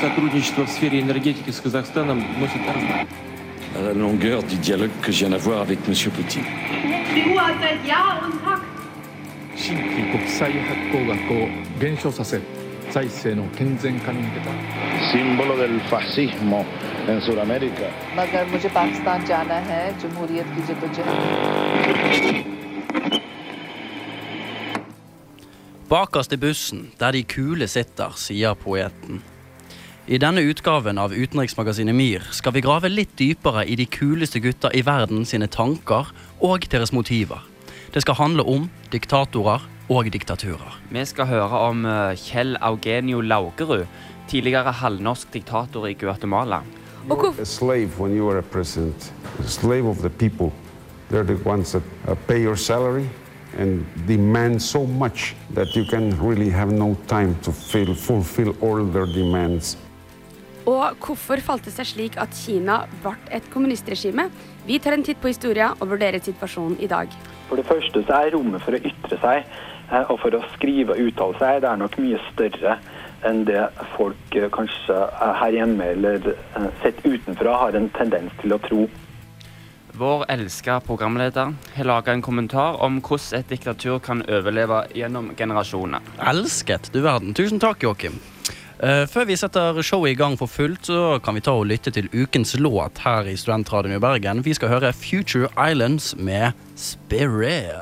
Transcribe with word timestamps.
сотрудничество 0.00 0.64
в 0.66 0.68
сфере 0.68 1.00
энергетики 1.00 1.50
с 1.50 1.60
Казахстаном 1.60 2.24
носит 2.40 2.62
La 3.74 3.92
longueur 3.92 4.42
du 4.42 4.56
Bakerst 25.88 26.32
i 26.32 26.36
bussen, 26.36 26.92
der 27.00 27.12
de 27.12 27.22
kule 27.22 27.66
sitter, 27.68 28.12
sier 28.16 28.54
poeten. 28.54 29.22
I 30.08 30.16
denne 30.16 30.40
utgaven 30.40 30.96
av 30.96 31.12
utenriksmagasinet 31.12 31.92
MIR 31.92 32.22
skal 32.32 32.54
vi 32.56 32.62
grave 32.64 32.88
litt 32.88 33.10
dypere 33.20 33.66
i 33.68 33.74
de 33.76 33.84
kuleste 33.92 34.40
gutta 34.40 34.70
i 34.72 34.80
verden 34.80 35.26
sine 35.28 35.44
tanker 35.52 36.08
og 36.40 36.62
deres 36.72 36.94
motiver. 36.96 37.42
Det 37.92 38.00
skal 38.00 38.16
handle 38.16 38.46
om 38.48 38.70
diktatorer 38.88 39.66
og 39.92 40.08
diktaturer. 40.08 40.78
Vi 40.88 41.02
skal 41.04 41.28
høre 41.28 41.60
om 41.66 41.84
eh, 41.84 42.16
Kjell 42.16 42.56
Eugenio 42.56 43.20
Laugerud, 43.20 43.84
tidligere 44.32 44.72
halvnorsk 44.80 45.28
diktator 45.34 45.84
i 45.90 45.92
Guatemala. 45.92 46.62
a 47.10 47.44
slave 47.44 48.00
when 48.00 48.16
you 48.16 48.30
are 48.30 48.38
a 48.38 48.42
president, 48.42 49.12
a 49.44 49.46
slave 49.46 49.84
of 49.84 50.00
the 50.00 50.08
people. 50.08 50.52
They're 51.10 51.22
the 51.22 51.36
ones 51.44 51.72
that 51.72 51.82
uh, 52.06 52.14
pay 52.26 52.40
your 52.40 52.56
salary 52.56 53.10
and 53.58 53.84
demand 54.06 54.62
so 54.62 54.86
much 54.86 55.36
that 55.54 55.76
you 55.76 55.84
can 55.84 56.16
really 56.18 56.48
have 56.48 56.72
no 56.72 56.96
time 57.06 57.36
to 57.42 57.52
fill, 57.52 57.94
fulfill 57.94 58.56
all 58.62 58.86
their 58.86 59.06
demands. 59.06 59.76
Og 60.68 61.00
hvorfor 61.00 61.40
falt 61.40 61.64
det 61.64 61.72
seg 61.72 61.88
slik 61.88 62.18
at 62.20 62.34
Kina 62.36 62.82
ble 63.00 63.14
et 63.32 63.46
kommunistregime? 63.52 64.26
Vi 64.68 64.76
tar 64.84 64.98
en 64.98 65.04
titt 65.06 65.20
på 65.22 65.30
historien 65.32 65.72
og 65.78 65.94
vurderer 65.94 66.20
situasjonen 66.20 66.76
i 66.84 66.90
dag. 66.90 67.12
For 67.48 67.56
det 67.56 67.64
første 67.70 68.04
så 68.04 68.20
er 68.20 68.34
rommet 68.34 68.60
for 68.64 68.76
å 68.76 68.82
ytre 68.90 69.16
seg 69.22 69.38
eh, 69.46 70.04
og 70.04 70.18
for 70.20 70.36
å 70.36 70.44
skrive 70.58 70.92
og 70.92 71.08
uttale 71.08 71.40
seg, 71.40 71.62
det 71.64 71.72
er 71.72 71.80
nok 71.80 71.96
mye 72.02 72.20
større 72.28 72.76
enn 73.26 73.44
det 73.48 73.64
folk 73.96 74.36
eh, 74.36 74.50
kanskje 74.52 74.98
eh, 75.08 75.34
her 75.40 75.56
hjemme 75.56 75.92
eller 75.94 76.32
sett 76.82 77.00
utenfra 77.06 77.56
har 77.64 77.78
en 77.78 77.88
tendens 77.96 78.34
til 78.42 78.52
å 78.52 78.62
tro. 78.68 78.84
Vår 79.98 80.28
elska 80.30 80.82
programleder 80.84 81.56
har 81.74 81.88
laga 81.88 82.12
en 82.12 82.22
kommentar 82.22 82.76
om 82.84 83.00
hvordan 83.00 83.40
et 83.40 83.54
diktatur 83.56 84.02
kan 84.04 84.20
overleve 84.28 84.84
gjennom 84.94 85.32
generasjoner. 85.38 86.04
Elsket, 86.28 86.92
du 86.92 87.00
verden. 87.02 87.32
Tusen 87.34 87.58
takk, 87.58 87.82
Joakim. 87.88 88.20
Eh, 88.78 89.08
før 89.10 89.24
vi 89.26 89.34
setter 89.34 89.80
showet 89.82 90.12
i 90.12 90.18
gang 90.18 90.36
for 90.38 90.46
fullt, 90.46 90.86
så 90.86 91.18
kan 91.24 91.34
vi 91.34 91.42
ta 91.42 91.50
og 91.58 91.66
lytte 91.66 91.90
til 91.90 92.06
ukens 92.14 92.54
låt 92.62 93.00
her 93.02 93.26
i 93.26 93.34
Studentradioen 93.36 93.96
i 93.96 93.98
Bergen. 93.98 94.44
Vi 94.44 94.54
skal 94.54 94.70
høre 94.70 94.92
Future 94.92 95.48
Islands 95.70 96.14
med 96.16 96.52
Spirit. 96.76 97.74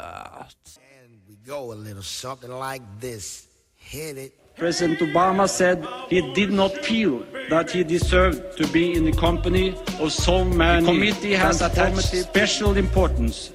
Go 1.46 1.72
a 1.72 1.76
little 1.76 2.02
something 2.02 2.50
like 2.50 2.82
this. 3.00 3.44
Hit 3.76 4.16
it. 4.16 4.32
President 4.58 4.98
Obama 5.00 5.46
said 5.46 5.84
he 6.08 6.22
did 6.34 6.50
not 6.50 6.70
feel 6.82 7.20
that 7.50 7.70
he 7.70 7.84
deserved 7.84 8.40
to 8.56 8.66
be 8.72 8.96
in 8.96 9.04
the 9.04 9.12
company 9.12 9.74
of 10.00 10.10
so 10.10 10.44
many. 10.44 10.80
The 10.80 10.92
committee 10.92 11.34
has 11.34 11.60
attached 11.60 12.16
special 12.16 12.76
importance 12.78 13.50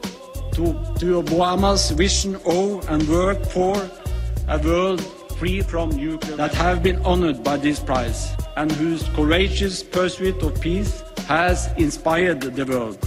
to, 0.53 0.63
to 0.99 1.23
Obama's 1.23 1.89
vision 1.89 2.35
of 2.45 2.87
and 2.87 3.01
work 3.09 3.43
for 3.45 3.89
a 4.47 4.59
world 4.59 5.01
free 5.41 5.61
from 5.61 5.89
nuclear 5.89 6.37
that 6.37 6.53
have 6.53 6.83
been 6.83 6.99
honored 7.03 7.43
by 7.43 7.57
this 7.57 7.79
prize 7.79 8.29
and 8.57 8.71
whose 8.71 9.09
courageous 9.15 9.81
pursuit 9.81 10.43
of 10.43 10.61
peace 10.61 11.01
has 11.27 11.69
inspired 11.77 12.41
the 12.41 12.65
world. 12.65 12.99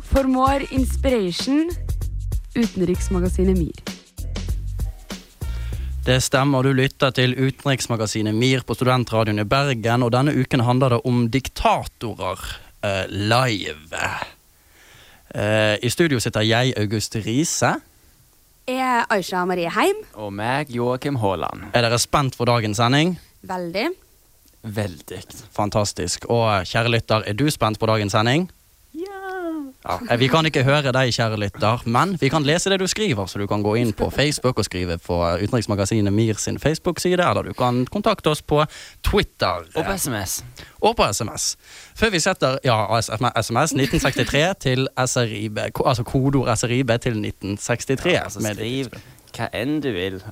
For 0.00 0.24
more 0.24 0.64
inspiration, 0.70 1.70
utenriksmagasinet 2.54 3.58
MIR. 3.58 3.76
Det 6.04 6.20
stemmer, 6.22 6.62
du 6.62 6.72
lytter 6.72 7.10
til 7.10 7.36
utenriksmagasinet 7.36 8.34
MIR 8.34 8.64
på 8.66 8.74
Studentradioen 8.74 9.44
i 9.44 9.44
Bergen, 9.44 10.02
og 10.02 10.16
denne 10.16 10.32
uken 10.32 10.64
handler 10.64 10.96
det 10.96 11.00
om 11.04 11.26
diktatorer 11.28 12.40
eh, 12.80 13.04
live. 13.12 14.04
Eh, 15.34 15.76
I 15.76 15.92
studio 15.92 16.18
sitter 16.20 16.40
jeg, 16.40 16.72
August 16.80 17.20
Riise. 17.20 17.76
Jeg 18.72 18.80
er 18.80 19.04
Aisha 19.12 19.42
Marie 19.44 19.68
Heim. 19.68 19.98
Og 20.16 20.30
meg, 20.32 20.70
Joakim 20.72 21.18
Haaland. 21.20 21.66
Er 21.76 21.84
dere 21.84 21.98
spent 22.00 22.38
for 22.38 22.48
dagens 22.48 22.78
sending? 22.80 23.10
Veldig. 23.44 23.90
Veldig. 24.64 25.18
Fantastisk. 25.52 26.24
Og 26.32 26.64
kjære 26.70 26.92
lytter, 26.94 27.26
er 27.28 27.36
du 27.36 27.50
spent 27.52 27.76
på 27.82 27.88
dagens 27.90 28.16
sending? 28.16 28.46
Ja. 29.84 29.98
eh, 30.10 30.18
Vi 30.20 30.28
kan 30.28 30.46
ikke 30.46 30.62
høre 30.64 30.92
deg, 30.94 31.10
kjære 31.12 31.38
lytter, 31.40 31.82
men 31.86 32.16
vi 32.20 32.28
kan 32.30 32.42
lese 32.46 32.70
det 32.70 32.78
du 32.80 32.86
skriver. 32.86 33.26
Så 33.26 33.38
du 33.38 33.46
kan 33.50 33.62
gå 33.62 33.74
inn 33.80 33.92
på 33.92 34.10
Facebook 34.14 34.58
og 34.58 34.64
skrive 34.64 34.98
på 34.98 35.16
Utenriksmagasinet 35.42 36.12
MIR 36.12 36.38
sin 36.38 36.58
Facebook-side, 36.58 37.18
eller 37.22 37.42
du 37.42 37.52
kan 37.52 37.84
kontakte 37.86 38.30
oss 38.30 38.42
på 38.42 38.64
Twitter. 39.02 39.64
Og 39.74 39.84
på 39.84 39.96
SMS. 39.98 40.44
Og 40.80 40.96
på 40.96 41.08
SMS. 41.12 41.56
Før 41.98 42.10
vi 42.10 42.20
setter 42.20 42.58
ja, 42.64 42.78
SMS 43.00 43.72
1963 43.72 44.54
til 44.60 44.88
SRIB, 45.06 45.58
altså 45.86 46.02
kodeord 46.02 46.56
SRIB 46.56 46.88
til 47.02 47.18
1963. 47.18 48.12
Ja, 48.12 48.22
altså 48.24 48.40
skriv 48.54 48.94
hva 49.32 49.46
enn 49.56 49.78
du 49.80 49.88
vil. 49.94 50.22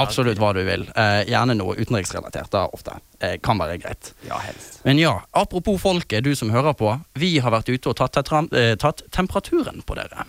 Absolutt 0.00 0.38
hva 0.40 0.52
du 0.56 0.62
vil. 0.64 0.86
Eh, 0.96 1.22
gjerne 1.28 1.56
noe 1.58 1.76
utenriksrelatert. 1.76 2.50
da 2.50 2.66
ofte. 2.72 2.96
Eh, 3.20 3.36
kan 3.42 3.58
være 3.58 3.78
greit. 3.82 4.12
Ja, 4.28 4.38
helst. 4.38 4.80
Men 4.84 4.98
ja, 4.98 5.20
apropos 5.32 5.80
folket, 5.80 6.24
du 6.24 6.34
som 6.34 6.50
hører 6.50 6.72
på. 6.72 6.94
Vi 7.14 7.38
har 7.38 7.52
vært 7.52 7.68
ute 7.68 7.92
og 7.92 7.96
tatt, 7.96 8.16
eh, 8.16 8.74
tatt 8.76 9.02
temperaturen 9.10 9.82
på 9.84 9.94
dere. 9.94 10.24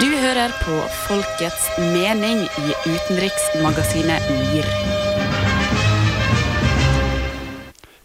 Du 0.00 0.10
hører 0.12 0.52
på 0.60 0.80
Folkets 1.06 1.70
mening 1.78 2.44
i 2.44 2.74
utenriksmagasinet 2.84 4.22
MIR. 4.30 4.66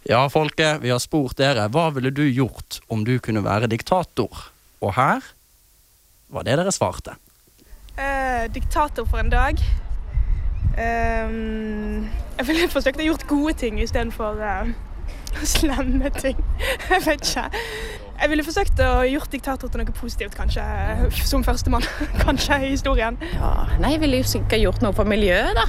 Ja, 0.04 0.30
folket, 0.30 0.82
vi 0.82 0.90
har 0.90 1.00
spurt 1.00 1.38
dere. 1.38 1.70
Hva 1.72 1.90
ville 1.94 2.12
du 2.12 2.24
gjort 2.28 2.82
om 2.90 3.04
du 3.04 3.20
kunne 3.20 3.44
være 3.44 3.70
diktator? 3.72 4.50
Og 4.82 4.94
her 4.98 5.22
var 6.32 6.48
det 6.48 6.58
dere 6.60 6.74
svarte. 6.74 7.18
Eh, 8.00 8.48
diktator 8.54 9.06
for 9.06 9.22
en 9.22 9.32
dag. 9.32 9.60
Ehm, 10.80 12.08
jeg 12.38 12.48
ville 12.48 12.70
forsøkt 12.72 13.02
å 13.02 13.08
gjort 13.10 13.26
gode 13.28 13.58
ting 13.60 13.80
istedenfor 13.84 14.40
uh, 14.40 14.70
slemme 15.56 16.12
ting. 16.16 16.40
Jeg 16.88 17.04
vet 17.08 17.26
ikke. 17.28 17.50
Jeg 18.22 18.30
ville 18.30 18.46
forsøkt 18.46 18.80
å 18.86 18.92
gjort 19.10 19.34
diktator 19.34 19.72
til 19.72 19.82
noe 19.82 19.98
positivt, 19.98 20.38
kanskje. 20.38 20.64
Som 21.26 21.44
førstemann, 21.44 21.86
kanskje, 22.24 22.62
i 22.68 22.72
historien. 22.76 23.20
Ja, 23.34 23.52
nei, 23.82 23.96
jeg 23.96 24.04
ville 24.06 24.22
jo 24.22 24.32
sikkert 24.38 24.64
gjort 24.64 24.86
noe 24.86 24.96
for 24.96 25.10
miljøet, 25.10 25.58
da. 25.58 25.68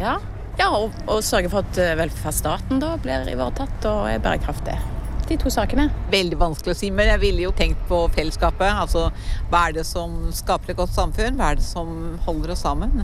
Ja, 0.00 0.16
ja 0.60 0.70
og, 0.72 0.94
og 1.10 1.24
sørge 1.26 1.50
for 1.52 1.66
at 1.66 1.80
eh, 1.82 1.96
velferdsstaten 1.98 2.80
da 2.80 2.94
blir 3.02 3.26
ivaretatt 3.32 3.90
og 3.90 4.06
er 4.12 4.22
bærekraftig. 4.22 4.78
De 5.26 5.36
to 5.36 5.50
sakene. 5.50 5.88
Veldig 6.12 6.36
vanskelig 6.38 6.76
å 6.76 6.78
si, 6.78 6.90
men 6.94 7.08
jeg 7.10 7.22
ville 7.24 7.46
jo 7.48 7.54
tenkt 7.56 7.80
på 7.88 8.04
fellesskapet. 8.14 8.68
Altså, 8.70 9.08
hva 9.50 9.64
er 9.66 9.80
det 9.80 9.86
som 9.88 10.28
skaper 10.30 10.70
et 10.70 10.78
godt 10.78 10.94
samfunn? 10.94 11.34
Hva 11.40 11.50
er 11.50 11.58
det 11.58 11.66
som 11.66 11.88
holder 12.26 12.54
oss 12.54 12.62
sammen? 12.62 13.02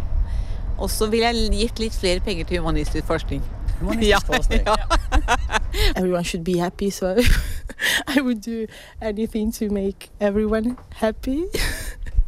Og 0.79 0.91
så 0.91 1.09
ville 1.11 1.33
jeg 1.33 1.51
gitt 1.65 1.83
litt 1.83 1.97
flere 1.99 2.23
penger 2.23 2.47
til 2.47 2.63
humanistisk 2.63 3.09
forskning. 3.11 3.43
Humanistisk 3.81 4.31
forskning. 4.31 4.63
ja. 4.71 4.77
everyone 5.97 6.23
should 6.23 6.45
be 6.45 6.59
happy, 6.59 6.91
so 6.91 7.17
I 8.07 8.21
would 8.21 8.41
do 8.41 8.67
anything 9.01 9.51
to 9.53 9.69
make 9.71 10.11
everyone 10.21 10.77
happy. 10.91 11.47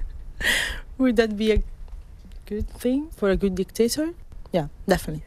would 0.98 1.16
that 1.16 1.36
be 1.36 1.52
a 1.52 1.62
good 2.46 2.68
thing 2.68 3.10
for 3.16 3.30
a 3.30 3.36
good 3.36 3.54
dictator? 3.54 4.10
Yeah, 4.52 4.68
definitely. 4.88 5.24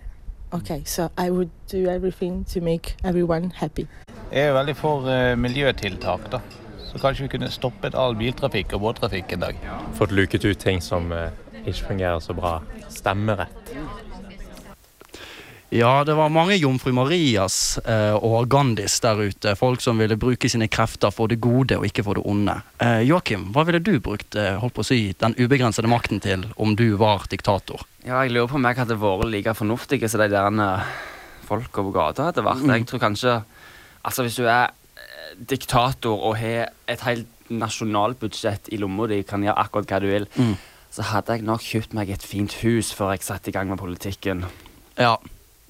Okay, 0.53 0.83
so 0.85 1.11
I 1.17 1.29
would 1.29 1.51
do 1.67 1.87
everything 1.87 2.45
to 2.45 2.61
make 2.61 2.95
everyone 3.03 3.51
happy. 3.51 3.87
Jeg 4.27 4.49
er 4.49 4.55
veldig 4.57 4.73
for 4.75 5.07
eh, 5.07 5.37
miljøtiltak, 5.39 6.25
da. 6.33 6.41
Så 6.83 6.99
kanskje 6.99 7.27
vi 7.27 7.29
kunne 7.37 7.47
stoppet 7.51 7.95
all 7.95 8.15
biltrafikk 8.19 8.73
og 8.75 8.83
båttrafikk 8.83 9.37
en 9.37 9.45
dag. 9.45 9.61
Fått 9.95 10.11
luket 10.11 10.43
ut 10.43 10.59
ting 10.59 10.81
som 10.83 11.13
eh, 11.15 11.31
ikke 11.63 11.93
fungerer 11.93 12.19
så 12.23 12.35
bra. 12.35 12.57
Stemmerett. 12.91 13.71
Ja, 15.71 16.03
det 16.07 16.15
var 16.15 16.31
mange 16.31 16.55
jomfru 16.59 16.91
Marias 16.95 17.79
eh, 17.87 18.15
og 18.19 18.49
Gandhis 18.51 18.99
der 19.03 19.23
ute. 19.31 19.55
Folk 19.59 19.83
som 19.83 19.99
ville 20.03 20.19
bruke 20.19 20.51
sine 20.51 20.67
krefter 20.71 21.11
for 21.11 21.31
det 21.31 21.39
gode 21.43 21.79
og 21.79 21.87
ikke 21.87 22.03
for 22.07 22.19
det 22.19 22.27
onde. 22.27 22.59
Eh, 22.83 23.03
Joakim, 23.07 23.49
hva 23.55 23.63
ville 23.67 23.83
du 23.83 23.95
brukt 24.03 24.35
holdt 24.35 24.75
på 24.75 24.83
å 24.83 24.89
si, 24.91 25.01
den 25.23 25.39
ubegrensede 25.39 25.91
makten 25.91 26.19
til 26.23 26.49
om 26.59 26.75
du 26.75 26.89
var 26.99 27.29
diktator? 27.31 27.87
Ja, 28.03 28.25
jeg 28.25 28.35
lurer 28.35 28.51
på 28.51 28.59
om 28.59 28.67
jeg 28.67 28.83
hadde 28.83 28.99
vært 28.99 29.31
like 29.31 29.55
fornuftig 29.55 30.03
som 30.07 30.23
de 30.23 30.33
der 30.35 30.83
folka 31.47 31.83
på 31.83 31.95
gata 31.95 32.29
hadde 32.29 32.43
vært. 32.43 32.63
Mm. 32.63 32.75
Jeg 32.75 32.89
tror 32.91 33.03
kanskje 33.07 33.37
Altså, 34.07 34.23
hvis 34.23 34.37
du 34.39 34.45
er 34.47 34.69
eh, 34.97 35.33
diktator 35.49 36.15
og 36.29 36.37
har 36.39 36.69
et 36.87 37.01
helt 37.03 37.27
nasjonalbudsjett 37.51 38.69
i 38.73 38.79
lomma 38.81 39.07
di, 39.11 39.21
kan 39.27 39.43
gjøre 39.43 39.59
akkurat 39.65 39.91
hva 39.91 39.99
du 40.03 40.07
vil, 40.09 40.27
Mm. 40.37 40.55
så 40.91 41.03
hadde 41.11 41.35
jeg 41.35 41.43
nok 41.47 41.61
kjøpt 41.61 41.93
meg 41.93 42.09
et 42.15 42.23
fint 42.23 42.53
hus 42.63 42.93
før 42.95 43.11
jeg 43.13 43.21
satte 43.27 43.51
i 43.51 43.55
gang 43.55 43.69
med 43.69 43.77
politikken. 43.81 44.45
Ja. 44.97 45.15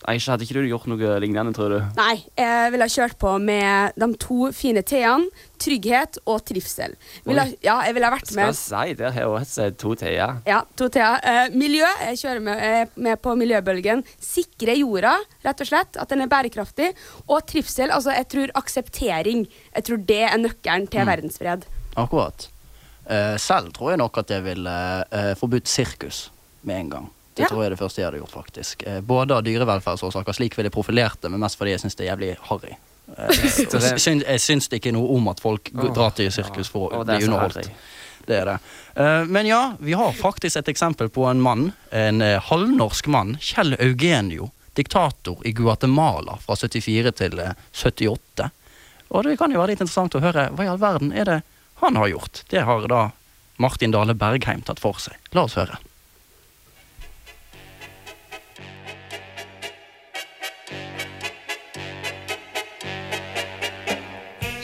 Aisha, 0.05 0.31
hadde 0.35 0.45
ikke 0.45 0.53
du 0.61 0.67
gjort 0.69 0.85
noe 0.87 1.15
lignende, 1.19 1.51
tror 1.57 1.71
du? 1.73 1.77
Nei, 1.97 2.19
jeg 2.37 2.71
ville 2.71 2.85
ha 2.85 2.91
kjørt 2.93 3.15
på 3.19 3.31
med 3.41 3.95
de 3.97 4.07
to 4.21 4.51
fine 4.53 4.83
T-ene. 4.85 5.25
Trygghet 5.57 6.19
og 6.29 6.43
trivsel. 6.45 6.93
Ville, 7.25 7.47
ja, 7.65 7.79
jeg 7.87 7.95
ville 7.97 8.05
ha 8.05 8.13
vært 8.13 8.29
Skal 8.29 8.51
jeg 8.51 8.57
si, 8.59 8.93
der 8.99 9.09
har 9.15 9.23
jeg 9.23 9.31
også 9.39 9.65
to 9.81 9.95
t-er. 9.97 10.35
Ja, 10.45 10.59
to 10.77 10.87
T-er. 10.93 11.17
Eh, 11.25 11.49
miljø. 11.57 11.87
Jeg 12.05 12.19
kjører 12.21 12.43
med, 12.45 12.61
er 12.61 12.93
med 13.07 13.17
på 13.25 13.33
miljøbølgen. 13.41 14.05
Sikre 14.21 14.77
jorda, 14.77 15.15
rett 15.43 15.65
og 15.65 15.71
slett. 15.71 15.97
At 15.97 16.13
den 16.13 16.21
er 16.21 16.29
bærekraftig. 16.31 16.91
Og 17.25 17.41
trivsel. 17.49 17.89
Altså, 17.89 18.13
jeg 18.13 18.29
tror 18.35 18.53
akseptering. 18.61 19.47
Jeg 19.73 19.83
tror 19.89 20.05
det 20.13 20.21
er 20.29 20.37
nøkkelen 20.37 20.87
til 20.93 21.01
Mm. 21.01 21.09
verdensfred. 21.09 21.65
Akkurat. 21.97 22.47
Eh, 23.09 23.35
selv 23.41 23.73
tror 23.73 23.89
jeg 23.95 23.97
nok 24.05 24.17
at 24.21 24.29
jeg 24.29 24.43
ville 24.45 24.77
eh, 25.11 25.33
forbudt 25.35 25.67
sirkus 25.67 26.29
med 26.63 26.75
en 26.85 26.89
gang. 26.89 27.09
Det 27.37 27.43
Ja. 27.45 27.49
tror 27.51 27.61
jeg 27.63 27.69
er 27.71 27.75
det 27.75 27.79
første 27.79 28.01
jeg 28.01 28.07
hadde 28.09 28.19
gjort, 28.23 28.33
faktisk. 28.33 28.83
Eh, 28.87 28.99
både 29.01 29.35
av 29.37 29.43
dyrevelferdsårsaker, 29.45 30.33
slik 30.33 30.57
ville 30.57 30.67
jeg 30.71 30.73
profilert 30.73 31.21
det, 31.21 31.29
men 31.31 31.39
mest 31.43 31.57
fordi 31.59 31.75
jeg 31.75 31.83
syns 31.85 31.95
det 31.95 32.07
er 32.07 32.15
jævlig 32.15 32.31
harry. 32.49 32.73
Eh, 33.17 33.29
jeg 34.33 34.41
syns 34.41 34.67
det 34.67 34.79
ikke 34.81 34.89
er 34.89 34.97
noe 34.97 35.15
om 35.15 35.29
at 35.31 35.39
folk 35.43 35.69
drar 35.93 36.11
til 36.17 36.31
sirkus 36.33 36.69
for 36.73 36.89
å 36.91 37.03
bli 37.05 37.23
underholdt. 37.27 37.69
Det 38.27 38.35
er 38.41 38.45
det. 38.49 38.57
Eh, 38.99 39.23
men 39.31 39.47
ja, 39.47 39.61
vi 39.79 39.93
har 39.93 40.11
faktisk 40.17 40.57
et 40.59 40.67
eksempel 40.73 41.07
på 41.13 41.29
en 41.29 41.39
mann, 41.41 41.69
en 41.91 42.19
halvnorsk 42.21 43.07
mann, 43.07 43.37
Kjell 43.39 43.77
Eugenio, 43.79 44.49
diktator 44.77 45.39
i 45.47 45.51
Guatemala 45.55 46.35
fra 46.41 46.55
74 46.55 47.11
til 47.17 47.39
eh, 47.39 47.53
78. 47.71 48.49
Og 49.09 49.23
det 49.23 49.37
kan 49.39 49.53
jo 49.53 49.61
være 49.61 49.71
litt 49.75 49.81
interessant 49.85 50.17
å 50.17 50.21
høre 50.21 50.49
hva 50.51 50.65
i 50.65 50.69
all 50.73 50.81
verden 50.81 51.13
er 51.15 51.25
det 51.29 51.37
han 51.79 51.95
har 51.95 52.09
gjort. 52.11 52.43
Det 52.49 52.65
har 52.67 52.87
da 52.91 53.11
Martin 53.57 53.93
Dale 53.93 54.13
Bergheim 54.17 54.61
tatt 54.65 54.81
for 54.81 54.99
seg. 55.01 55.15
La 55.33 55.45
oss 55.47 55.55
høre. 55.57 55.77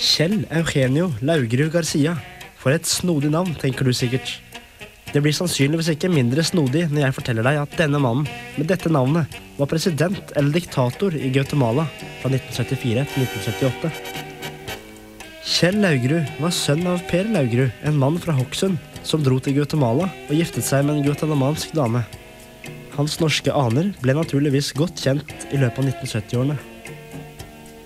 Kjell 0.04 0.42
Eugenio 0.52 1.14
Laugerud 1.24 1.72
Garcia. 1.72 2.18
For 2.60 2.76
et 2.76 2.88
snodig 2.88 3.30
navn, 3.32 3.54
tenker 3.56 3.88
du 3.88 3.94
sikkert. 3.96 4.28
Det 5.14 5.22
blir 5.24 5.36
sannsynligvis 5.36 5.94
ikke 5.94 6.10
mindre 6.12 6.44
snodig 6.44 6.90
når 6.92 7.06
jeg 7.06 7.16
forteller 7.16 7.48
deg 7.48 7.60
at 7.62 7.78
denne 7.80 8.02
mannen 8.04 8.28
med 8.58 8.68
dette 8.68 8.92
navnet 8.92 9.38
var 9.56 9.70
president 9.72 10.34
eller 10.36 10.58
diktator 10.58 11.16
i 11.16 11.30
Guatemala 11.32 11.86
fra 12.20 12.34
1974 12.34 13.06
til 13.14 13.28
1978. 13.30 13.94
Kjell 15.54 15.80
Laugerud 15.86 16.36
var 16.44 16.56
sønn 16.58 16.84
av 16.90 17.00
Per 17.08 17.30
Laugerud, 17.32 17.72
en 17.88 18.02
mann 18.04 18.20
fra 18.20 18.36
Hokksund, 18.36 18.76
som 19.08 19.24
dro 19.24 19.40
til 19.40 19.56
Guatemala 19.60 20.10
og 20.28 20.36
giftet 20.36 20.68
seg 20.68 20.84
med 20.84 21.00
en 21.00 21.08
guatemalansk 21.08 21.78
dame. 21.80 22.04
Hans 22.98 23.22
norske 23.24 23.56
aner 23.56 23.94
ble 24.04 24.20
naturligvis 24.20 24.76
godt 24.76 25.00
kjent 25.08 25.48
i 25.52 25.64
løpet 25.64 25.80
av 25.80 25.92
1970-årene. 25.94 26.73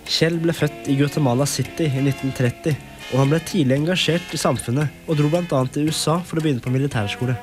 Kjell 0.08 0.38
ble 0.40 0.54
født 0.56 0.88
i 0.88 0.96
Guatemala 0.96 1.46
City 1.50 1.90
i 1.90 2.02
1930, 2.06 2.76
og 3.12 3.22
han 3.22 3.32
ble 3.32 3.40
tidlig 3.44 3.76
engasjert 3.76 4.36
i 4.36 4.40
samfunnet 4.40 5.08
og 5.08 5.20
dro 5.20 5.32
bl.a. 5.32 5.60
til 5.74 5.90
USA 5.90 6.18
for 6.24 6.40
å 6.40 6.44
begynne 6.44 6.64
på 6.64 6.72
militærskole. 6.72 7.36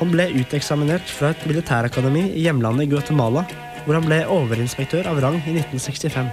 Han 0.00 0.10
ble 0.10 0.26
uteksaminert 0.34 1.06
fra 1.06 1.30
et 1.30 1.46
militærakademi 1.46 2.26
i 2.32 2.42
hjemlandet 2.48 2.90
Guatemala, 2.90 3.44
hvor 3.84 3.98
han 3.98 4.08
ble 4.08 4.24
overinspektør 4.26 5.06
av 5.06 5.22
rang 5.22 5.38
i 5.44 5.54
1965. 5.54 6.32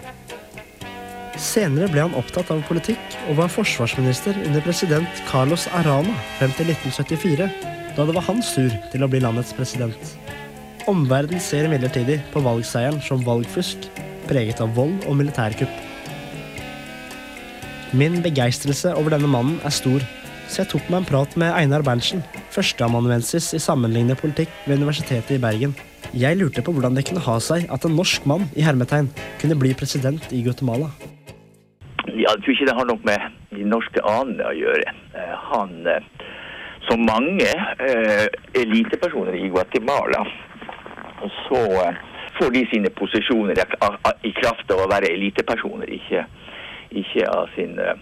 Senere 1.42 1.90
ble 1.94 2.08
han 2.08 2.18
opptatt 2.18 2.50
av 2.54 2.66
politikk 2.68 3.18
og 3.30 3.38
var 3.40 3.54
forsvarsminister 3.54 4.38
under 4.48 4.66
president 4.66 5.26
Carlos 5.30 5.68
Arana 5.78 6.18
frem 6.40 6.54
til 6.58 6.74
1974, 6.74 7.50
da 7.96 8.06
det 8.08 8.18
var 8.18 8.26
hans 8.26 8.54
tur 8.58 8.74
til 8.92 9.06
å 9.06 9.10
bli 9.12 9.22
landets 9.22 9.54
president. 9.54 10.16
Omverdenen 10.90 11.44
ser 11.44 11.70
imidlertid 11.70 12.18
på 12.34 12.42
valgseieren 12.42 13.02
som 13.06 13.22
valgfusk, 13.26 13.92
preget 14.32 14.64
av 14.64 14.74
vold 14.80 15.04
og 15.06 15.20
militærkupp. 15.20 15.76
Min 17.92 18.22
begeistrelse 18.24 18.96
over 18.96 19.12
denne 19.12 19.28
mannen 19.28 19.60
er 19.68 19.74
stor, 19.76 20.04
så 20.48 20.62
jeg 20.62 20.72
tok 20.72 20.90
meg 20.92 21.02
en 21.02 21.08
prat 21.10 21.34
med 21.40 21.52
Einar 21.52 21.84
Berntsen, 21.84 22.24
førsteamanuensis 22.56 23.54
i 23.56 23.60
sammenlignende 23.60 24.16
politikk 24.20 24.52
ved 24.66 24.80
Universitetet 24.80 25.36
i 25.36 25.42
Bergen. 25.44 25.76
Jeg 26.16 26.40
lurte 26.40 26.64
på 26.64 26.74
hvordan 26.76 26.96
det 26.96 27.06
kunne 27.08 27.24
ha 27.24 27.38
seg 27.44 27.68
at 27.72 27.86
en 27.88 27.96
norsk 27.96 28.26
mann 28.28 28.50
i 28.56 28.64
hermetegn 28.66 29.08
kunne 29.40 29.56
bli 29.60 29.72
president 29.80 30.26
i 30.36 30.42
Guatemala. 30.44 30.90
Jeg 32.12 32.42
tror 32.42 32.52
ikke 32.56 32.68
det 32.68 32.76
har 32.76 32.88
noe 32.90 33.08
med 33.08 33.28
de 33.52 33.68
norske 33.68 34.04
anene 34.08 34.48
å 34.50 34.56
gjøre. 34.56 34.96
Eh, 35.16 35.36
Han, 35.52 35.76
eh, 35.88 36.28
som 36.90 37.04
mange 37.08 37.48
eh, 37.48 38.28
elitepersoner 38.60 39.36
i 39.40 39.52
Guatemala, 39.54 40.24
så 41.46 41.64
får 42.42 42.54
de 42.56 42.64
sine 42.72 42.90
posisjoner 42.90 43.60
i- 44.24 44.34
kraft 44.42 44.72
av 44.74 44.82
å 44.82 44.90
være 44.90 45.12
elitepersoner, 45.14 45.90
ikke, 45.94 46.26
ikke 47.04 47.28
av 47.30 47.52
sin 47.56 47.78
eh, 47.80 48.00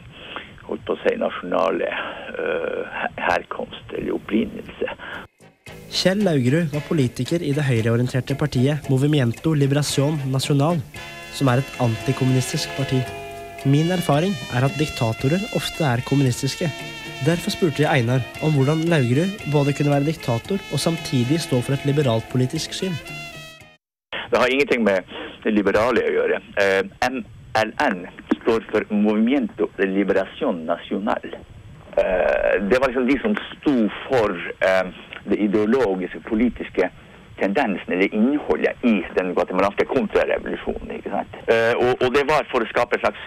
holdt 0.70 0.86
på 0.88 0.96
å 0.96 1.02
si, 1.02 1.16
nasjonale 1.18 1.90
uh, 1.90 3.00
herkomst 3.18 3.96
eller 3.98 4.14
opprinnelse. 4.16 4.96
Kjell 5.90 6.22
Laugerud 6.22 6.70
var 6.76 6.86
politiker 6.86 7.42
i 7.42 7.56
det 7.58 7.66
høyreorienterte 7.66 8.38
partiet 8.38 8.86
Movimiento 8.94 9.56
Liberación 9.58 10.20
Nacional, 10.30 10.78
som 11.34 11.50
er 11.50 11.64
et 11.64 11.74
antikommunistisk 11.82 12.70
parti. 12.78 13.02
Min 13.66 13.90
erfaring 13.92 14.36
er 14.56 14.70
at 14.70 14.78
diktatorer 14.80 15.42
ofte 15.58 15.84
er 15.90 16.06
kommunistiske. 16.08 16.70
Derfor 17.26 17.52
spurte 17.52 17.84
jeg 17.84 17.92
Einar 17.92 18.22
om 18.46 18.54
hvordan 18.56 18.86
Laugerud 18.94 19.50
både 19.52 19.74
kunne 19.76 19.98
være 19.98 20.14
diktator 20.14 20.62
og 20.70 20.80
samtidig 20.80 21.42
stå 21.44 21.60
for 21.66 21.76
et 21.76 21.90
liberalt 21.90 22.30
politisk 22.32 22.78
syn. 22.78 22.96
Det 24.30 24.38
har 24.38 24.54
ingenting 24.54 24.84
med 24.84 25.04
det 25.44 25.52
liberale 25.52 26.04
å 26.06 26.14
gjøre. 26.14 26.40
Eh, 26.62 26.82
MLN 27.10 28.04
står 28.42 28.66
for 28.72 28.86
Movimiento 28.94 29.70
de 29.78 29.88
Liberación 29.90 30.66
Nacional. 30.66 31.26
Eh, 31.98 32.62
det 32.70 32.78
var 32.80 32.92
liksom 32.92 33.08
de 33.08 33.18
som 33.24 33.38
sto 33.48 33.76
for 34.06 34.36
eh, 34.60 34.92
det 35.26 35.40
ideologiske, 35.48 36.22
politiske 36.30 36.92
tendensen 37.42 37.94
eller 37.94 38.14
innholdet 38.14 38.86
i 38.86 39.00
den 39.16 39.34
guatemalanske 39.34 39.88
kontrarevolusjonen. 39.90 40.92
ikke 40.98 41.14
sant? 41.14 41.38
Og, 41.80 41.94
og 42.04 42.10
det 42.14 42.26
var 42.28 42.46
for 42.52 42.62
å 42.62 42.68
skape 42.68 43.00
en 43.00 43.06
slags 43.06 43.24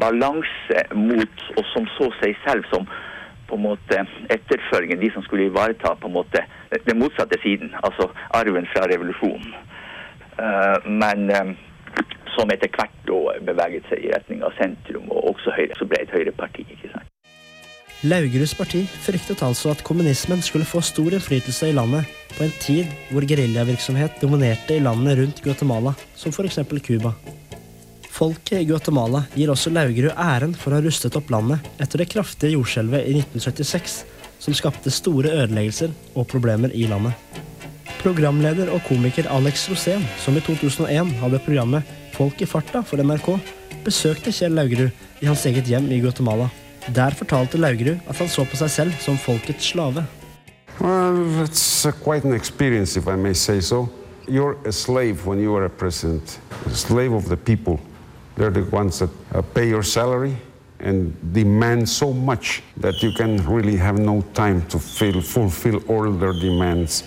balanse 0.00 0.84
mot, 0.94 1.46
og 1.58 1.64
som 1.72 1.88
så 1.96 2.08
seg 2.20 2.38
selv 2.46 2.68
som 2.70 2.86
på 3.50 3.58
en 3.58 3.66
måte 3.66 3.98
etterfølgende, 4.30 5.02
de 5.02 5.10
som 5.14 5.26
skulle 5.26 5.50
ivareta 5.50 5.96
på 5.98 6.08
en 6.08 6.16
måte 6.20 6.44
den 6.86 7.02
motsatte 7.02 7.38
siden, 7.42 7.74
altså 7.82 8.08
arven 8.38 8.66
fra 8.72 8.86
revolusjonen. 8.90 9.54
Eh, 10.38 10.88
men 10.88 11.30
eh, 11.30 11.52
som 12.36 12.50
etter 12.52 12.72
hvert 12.72 12.96
da 13.08 13.20
beveget 13.48 13.86
seg 13.90 14.04
i 14.04 14.12
retning 14.12 14.42
av 14.44 14.56
sentrum, 14.60 15.08
og 15.08 15.32
også 15.32 15.54
Høyre, 15.56 15.76
så 15.78 15.88
ble 15.88 16.02
et 16.02 16.12
høyreparti. 16.12 16.66
ikke 16.68 16.92
sant? 16.92 17.12
Laugeruds 18.04 18.52
parti 18.54 18.82
fryktet 19.06 19.40
altså 19.42 19.70
at 19.72 19.80
kommunismen 19.86 20.42
skulle 20.44 20.68
få 20.68 20.82
stor 20.84 21.14
innflytelse 21.16 21.70
i 21.70 21.74
landet 21.74 22.10
på 22.36 22.44
en 22.44 22.52
tid 22.60 22.92
hvor 23.08 23.24
geriljavirksomhet 23.24 24.20
dominerte 24.20 24.76
i 24.76 24.82
landene 24.84 25.16
rundt 25.22 25.40
Guatemala, 25.42 25.94
som 26.14 26.34
f.eks. 26.34 26.60
Cuba. 26.84 27.14
Folket 28.12 28.60
i 28.60 28.68
Guatemala 28.68 29.24
gir 29.36 29.50
også 29.52 29.72
Laugerud 29.72 30.12
æren 30.12 30.54
for 30.56 30.72
å 30.72 30.78
ha 30.78 30.84
rustet 30.84 31.16
opp 31.16 31.32
landet 31.32 31.64
etter 31.80 32.04
det 32.04 32.10
kraftige 32.12 32.54
jordskjelvet 32.54 33.08
i 33.08 33.16
1976, 33.16 33.98
som 34.44 34.56
skapte 34.56 34.92
store 34.92 35.32
ødeleggelser 35.32 35.92
og 36.14 36.28
problemer 36.28 36.72
i 36.76 36.84
landet. 36.92 37.16
Programleder 38.06 38.68
og 38.70 38.84
komiker 38.86 39.26
Alex 39.34 39.64
Rosén, 39.66 40.04
som 40.22 40.36
i 40.38 40.40
2001 40.46 41.08
hadde 41.18 41.40
programmet 41.42 41.88
Folk 42.14 42.38
i 42.38 42.46
farta 42.46 42.78
for 42.86 43.02
NRK, 43.02 43.32
besøkte 43.82 44.30
Kjell 44.30 44.54
Laugerud 44.54 45.24
i 45.24 45.26
hans 45.26 45.42
eget 45.50 45.66
hjem 45.66 45.88
i 45.90 45.98
Guatemala. 46.04 46.46
Der 46.94 47.16
fortalte 47.18 47.58
Laugerud 47.58 47.98
at 48.06 48.20
han 48.22 48.30
så 48.30 48.44
på 48.46 48.60
seg 48.60 48.70
selv 48.70 48.94
som 49.02 49.18
folkets 49.18 49.72
slave. 49.72 50.04
Well, 50.78 51.18
it's 51.42 51.82
quite 52.04 52.24
an 52.24 52.34
experience, 52.34 52.96
if 52.96 53.08
I 53.08 53.16
may 53.16 53.34
say 53.34 53.60
so. 53.60 53.88
You're 54.28 54.54
a 54.64 54.72
slave 54.72 55.26
when 55.26 55.42
you 55.42 55.56
are 55.56 55.68
president, 55.68 56.38
a 56.64 56.70
slave 56.70 57.12
of 57.12 57.26
the 57.26 57.36
people. 57.36 57.80
They're 58.36 58.54
the 58.54 58.70
ones 58.70 59.00
that 59.00 59.10
uh, 59.34 59.42
pay 59.42 59.68
your 59.68 59.82
salary 59.82 60.36
and 60.78 61.12
demand 61.34 61.88
so 61.88 62.12
much 62.12 62.62
that 62.76 63.02
you 63.02 63.10
can 63.10 63.44
really 63.48 63.76
have 63.76 63.98
no 63.98 64.22
time 64.32 64.62
to 64.68 64.78
fill, 64.78 65.20
fulfill 65.20 65.82
all 65.88 66.12
their 66.12 66.34
demands. 66.34 67.02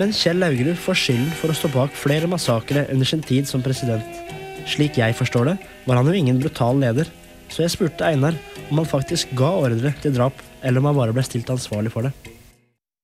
Men 0.00 0.12
Kjell 0.16 0.38
Laugerud 0.40 0.78
får 0.80 0.96
skylden 0.96 1.32
for 1.36 1.52
å 1.52 1.56
stå 1.56 1.68
bak 1.74 1.96
flere 1.96 2.28
massakre 2.30 2.86
under 2.94 3.08
sin 3.08 3.20
tid 3.20 3.48
som 3.48 3.60
president. 3.64 4.20
Slik 4.64 4.96
jeg 4.96 5.16
forstår 5.18 5.50
det, 5.50 5.56
var 5.84 5.98
han 6.00 6.08
jo 6.08 6.14
ingen 6.16 6.38
brutal 6.40 6.78
leder, 6.80 7.10
så 7.52 7.66
jeg 7.66 7.74
spurte 7.74 8.06
Einar 8.08 8.38
om 8.70 8.80
han 8.80 8.88
faktisk 8.88 9.34
ga 9.36 9.50
ordre 9.66 9.92
til 10.00 10.14
drap, 10.16 10.38
eller 10.64 10.80
om 10.80 10.88
han 10.88 10.96
bare 10.96 11.16
ble 11.16 11.24
stilt 11.26 11.50
ansvarlig 11.52 11.92
for 11.92 12.08
det. 12.08 12.12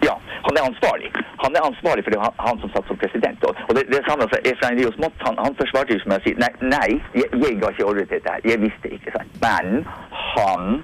Ja, 0.07 0.15
han 0.47 0.57
er 0.57 0.69
ansvarlig. 0.71 1.11
Han 1.43 1.59
er 1.59 1.67
ansvarlig 1.69 2.07
for 2.07 2.15
det 2.15 2.23
han, 2.23 2.41
han 2.41 2.63
som 2.63 2.73
satt 2.73 2.89
som 2.89 3.01
president. 3.03 3.45
Og, 3.45 3.75
det, 3.77 3.85
det 3.93 4.01
samme 4.09 4.25
fra 4.33 4.41
Efrain 4.49 4.81
Rios 4.81 4.97
Mott, 5.03 5.21
han, 5.27 5.37
han 5.45 5.59
forsvarte 5.61 5.93
jo 5.93 6.01
som 6.07 6.17
jeg 6.17 6.25
sier, 6.25 6.41
nei, 6.41 6.51
nei 6.73 6.89
jeg, 7.19 7.29
jeg 7.35 7.61
ga 7.61 7.75
ikke 7.75 7.91
ordre 7.91 8.07
til 8.07 8.17
dette 8.17 8.33
her. 8.33 8.49
Jeg 8.49 8.63
visste 8.65 8.95
ikke, 8.97 9.13
sant. 9.13 9.37
Men 9.45 9.85
han 10.33 10.81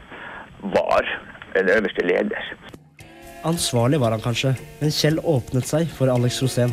var 0.76 1.08
den 1.56 1.72
øverste 1.78 2.04
leder. 2.04 2.52
Ansvarlig 3.44 4.00
var 4.00 4.14
han 4.14 4.22
kanskje, 4.24 4.54
men 4.80 4.92
Kjell 4.94 5.18
åpnet 5.20 5.66
seg 5.68 5.90
for 5.92 6.08
Alex 6.08 6.38
Rosén 6.40 6.70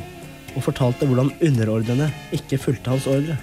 og 0.56 0.64
fortalte 0.64 1.08
hvordan 1.08 1.34
underordnede 1.44 2.08
ikke 2.36 2.60
fulgte 2.60 2.94
hans 2.94 3.08
ordre. 3.12 3.36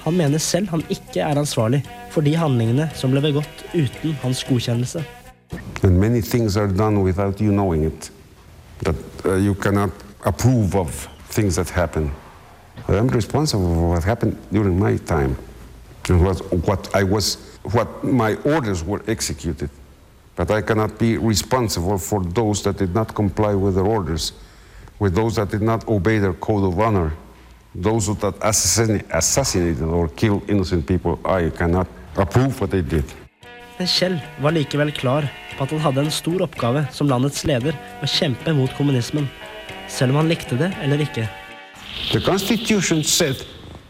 Han 0.00 0.16
mener 0.16 0.40
selv 0.40 0.70
han 0.72 0.82
ikke 0.88 1.20
er 1.20 1.36
ansvarlig 1.36 1.82
for 2.10 2.24
de 2.24 2.32
handlingene 2.40 2.86
som 2.96 3.12
ble 3.12 3.20
begått 3.20 3.64
uten 3.74 4.16
hans 4.22 4.40
godkjennelse. 4.48 5.04
And 5.82 5.98
many 6.00 6.22
things 6.22 6.56
are 6.56 6.68
done 6.68 7.02
without 7.04 7.40
you 7.40 7.52
knowing 7.52 7.84
it. 7.84 8.10
That 8.84 8.96
uh, 9.24 9.36
you 9.36 9.54
cannot 9.54 9.90
approve 10.24 10.74
of 10.74 11.08
things 11.28 11.56
that 11.56 11.68
for 13.74 13.90
what 13.90 14.04
happened 14.04 14.36
during 14.52 14.78
my 14.78 14.96
time. 14.96 15.36
And 16.08 16.24
what, 16.24 16.40
what 16.66 16.88
I 16.94 17.02
was, 17.02 17.36
what 17.72 17.88
executed. 19.08 19.68
But 20.36 20.50
I 20.50 20.62
cannot 20.62 20.98
be 20.98 21.18
responsible 21.18 21.98
for 21.98 22.22
those 22.22 22.62
that 22.62 22.78
did 22.78 22.94
not 22.94 23.14
comply 23.14 23.54
with 23.54 23.74
their 23.74 23.84
orders, 23.84 24.32
with 24.98 25.14
those 25.14 25.36
that 25.36 25.50
did 25.50 25.62
not 25.62 25.86
obey 25.88 26.18
their 26.18 26.32
code 26.34 26.64
of 26.64 26.78
honor, 26.78 27.12
those 27.74 28.06
who 28.06 28.14
that 28.14 28.34
assassin, 28.42 29.02
assassinated 29.12 29.82
or 29.82 30.08
killed 30.08 30.48
innocent 30.48 30.86
people. 30.86 31.18
I 31.24 31.50
cannot 31.50 31.86
approve 32.16 32.60
what 32.60 32.70
they 32.70 32.82
did. 32.82 33.04
Men 33.78 33.88
Kjell 33.88 34.18
var 34.40 34.52
likevel 34.52 34.92
klar 34.92 35.24
på 35.56 35.64
at 35.64 35.70
han 35.70 35.80
hadde 35.80 36.02
en 36.04 36.10
stor 36.12 36.42
oppgave 36.44 36.82
som 36.92 37.08
landets 37.08 37.46
leder 37.48 37.76
å 38.04 38.08
kjempe 38.08 38.52
mot 38.52 38.72
kommunismen, 38.76 39.28
selv 39.88 40.12
om 40.12 40.20
han 40.20 40.28
likte 40.28 40.58
det 40.60 40.68
eller 40.84 41.00
ikke. 41.00 41.24
The 42.12 42.20
Constitution 42.20 43.02
said 43.02 43.40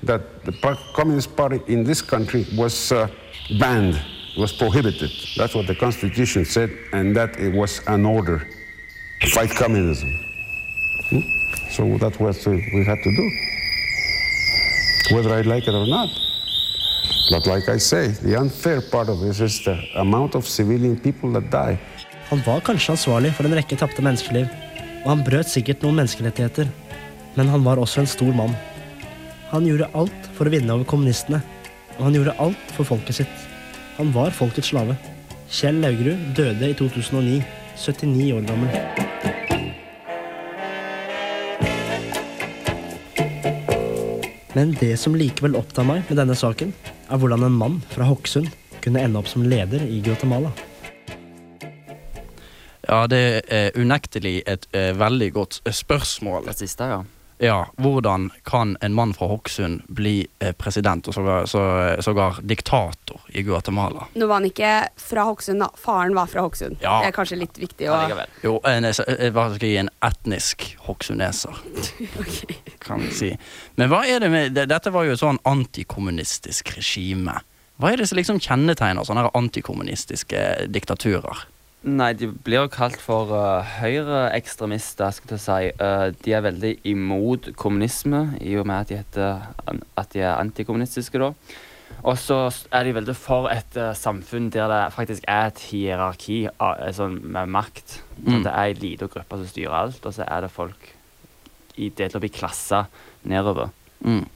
that 0.07 0.45
the 0.45 0.53
Communist 0.95 1.35
Party 1.37 1.59
in 1.67 1.85
this 1.85 2.03
country 2.03 2.47
was 2.57 2.93
uh, 2.93 3.09
banned, 3.59 3.99
was 4.37 4.53
prohibited. 4.53 5.11
That's 5.37 5.55
what 5.55 5.67
the 5.67 5.75
Constitution 5.75 6.45
said, 6.45 6.71
and 6.93 7.15
that 7.17 7.39
it 7.39 7.53
was 7.53 7.81
an 7.87 8.07
order 8.07 8.47
to 9.21 9.27
fight 9.31 9.51
communism. 9.51 10.11
Hmm? 11.11 11.21
So 11.71 11.99
that's 11.99 12.19
what 12.19 12.37
we 12.47 12.85
had 12.85 12.99
to 13.03 13.11
do, 13.11 13.31
whether 15.15 15.35
I 15.35 15.43
like 15.43 15.67
it 15.67 15.75
or 15.75 15.87
not. 15.87 16.09
But 17.31 17.47
like 17.47 17.69
I 17.69 17.79
say, 17.79 18.09
the 18.09 18.37
unfair 18.37 18.81
part 18.81 19.09
of 19.09 19.21
this 19.21 19.41
is 19.41 19.63
the 19.65 19.79
amount 19.97 20.35
of 20.35 20.47
civilian 20.49 20.99
people 20.99 21.33
that 21.33 21.51
die. 21.51 21.79
Han 22.31 22.43
var 22.47 22.61
kanskje 22.61 22.93
ansvarlig 22.93 23.35
for 23.35 23.47
en 23.47 23.55
rekke 23.59 23.77
tapte 23.79 24.03
menneskeliv, 24.03 24.47
og 25.05 25.09
han 25.11 25.23
brøt 25.27 25.51
sikkert 25.51 25.83
noen 25.83 26.01
menneskerettigheter, 26.03 26.71
men 27.37 27.49
han 27.51 27.65
var 27.65 27.79
også 27.83 28.03
en 28.03 28.11
stor 28.11 28.35
mann. 28.35 28.55
Han 29.51 29.67
gjorde 29.67 29.91
alt 29.99 30.29
for 30.37 30.47
å 30.47 30.55
vinne 30.55 30.75
over 30.75 30.87
kommunistene, 30.87 31.43
og 31.99 32.05
han 32.07 32.19
gjorde 32.19 32.37
alt 32.43 32.75
for 32.77 32.87
folket 32.87 33.23
sitt. 33.23 33.50
Han 33.97 34.13
var 34.15 34.31
folkets 34.31 34.71
slave. 34.71 34.97
Kjell 35.51 35.81
Laugrud 35.83 36.31
døde 36.37 36.71
i 36.71 36.77
2009, 36.79 37.41
79 37.77 38.33
år 38.37 38.47
gammel. 38.47 38.71
Men 44.55 44.73
det 44.81 44.97
som 44.99 45.15
likevel 45.15 45.55
opptar 45.59 45.87
meg 45.87 46.03
med 46.09 46.19
denne 46.19 46.35
saken, 46.39 46.73
er 47.11 47.19
hvordan 47.19 47.47
en 47.47 47.59
mann 47.59 47.79
fra 47.93 48.09
Hokksund 48.09 48.51
kunne 48.83 49.03
ende 49.03 49.21
opp 49.21 49.29
som 49.31 49.45
leder 49.47 49.85
i 49.87 50.01
Guatemala. 50.05 50.51
Ja, 52.91 53.05
det 53.07 53.23
er 53.47 53.77
unektelig 53.79 54.41
et 54.51 54.67
eh, 54.75 54.91
veldig 54.99 55.31
godt 55.37 55.61
eh, 55.65 55.75
spørsmål. 55.75 56.49
Det 56.49 56.57
siste, 56.59 56.89
ja. 56.91 57.03
Ja, 57.43 57.71
hvordan 57.77 58.31
kan 58.45 58.77
en 58.81 58.93
mann 58.95 59.15
fra 59.15 59.27
Hokksund 59.27 59.83
bli 59.89 60.27
eh, 60.39 60.53
president 60.53 61.09
og 61.09 61.15
sågar 61.15 61.47
så, 61.47 61.63
sågar 62.05 62.37
diktator 62.43 63.21
i 63.29 63.43
Guatemala? 63.43 64.05
Nå 64.13 64.27
var 64.29 64.43
han 64.43 64.49
ikke 64.51 64.73
fra 65.01 65.25
Hokksund, 65.25 65.63
da. 65.65 65.71
Faren 65.81 66.13
var 66.15 66.29
fra 66.29 66.45
Hokksund. 66.45 66.77
Ja. 66.85 66.99
Det 67.01 67.09
er 67.09 67.15
kanskje 67.17 67.39
litt 67.41 67.57
viktig 67.59 67.89
å 67.89 68.01
Jo, 68.45 68.59
en, 68.69 68.85
eh, 68.85 69.31
hva 69.33 69.47
skal 69.55 69.57
jeg 69.57 69.73
si, 69.73 69.81
en 69.81 69.89
etnisk 70.05 70.67
hokksundeser, 70.85 71.63
kan 72.85 73.07
vi 73.07 73.15
si. 73.23 73.31
Men 73.81 73.89
hva 73.89 74.03
er 74.05 74.21
det 74.21 74.31
med 74.35 74.61
Dette 74.61 74.93
var 74.93 75.09
jo 75.09 75.17
et 75.17 75.23
sånn 75.25 75.41
antikommunistisk 75.49 76.75
regime. 76.77 77.39
Hva 77.81 77.95
er 77.95 78.03
det 78.03 78.11
som 78.11 78.21
liksom 78.21 78.43
kjennetegner 78.45 79.09
sånne 79.09 79.31
antikommunistiske 79.33 80.45
diktaturer? 80.69 81.47
Nei, 81.81 82.11
de 82.13 82.27
blir 82.29 82.59
jo 82.61 82.69
kalt 82.69 83.01
for 83.01 83.31
uh, 83.33 83.65
høyreekstremister, 83.81 85.15
skal 85.17 85.33
jeg 85.33 85.41
si. 85.41 85.69
Uh, 85.81 86.11
de 86.25 86.35
er 86.37 86.43
veldig 86.45 86.75
imot 86.91 87.49
kommunisme, 87.57 88.35
i 88.45 88.53
og 88.61 88.67
med 88.69 88.83
at 88.83 88.91
de, 88.91 88.99
heter, 89.01 89.47
at 89.97 90.11
de 90.13 90.21
er 90.21 90.35
antikommunistiske, 90.37 91.17
da. 91.23 91.31
Og 92.05 92.19
så 92.21 92.37
er 92.77 92.85
de 92.87 92.93
veldig 92.99 93.15
for 93.17 93.49
et 93.53 93.79
uh, 93.81 93.95
samfunn 93.97 94.51
der 94.53 94.69
det 94.71 94.83
faktisk 94.93 95.25
er 95.29 95.49
et 95.49 95.63
hierarki 95.71 96.43
av, 96.61 96.83
sånn, 96.97 97.17
med 97.33 97.49
makt. 97.57 97.97
Mm. 98.21 98.43
Det 98.45 98.53
er 98.53 98.75
en 98.75 98.83
liten 98.85 99.11
gruppe 99.17 99.41
som 99.41 99.49
styrer 99.49 99.79
alt, 99.81 100.05
og 100.05 100.15
så 100.19 100.29
er 100.29 100.45
det 100.45 100.53
folk 100.53 100.93
i, 101.81 101.89
delt 101.97 102.17
opp 102.21 102.29
i 102.29 102.33
klasser 102.35 102.93
nedover. 103.25 103.73
Mm. 104.05 104.27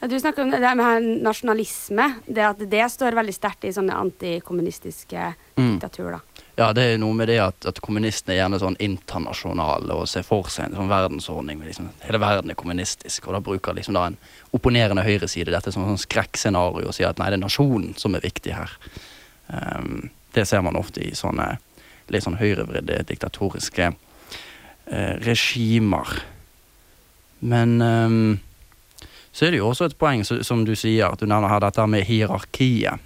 Ja, 0.00 0.08
Du 0.08 0.16
snakker 0.20 0.44
om 0.44 0.50
det 0.52 0.60
med 0.60 0.84
her 0.84 1.04
nasjonalisme. 1.24 2.08
Det 2.28 2.44
at 2.44 2.64
det 2.64 2.88
står 2.92 3.16
veldig 3.16 3.36
sterkt 3.36 3.64
i 3.68 3.76
sånne 3.76 3.96
antikommunistiske 3.96 5.34
Mm. 5.56 5.78
diktaturer. 5.78 6.18
da. 6.18 6.35
Ja, 6.56 6.70
det 6.72 6.86
er 6.88 7.00
noe 7.00 7.12
med 7.12 7.28
det 7.28 7.36
at, 7.44 7.66
at 7.68 7.82
kommunistene 7.84 8.32
er 8.32 8.38
gjerne 8.38 8.58
sånn 8.62 8.78
internasjonale 8.80 9.92
og 9.92 10.06
ser 10.08 10.24
for 10.24 10.48
seg 10.48 10.70
en 10.70 10.78
sånn 10.78 10.88
verdensordning 10.88 11.60
liksom 11.60 11.90
hele 12.06 12.20
verden 12.22 12.52
er 12.52 12.56
kommunistisk, 12.56 13.26
og 13.26 13.36
da 13.36 13.42
bruker 13.44 13.76
liksom 13.76 13.96
da 13.96 14.06
en 14.08 14.16
opponerende 14.56 15.04
høyreside 15.04 15.52
dette 15.52 15.74
som 15.74 15.84
sånn 15.84 16.00
skrekkscenario 16.00 16.88
og 16.88 16.96
sier 16.96 17.10
at 17.10 17.20
nei, 17.20 17.28
det 17.28 17.36
er 17.36 17.44
nasjonen 17.44 17.92
som 18.00 18.16
er 18.16 18.24
viktig 18.24 18.56
her. 18.56 18.72
Um, 19.52 20.08
det 20.32 20.46
ser 20.48 20.64
man 20.64 20.80
ofte 20.80 21.04
i 21.04 21.12
sånne 21.16 21.58
litt 22.08 22.24
sånn 22.24 22.38
høyrevridde 22.40 23.02
diktatoriske 23.10 23.90
uh, 23.92 25.14
regimer. 25.26 26.22
Men 27.44 27.76
um, 27.82 28.38
så 29.36 29.44
er 29.44 29.52
det 29.52 29.60
jo 29.60 29.68
også 29.68 29.90
et 29.90 29.98
poeng, 30.00 30.24
som 30.24 30.64
du 30.64 30.72
sier, 30.72 31.10
at 31.10 31.20
du 31.20 31.28
nevner 31.28 31.52
her 31.52 31.60
dette 31.60 31.84
med 31.92 32.08
hierarkiet. 32.08 33.02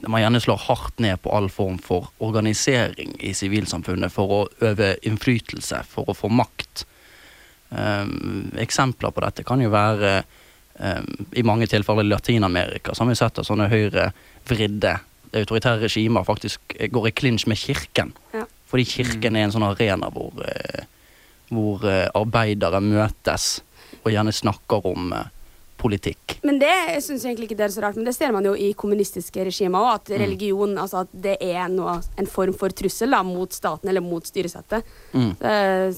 Man 0.00 0.22
gjerne 0.22 0.40
slår 0.40 0.62
hardt 0.68 1.02
ned 1.04 1.20
på 1.22 1.32
all 1.36 1.50
form 1.52 1.76
for 1.78 2.08
organisering 2.24 3.12
i 3.20 3.34
sivilsamfunnet 3.36 4.12
for 4.12 4.32
å 4.32 4.40
øve 4.64 4.94
innflytelse, 5.04 5.82
for 5.88 6.08
å 6.08 6.16
få 6.16 6.30
makt. 6.32 6.86
Um, 7.68 8.50
eksempler 8.60 9.12
på 9.12 9.24
dette 9.24 9.44
kan 9.48 9.60
jo 9.60 9.70
være 9.72 10.22
um, 10.78 11.06
i 11.36 11.44
mange 11.44 11.68
tilfeller 11.70 12.04
i 12.04 12.10
Latin-Amerika, 12.10 12.94
så 12.94 13.04
har 13.04 13.12
vi 13.12 13.20
sett 13.20 13.40
at 13.40 13.48
sånne 13.48 13.68
høyrevridde 13.72 14.96
autoritære 15.32 15.86
regimer 15.86 16.26
faktisk 16.28 16.74
går 16.92 17.08
i 17.08 17.14
klinsj 17.16 17.48
med 17.48 17.60
kirken. 17.60 18.12
Ja. 18.34 18.44
Fordi 18.68 18.84
kirken 18.88 19.36
er 19.36 19.46
en 19.46 19.54
sånn 19.54 19.66
arena 19.66 20.08
hvor, 20.12 20.32
eh, 20.44 20.84
hvor 21.52 21.84
eh, 21.88 22.08
arbeidere 22.16 22.80
møtes 22.84 23.60
og 24.02 24.12
gjerne 24.12 24.32
snakker 24.32 24.88
om 24.88 25.12
eh, 25.16 25.30
politikk. 25.82 26.38
Men 26.46 26.60
det 26.62 26.70
jeg 26.70 27.02
egentlig 27.02 27.50
ikke 27.50 27.58
det 27.58 27.66
er 27.68 27.74
så 27.74 27.84
rart, 27.84 27.98
men 27.98 28.06
det 28.08 28.14
ser 28.16 28.32
man 28.34 28.46
jo 28.46 28.54
i 28.54 28.72
kommunistiske 28.78 29.44
regimer 29.48 29.82
òg. 29.82 29.92
At 30.00 30.12
Mm. 30.12 30.18
religion 30.22 30.78
altså 30.78 31.02
at 31.02 31.12
det 31.12 31.36
er 31.40 31.68
noe, 31.68 32.00
en 32.18 32.26
form 32.26 32.54
for 32.54 32.70
trussel 32.70 33.10
da, 33.10 33.22
mot 33.22 33.52
staten 33.52 33.88
eller 33.88 34.04
mot 34.04 34.24
styresettet. 34.26 34.84
Mm. 35.12 35.32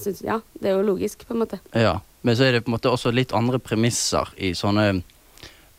Synes, 0.01 0.21
ja, 0.25 0.39
det 0.59 0.71
er 0.71 0.77
jo 0.77 0.85
logisk, 0.85 1.27
på 1.27 1.33
en 1.33 1.43
måte. 1.45 1.59
Ja, 1.73 1.99
men 2.23 2.35
så 2.35 2.47
er 2.47 2.51
det 2.53 2.65
på 2.65 2.71
en 2.71 2.77
måte 2.77 2.91
også 2.91 3.13
litt 3.13 3.33
andre 3.33 3.59
premisser 3.59 4.31
i 4.37 4.53
sånne 4.57 5.03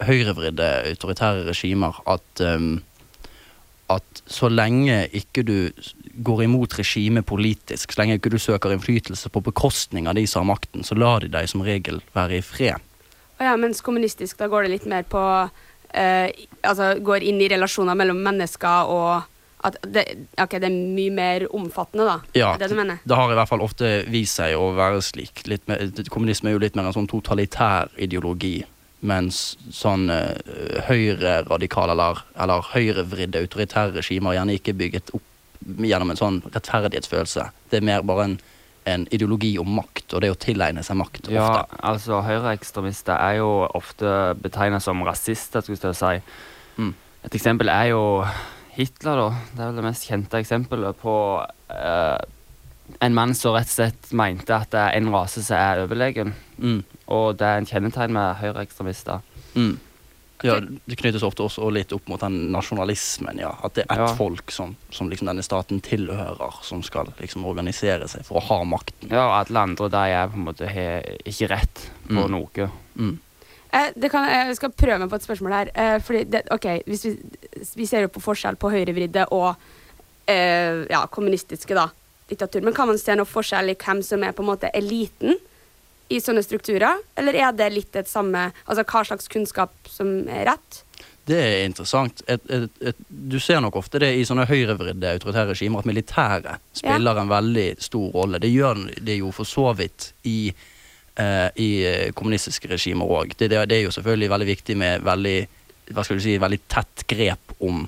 høyrevridde 0.04 0.68
autoritære 0.92 1.46
regimer 1.48 1.96
at 2.06 2.44
um, 2.44 2.82
at 3.92 4.22
så 4.26 4.48
lenge 4.50 5.04
ikke 5.14 5.44
du 5.46 5.70
går 6.26 6.42
imot 6.46 6.74
regimet 6.78 7.26
politisk, 7.28 7.92
så 7.92 8.02
lenge 8.02 8.18
ikke 8.18 8.32
du 8.34 8.38
søker 8.42 8.74
innflytelse 8.74 9.30
på 9.30 9.42
bekostning 9.46 10.08
av 10.10 10.16
de 10.18 10.24
som 10.26 10.42
har 10.42 10.56
makten, 10.56 10.82
så 10.82 10.96
lar 10.98 11.22
de 11.22 11.30
deg 11.30 11.46
som 11.50 11.62
regel 11.62 12.00
være 12.16 12.40
i 12.40 12.44
fred. 12.44 12.82
Ja, 13.42 13.56
mens 13.60 13.82
kommunistisk, 13.84 14.38
da 14.40 14.48
går 14.48 14.66
det 14.66 14.74
litt 14.74 14.86
mer 14.88 15.04
på 15.04 15.22
eh, 15.92 16.28
Altså 16.64 16.94
går 17.04 17.26
inn 17.26 17.40
i 17.44 17.50
relasjoner 17.52 17.98
mellom 17.98 18.22
mennesker 18.24 18.92
og 18.92 19.32
at 19.66 19.78
det, 19.82 20.04
ok, 20.38 20.58
det 20.60 20.68
er 20.68 20.74
mye 20.74 21.10
mer 21.10 21.46
omfattende, 21.56 22.04
da. 22.06 22.16
Ja, 22.36 22.52
det 22.60 22.68
du 22.70 22.76
mener? 22.78 23.00
det 23.02 23.16
har 23.18 23.32
i 23.32 23.36
hvert 23.38 23.50
fall 23.50 23.64
ofte 23.64 23.88
vist 24.12 24.38
seg 24.38 24.54
å 24.54 24.68
være 24.76 25.00
slik. 25.02 25.42
Mer, 25.66 25.82
kommunisme 26.12 26.52
er 26.52 26.54
jo 26.54 26.62
litt 26.62 26.76
mer 26.78 26.90
en 26.90 26.94
sånn 26.94 27.08
totalitær 27.10 27.90
ideologi. 27.96 28.60
Mens 29.06 29.56
sånn 29.74 30.10
uh, 30.12 30.36
høyreradikale 30.86 31.96
eller, 31.96 32.22
eller 32.42 32.68
høyrevridde 32.72 33.42
autoritære 33.42 33.96
regimer 33.98 34.36
gjerne 34.36 34.56
ikke 34.56 34.72
er 34.72 34.78
bygget 34.84 35.12
opp 35.16 35.26
gjennom 35.88 36.12
en 36.12 36.20
sånn 36.20 36.38
rettferdighetsfølelse. 36.46 37.48
Det 37.70 37.80
er 37.80 37.88
mer 37.88 38.06
bare 38.06 38.28
en, 38.28 38.38
en 38.86 39.06
ideologi 39.10 39.56
om 39.58 39.72
makt, 39.80 40.14
og 40.14 40.22
det 40.22 40.30
å 40.30 40.38
tilegne 40.38 40.82
seg 40.86 40.98
makt 41.00 41.30
Ja, 41.34 41.46
ofte. 41.64 41.80
altså 41.90 42.20
høyreekstremister 42.22 43.18
er 43.18 43.40
jo 43.40 43.48
ofte 43.74 44.12
betegnet 44.38 44.84
som 44.84 45.02
rasister, 45.06 45.64
skulle 45.66 45.90
jeg 45.90 45.98
si. 45.98 46.20
Mm. 46.78 46.92
Et 47.26 47.34
eksempel 47.40 47.68
er 47.72 47.90
jo 47.90 48.02
Hitler, 48.76 49.16
da. 49.16 49.28
Det 49.56 49.62
er 49.64 49.70
vel 49.70 49.78
det 49.80 49.86
mest 49.88 50.06
kjente 50.06 50.38
eksempelet 50.38 50.98
på 51.00 51.14
eh, 51.72 52.18
en 53.02 53.14
mann 53.16 53.32
som 53.34 53.56
rett 53.56 53.66
og 53.70 53.74
slett 53.78 54.12
mente 54.14 54.54
at 54.54 54.70
det 54.70 54.82
er 54.82 54.98
en 55.00 55.10
rase 55.14 55.42
som 55.42 55.56
er 55.58 55.82
overlegen. 55.86 56.34
Mm. 56.60 56.82
Og 57.10 57.38
det 57.40 57.46
er 57.48 57.58
en 57.62 57.66
kjennetegn 57.66 58.12
med 58.14 58.36
høyreekstremister. 58.42 59.24
Mm. 59.56 59.78
Ja, 60.44 60.60
Det 60.60 60.96
knyttes 60.98 61.22
ofte 61.22 61.42
også 61.46 61.70
litt 61.72 61.92
opp 61.92 62.08
mot 62.08 62.20
den 62.20 62.50
nasjonalismen. 62.52 63.38
ja, 63.38 63.54
At 63.64 63.74
det 63.74 63.86
er 63.88 63.94
ett 63.94 64.08
Ja. 64.10 64.14
folk 64.14 64.50
som, 64.50 64.76
som 64.90 65.08
liksom 65.08 65.26
denne 65.26 65.42
staten 65.42 65.80
tilhører, 65.80 66.62
som 66.62 66.82
skal 66.82 67.06
liksom 67.20 67.44
organisere 67.46 68.06
seg 68.08 68.24
for 68.24 68.40
å 68.40 68.42
ha 68.44 68.64
makten. 68.64 69.10
Ja, 69.10 69.26
og 69.40 69.46
alle 69.48 69.58
andre 69.60 69.88
de 69.88 69.96
er 69.96 70.28
på 70.28 70.34
en 70.36 70.44
måte 70.44 70.68
har 70.68 71.02
ikke 71.24 71.48
rett 71.48 71.90
på 72.08 72.26
Mm. 72.28 72.30
noe. 72.30 72.70
Eh, 73.72 73.90
det 73.96 74.10
kan, 74.10 74.28
jeg 74.28 74.56
skal 74.56 74.70
prøve 74.70 74.98
meg 75.00 75.10
på 75.10 75.16
et 75.16 75.22
spørsmål 75.26 75.52
her. 75.52 75.70
Eh, 75.74 75.98
fordi 76.00 76.24
det, 76.30 76.42
ok, 76.50 76.82
hvis 76.86 77.04
vi, 77.04 77.18
vi 77.76 77.86
ser 77.86 78.02
jo 78.02 78.08
på 78.08 78.20
forskjell 78.22 78.56
på 78.56 78.70
høyrevridde 78.70 79.26
og 79.32 79.56
eh, 80.28 80.86
ja, 80.90 81.06
kommunistiske 81.06 81.74
da, 81.74 81.88
diktatur. 82.28 82.62
Men 82.62 82.74
kan 82.74 82.88
man 82.88 82.98
se 82.98 83.14
noe 83.14 83.26
forskjell 83.28 83.70
i 83.70 83.74
hvem 83.74 84.02
som 84.02 84.22
er 84.22 84.32
på 84.32 84.42
en 84.42 84.50
måte 84.50 84.70
eliten 84.74 85.36
i 86.08 86.20
sånne 86.22 86.42
strukturer? 86.44 87.00
Eller 87.18 87.38
er 87.40 87.54
det 87.56 87.70
litt 87.74 87.92
det 87.96 88.06
samme, 88.10 88.50
altså 88.64 88.84
hva 88.86 89.04
slags 89.08 89.30
kunnskap 89.32 89.74
som 89.90 90.18
er 90.30 90.46
rett? 90.52 90.82
Det 91.26 91.38
er 91.42 91.64
interessant. 91.66 92.22
Et, 92.30 92.42
et, 92.54 92.70
et, 92.86 92.98
du 93.08 93.40
ser 93.42 93.58
nok 93.64 93.80
ofte 93.80 93.98
det 93.98 94.12
i 94.14 94.22
sånne 94.26 94.46
høyrevridde 94.46 95.16
autoritære 95.16 95.56
regimer 95.56 95.82
at 95.82 95.88
militæret 95.88 96.62
spiller 96.76 97.18
en 97.18 97.32
veldig 97.32 97.66
stor 97.82 98.12
rolle. 98.14 98.38
Det 98.42 98.52
gjør 98.52 98.84
det 99.02 99.18
jo 99.18 99.32
for 99.34 99.48
så 99.48 99.72
vidt 99.74 100.12
i, 100.30 100.52
eh, 101.18 101.48
i 101.58 101.70
eh, 101.82 102.12
kommunistiske 102.14 102.70
regimer 102.70 103.10
òg. 103.10 103.34
Det, 103.34 103.50
det, 103.50 103.64
det 103.66 103.80
er 103.80 103.88
jo 103.88 103.96
selvfølgelig 103.96 104.30
veldig 104.36 104.48
viktig 104.52 104.78
med 104.78 105.06
veldig 105.06 105.36
hva 105.94 106.06
skal 106.06 106.18
du 106.18 106.22
si, 106.22 106.38
veldig 106.42 106.60
tett 106.70 107.04
grep 107.10 107.58
om, 107.62 107.82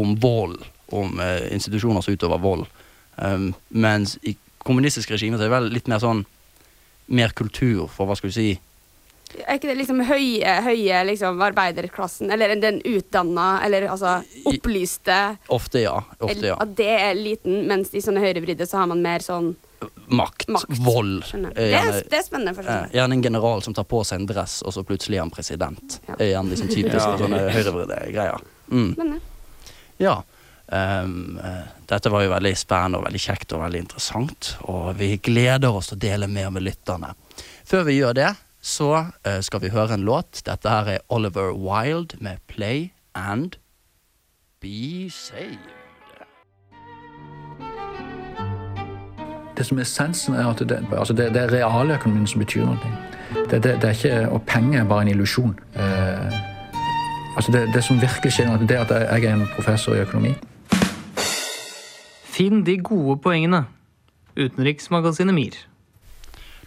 om 0.00 0.14
vold, 0.20 0.60
om 0.92 1.20
eh, 1.24 1.48
institusjoner 1.56 2.04
som 2.04 2.16
utøver 2.16 2.40
vold. 2.40 2.68
Um, 3.16 3.50
mens 3.68 4.18
i 4.24 4.36
kommunistiske 4.64 5.12
regimer 5.12 5.36
så 5.36 5.44
er 5.44 5.50
det 5.50 5.56
vel 5.56 5.72
litt 5.72 5.88
mer 5.92 6.00
sånn 6.00 6.22
mer 7.06 7.28
kultur 7.36 7.88
for 7.90 8.06
hva 8.06 8.16
skal 8.16 8.30
du 8.30 8.34
si 8.34 8.50
Er 9.48 9.56
ikke 9.56 9.70
det 9.70 9.78
liksom 9.78 10.02
høye, 10.04 10.54
høye 10.62 10.98
liksom, 11.08 11.40
arbeiderklassen, 11.40 12.30
eller 12.34 12.54
den 12.60 12.82
utdanna, 12.84 13.62
eller 13.64 13.86
altså 13.88 14.18
opplyste 14.44 15.38
Ofte, 15.48 15.80
ja. 15.86 16.02
Ofte, 16.20 16.46
ja. 16.50 16.56
At 16.60 16.74
det 16.76 16.88
er 16.92 17.10
eliten, 17.14 17.62
mens 17.66 17.94
i 17.96 18.02
sånne 18.04 18.20
høyrevridde 18.20 18.66
så 18.68 18.82
har 18.82 18.86
man 18.92 19.00
mer 19.02 19.24
sånn 19.24 19.54
Makt, 20.12 20.44
vold. 20.84 21.24
Skjønner. 21.26 21.50
er 21.50 21.54
Det 21.56 21.62
er, 21.64 21.72
gjerne- 21.72 22.08
det 22.10 22.18
er 22.18 22.22
spennende. 22.22 22.54
for 22.54 22.62
Eh. 22.70 22.90
Gjerne 22.92 23.12
en 23.16 23.22
general 23.22 23.62
som 23.62 23.74
tar 23.74 23.84
på 23.84 24.04
seg 24.06 24.20
en 24.20 24.26
dress, 24.26 24.62
og 24.62 24.72
så 24.76 24.84
plutselig 24.84 25.16
er 25.16 25.20
han 25.24 25.30
president. 25.30 25.98
Er 26.18 26.28
gjerne 26.36 26.50
liksom 26.52 26.68
typiske 26.68 27.00
Ja. 27.00 27.16
sånne 27.18 27.40
høyrevridde 27.50 28.12
greier. 28.12 28.40
Mm. 28.70 29.20
Ja. 29.98 30.22
Eh, 30.72 31.66
dette 31.90 32.12
var 32.12 32.24
jo 32.24 32.32
veldig 32.32 32.54
spennende 32.56 33.00
og 33.00 33.06
veldig 33.06 33.20
kjekt 33.20 33.52
og 33.52 33.64
veldig 33.64 33.82
interessant, 33.84 34.54
og 34.72 34.94
vi 35.00 35.16
gleder 35.20 35.74
oss 35.74 35.90
til 35.90 35.98
å 35.98 36.04
dele 36.06 36.30
mer 36.30 36.48
med 36.54 36.64
lytterne. 36.64 37.12
Før 37.68 37.84
vi 37.88 37.98
gjør 37.98 38.16
det, 38.16 38.30
så 38.62 38.92
uh, 39.26 39.40
skal 39.40 39.60
vi 39.60 39.68
høre 39.68 39.94
en 39.94 40.06
låt. 40.06 40.42
Dette 40.46 40.70
her 40.70 40.88
er 40.88 40.98
Oliver 41.08 41.52
Wilde 41.52 42.16
med 42.20 42.38
'Play 42.46 42.92
and 43.14 43.58
Be 44.60 45.10
Saved'. 45.10 45.74
Det 49.56 49.66
som 49.66 49.78
er 49.78 49.82
essensen, 49.82 50.34
er 50.34 50.46
at 50.46 50.58
det, 50.58 50.86
altså 50.92 51.12
det, 51.12 51.34
det 51.34 51.42
er 51.42 51.52
realøkonomien 51.52 52.26
som 52.26 52.38
betyr 52.38 52.64
noe. 52.64 52.78
Det, 53.50 53.62
det, 53.62 53.84
er 53.84 53.90
ikke, 53.90 54.28
og 54.28 54.42
penger 54.42 54.80
er 54.80 54.88
bare 54.88 55.02
en 55.02 55.08
illusjon. 55.08 55.58
Uh, 55.76 56.32
altså 57.36 57.52
det 57.74 57.84
som 57.84 58.00
virkelig 58.00 58.32
skjer, 58.32 58.46
er 58.46 58.80
at 58.80 58.90
jeg 58.90 59.24
er 59.24 59.34
en 59.34 59.48
professor 59.56 59.94
i 59.94 59.98
økonomi. 59.98 60.34
Finn 62.32 62.64
de 62.64 62.78
gode 62.80 63.18
poengene. 63.20 63.66
Utenriksmagasinet 64.36 65.34
MIR. 65.36 65.56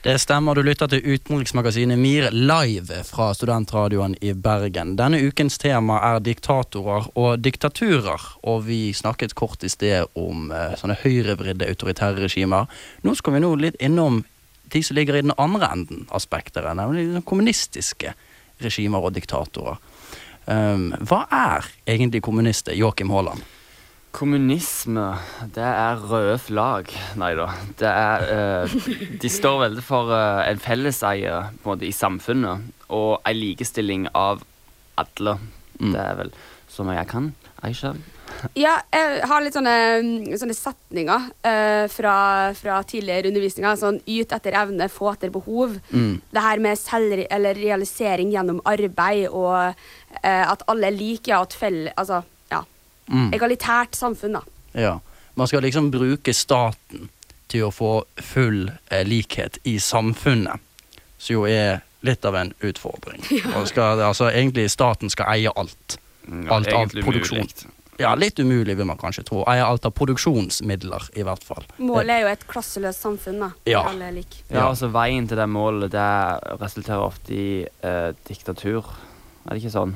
Det 0.06 0.20
stemmer, 0.22 0.54
du 0.54 0.62
lytter 0.62 0.92
til 0.92 1.02
utenriksmagasinet 1.02 1.98
MIR 1.98 2.28
live 2.36 3.00
fra 3.08 3.32
studentradioen 3.34 4.14
i 4.22 4.36
Bergen. 4.38 4.94
Denne 5.00 5.24
ukens 5.26 5.58
tema 5.58 5.98
er 6.06 6.22
diktatorer 6.22 7.08
og 7.18 7.42
diktaturer, 7.42 8.28
og 8.46 8.68
vi 8.68 8.94
snakket 8.94 9.34
kort 9.34 9.66
i 9.66 9.72
sted 9.74 10.06
om 10.14 10.54
eh, 10.54 10.78
sånne 10.78 11.00
høyrevridde 11.02 11.72
autoritære 11.74 12.28
regimer. 12.28 12.70
Nå 13.02 13.18
skal 13.18 13.34
vi 13.34 13.42
nå 13.42 13.52
litt 13.66 13.82
innom 13.82 14.22
de 14.70 14.86
som 14.86 15.00
ligger 15.00 15.18
i 15.18 15.26
den 15.26 15.34
andre 15.42 15.74
enden 15.74 16.06
av 16.14 16.22
spekteret, 16.22 16.78
nemlig 16.78 17.10
de 17.10 17.26
kommunistiske 17.26 18.14
regimer 18.62 19.02
og 19.02 19.18
diktatorer. 19.18 19.82
Um, 20.46 20.92
hva 21.02 21.26
er 21.34 21.66
egentlig 21.90 22.22
kommunister, 22.22 22.78
Joakim 22.78 23.10
Haaland? 23.10 23.42
Kommunisme, 24.16 25.10
det 25.56 25.66
er 25.66 26.00
røde 26.08 26.38
flagg. 26.40 26.94
Nei 27.20 27.34
da. 27.36 27.50
Det 27.80 27.90
er 27.90 28.26
eh, 28.32 28.76
De 29.22 29.32
står 29.32 29.60
veldig 29.66 29.84
for 29.84 30.14
eh, 30.16 30.46
en 30.54 30.62
felleseie 30.64 31.42
på 31.60 31.68
en 31.68 31.74
måte, 31.74 31.90
i 31.90 31.96
samfunnet 31.96 32.92
og 32.96 33.20
en 33.28 33.36
likestilling 33.36 34.08
av 34.16 34.46
alle. 35.02 35.40
Det 35.76 36.00
er 36.00 36.20
vel 36.22 36.36
så 36.72 36.86
mye 36.88 37.02
jeg 37.02 37.12
kan. 37.12 37.34
Aisha? 37.66 37.96
Ja, 38.58 38.76
jeg 38.94 39.26
har 39.30 39.44
litt 39.44 39.56
sånne, 39.56 39.76
sånne 40.40 40.56
setninger 40.56 41.28
eh, 41.48 41.86
fra, 41.92 42.16
fra 42.58 42.80
tidligere 42.88 43.32
undervisninger. 43.32 43.80
Sånn 43.80 44.00
yt 44.12 44.36
etter 44.36 44.56
evne, 44.60 44.88
få 44.92 45.12
etter 45.14 45.34
behov. 45.34 45.76
Mm. 45.92 46.22
Det 46.32 46.46
her 46.46 46.64
med 46.64 46.80
realisering 47.60 48.32
gjennom 48.34 48.62
arbeid 48.68 49.28
og 49.30 49.76
eh, 50.22 50.46
at 50.46 50.66
alle 50.72 50.92
er 50.92 50.98
like, 50.98 51.28
ja, 51.32 51.42
at 51.44 51.58
felle, 51.58 51.94
altså. 52.00 52.24
Mm. 53.12 53.34
Egalitært 53.36 53.98
samfunn, 53.98 54.40
da. 54.40 54.42
Ja. 54.74 55.00
Man 55.36 55.48
skal 55.48 55.66
liksom 55.66 55.92
bruke 55.92 56.34
staten 56.34 57.10
til 57.52 57.68
å 57.68 57.74
få 57.74 57.92
full 58.18 58.70
eh, 58.90 59.04
likhet 59.06 59.60
i 59.64 59.78
samfunnet, 59.80 60.62
som 61.18 61.38
jo 61.38 61.46
er 61.50 61.84
litt 62.06 62.26
av 62.26 62.38
en 62.40 62.54
utfordring. 62.66 63.22
Og 63.58 63.68
skal, 63.70 64.02
altså, 64.02 64.30
egentlig 64.32 64.70
staten 64.74 65.12
skal 65.14 65.36
eie 65.36 65.54
alt. 65.56 66.00
ja, 66.26 66.50
alt 66.56 66.72
av 66.74 66.94
produksjon. 66.96 67.50
Ja, 67.98 68.12
litt 68.20 68.40
umulig 68.40 68.76
vil 68.76 68.88
man 68.88 69.00
kanskje 69.00 69.24
tro. 69.24 69.44
Eie 69.48 69.64
alt 69.64 69.86
av 69.88 69.94
produksjonsmidler, 69.96 71.06
i 71.16 71.24
hvert 71.24 71.44
fall. 71.48 71.64
Målet 71.80 72.18
er 72.18 72.26
jo 72.26 72.32
et 72.34 72.44
klasseløst 72.50 73.06
samfunn, 73.06 73.40
da. 73.46 73.50
Ja. 73.70 73.86
Alle 73.88 74.10
er 74.10 74.18
like. 74.18 74.42
Ja, 74.50 74.66
altså 74.68 74.90
Veien 74.92 75.30
til 75.32 75.40
det 75.40 75.48
målet 75.48 75.94
det 75.94 76.10
resulterer 76.60 77.06
ofte 77.06 77.36
i 77.36 77.48
eh, 77.64 78.10
diktatur. 78.28 78.92
Er 79.46 79.56
det 79.56 79.64
ikke 79.64 79.76
sånn? 79.78 79.96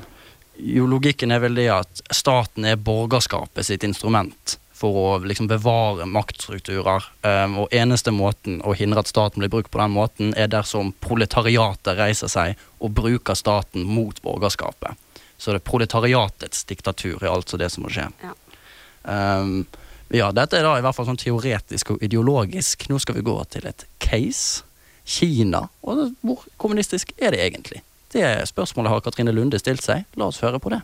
Jo, 0.60 0.88
logikken 0.92 1.32
er 1.32 1.40
vel 1.44 1.56
det 1.56 1.70
at 1.72 2.02
staten 2.12 2.66
er 2.68 2.80
borgerskapet 2.80 3.68
sitt 3.68 3.86
instrument 3.88 4.58
for 4.80 4.96
å 4.96 5.08
liksom 5.28 5.48
bevare 5.50 6.08
maktstrukturer. 6.08 7.06
Um, 7.24 7.58
og 7.64 7.76
eneste 7.76 8.14
måten 8.16 8.62
å 8.64 8.76
hindre 8.78 9.04
at 9.04 9.12
staten 9.12 9.44
blir 9.44 9.52
brukt 9.52 9.72
på 9.72 9.82
den 9.82 9.96
måten, 9.96 10.32
er 10.40 10.52
dersom 10.52 10.94
proletariatet 11.04 12.00
reiser 12.00 12.32
seg 12.32 12.60
og 12.80 12.96
bruker 12.96 13.36
staten 13.40 13.88
mot 13.88 14.22
borgerskapet. 14.24 14.96
Så 15.40 15.52
det 15.52 15.62
er 15.62 15.68
proletariatets 15.68 16.66
diktatur 16.68 17.22
er 17.24 17.32
altså 17.32 17.60
det 17.60 17.72
som 17.72 17.86
må 17.86 17.92
skje. 17.96 18.08
Ja. 18.24 18.34
Um, 19.04 19.62
ja, 20.12 20.32
dette 20.36 20.58
er 20.58 20.66
da 20.66 20.78
i 20.80 20.84
hvert 20.84 20.96
fall 20.98 21.08
sånn 21.08 21.20
teoretisk 21.22 21.94
og 21.96 22.04
ideologisk. 22.04 22.88
Nå 22.90 23.00
skal 23.00 23.20
vi 23.20 23.28
gå 23.28 23.36
til 23.54 23.68
et 23.70 23.86
case. 24.04 24.66
Kina. 25.10 25.64
Og 25.90 26.12
hvor 26.22 26.44
kommunistisk 26.62 27.16
er 27.18 27.34
det 27.34 27.40
egentlig? 27.42 27.80
Det 28.14 28.48
spørsmålet 28.50 28.94
har 28.94 29.04
Katrine 29.06 29.34
Lunde 29.36 29.60
stilt 29.62 29.86
seg. 29.86 30.08
La 30.18 30.30
oss 30.30 30.42
høre 30.42 30.60
på 30.62 30.74
det. 30.74 30.82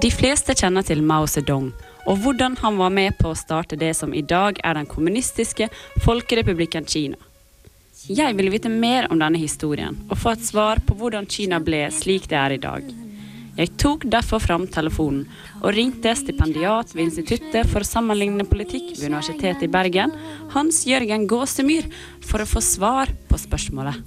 De 0.00 0.08
fleste 0.14 0.54
kjenner 0.56 0.86
til 0.86 1.02
Mao 1.04 1.26
Zedong 1.28 1.72
og 2.06 2.22
hvordan 2.22 2.56
han 2.62 2.78
var 2.78 2.92
med 2.94 3.18
på 3.18 3.32
å 3.32 3.38
starte 3.38 3.76
det 3.76 3.92
som 3.98 4.14
i 4.16 4.22
dag 4.22 4.60
er 4.64 4.78
den 4.78 4.88
kommunistiske 4.88 5.68
folkerepublikken 6.04 6.86
Kina. 6.88 7.18
Jeg 8.08 8.36
vil 8.38 8.48
vite 8.50 8.72
mer 8.72 9.10
om 9.12 9.20
denne 9.20 9.38
historien 9.38 9.98
og 10.08 10.16
få 10.18 10.32
et 10.34 10.46
svar 10.46 10.80
på 10.86 10.96
hvordan 10.96 11.28
Kina 11.28 11.60
ble 11.60 11.84
slik 11.92 12.30
det 12.30 12.38
er 12.40 12.56
i 12.56 12.62
dag. 12.62 13.09
Jeg 13.60 13.74
tok 13.76 14.06
derfor 14.08 14.40
fram 14.40 14.62
telefonen 14.72 15.26
og 15.60 15.74
ringte 15.76 16.14
stipendiat 16.16 16.94
ved 16.94 17.10
Instituttet 17.10 17.68
for 17.68 17.84
sammenlignende 17.84 18.46
politikk 18.48 18.94
ved 18.94 19.10
Universitetet 19.10 19.66
i 19.66 19.68
Bergen, 19.68 20.14
Hans 20.54 20.86
Jørgen 20.88 21.26
Gåsemyr, 21.28 21.90
for 22.24 22.40
å 22.40 22.48
få 22.48 22.62
svar 22.64 23.12
på 23.28 23.40
spørsmålet. 23.42 24.00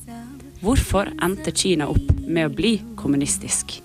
Hvorfor 0.64 1.12
endte 1.22 1.54
Kina 1.54 1.86
opp 1.92 2.10
med 2.26 2.50
å 2.50 2.56
bli 2.56 2.80
kommunistisk? 2.98 3.78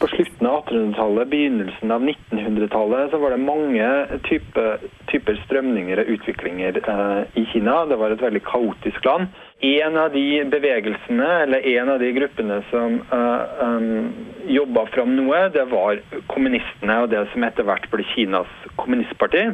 På 0.00 0.10
slutten 0.10 0.50
av 0.50 0.64
1800-tallet, 0.64 1.30
begynnelsen 1.30 1.94
av 1.94 2.02
1900-tallet, 2.02 3.14
så 3.14 3.22
var 3.22 3.36
det 3.36 3.44
mange 3.46 3.90
type, 4.26 4.64
typer 5.12 5.38
strømninger 5.46 6.02
og 6.02 6.10
utviklinger 6.16 6.82
eh, 6.82 7.22
i 7.38 7.46
Kina. 7.52 7.84
Det 7.86 8.02
var 8.02 8.12
et 8.12 8.24
veldig 8.26 8.42
kaotisk 8.50 9.06
land. 9.06 9.30
En 9.64 9.96
av 9.96 10.10
de 10.12 10.44
bevegelsene, 10.52 11.28
eller 11.42 11.66
en 11.78 11.88
av 11.88 12.00
de 12.02 12.10
gruppene 12.12 12.58
som 12.70 12.98
uh, 13.08 13.62
um, 13.64 14.10
jobba 14.52 14.84
fram 14.92 15.14
noe, 15.16 15.46
det 15.54 15.64
var 15.70 16.02
kommunistene 16.28 16.98
og 17.02 17.08
det 17.14 17.22
som 17.32 17.46
etter 17.46 17.64
hvert 17.64 17.88
ble 17.92 18.04
Kinas 18.12 18.52
kommunistparti. 18.76 19.46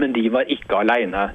Men 0.00 0.16
de 0.16 0.24
var 0.34 0.50
ikke 0.50 0.82
alene. 0.82 1.28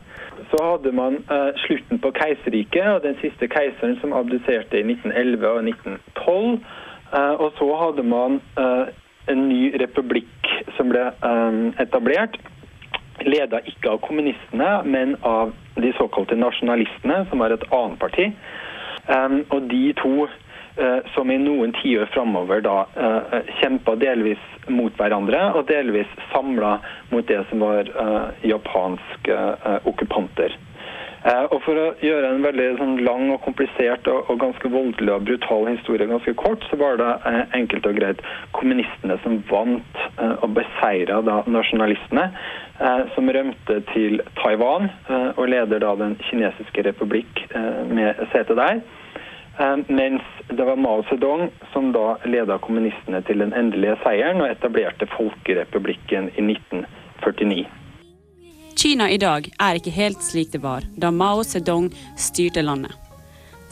Så 0.51 0.59
hadde 0.59 0.91
man 0.91 1.21
uh, 1.31 1.55
slutten 1.63 2.01
på 2.03 2.11
keiserriket 2.19 2.91
og 2.97 3.07
den 3.07 3.15
siste 3.23 3.47
keiseren 3.47 3.95
som 4.01 4.15
abdiserte 4.17 4.81
i 4.81 4.83
1911 4.83 5.47
og 5.53 5.63
1912. 5.63 6.59
Uh, 7.15 7.33
og 7.39 7.49
så 7.55 7.71
hadde 7.79 8.03
man 8.03 8.41
uh, 8.59 8.91
en 9.31 9.47
ny 9.49 9.71
republikk 9.81 10.51
som 10.77 10.91
ble 10.91 11.07
eh, 11.09 11.57
etablert. 11.81 12.37
Leda 13.23 13.61
ikke 13.69 13.93
av 13.93 14.01
kommunistene, 14.03 14.81
men 14.83 15.15
av 15.23 15.53
de 15.79 15.91
såkalte 15.95 16.35
nasjonalistene, 16.35 17.23
som 17.29 17.39
var 17.43 17.55
et 17.55 17.63
annet 17.71 17.99
parti. 18.01 18.27
Og 19.53 19.69
de 19.69 19.93
to 20.01 20.13
uh, 20.25 20.99
som 21.13 21.31
i 21.31 21.37
noen 21.39 21.73
tiår 21.79 22.09
framover 22.13 22.63
da 22.65 22.77
uh, 22.97 23.39
kjempa 23.61 23.95
delvis 24.01 24.41
mot 24.67 24.95
hverandre, 24.99 25.41
og 25.55 25.67
delvis 25.69 26.11
samla 26.33 26.77
mot 27.13 27.27
det 27.29 27.43
som 27.51 27.63
var 27.63 27.91
uh, 27.95 28.31
japanske 28.43 29.37
okkupanter. 29.85 30.57
Uh, 31.25 31.47
og 31.49 31.61
For 31.65 31.79
å 31.81 31.85
gjøre 32.05 32.27
en 32.35 32.43
veldig 32.45 32.65
sånn, 32.77 32.99
lang 33.05 33.31
og 33.33 33.39
komplisert 33.41 34.05
og, 34.11 34.27
og, 34.29 34.37
ganske 34.43 34.69
voldelig 34.69 35.09
og 35.09 35.23
brutal 35.25 35.63
historie 35.71 36.05
ganske 36.05 36.35
kort, 36.37 36.61
så 36.69 36.77
var 36.77 36.99
det 37.01 37.07
uh, 37.23 37.39
enkelt 37.57 37.87
og 37.89 37.97
greit 37.97 38.21
kommunistene 38.53 39.17
som 39.23 39.39
vant 39.49 40.01
uh, 40.19 40.35
og 40.45 40.53
beseira 40.59 41.21
nasjonalistene, 41.49 42.27
som 43.15 43.29
rømte 43.31 43.77
til 43.93 44.19
Taiwan 44.35 44.89
og 45.07 45.45
leder 45.47 45.79
da 45.79 45.93
den 45.95 46.17
kinesiske 46.27 46.83
republikk 46.83 47.39
med 47.87 48.19
sete 48.33 48.57
der. 48.59 48.81
Mens 49.87 50.27
det 50.49 50.67
var 50.67 50.75
Mao 50.75 51.05
Zedong 51.07 51.45
som 51.71 51.93
da 51.95 52.17
leda 52.27 52.59
kommunistene 52.59 53.23
til 53.29 53.45
den 53.45 53.55
endelige 53.55 53.95
seieren 54.03 54.43
og 54.43 54.51
etablerte 54.51 55.07
Folkerepublikken 55.15 56.33
i 56.35 56.43
1949. 56.49 57.84
Kina 58.75 59.09
i 59.09 59.17
dag 59.17 59.47
er 59.59 59.77
ikke 59.79 59.91
helt 59.95 60.23
slik 60.23 60.51
det 60.51 60.59
var 60.59 60.83
da 60.99 61.07
Mao 61.11 61.43
Zedong 61.47 61.87
styrte 62.19 62.61
landet. 62.61 62.91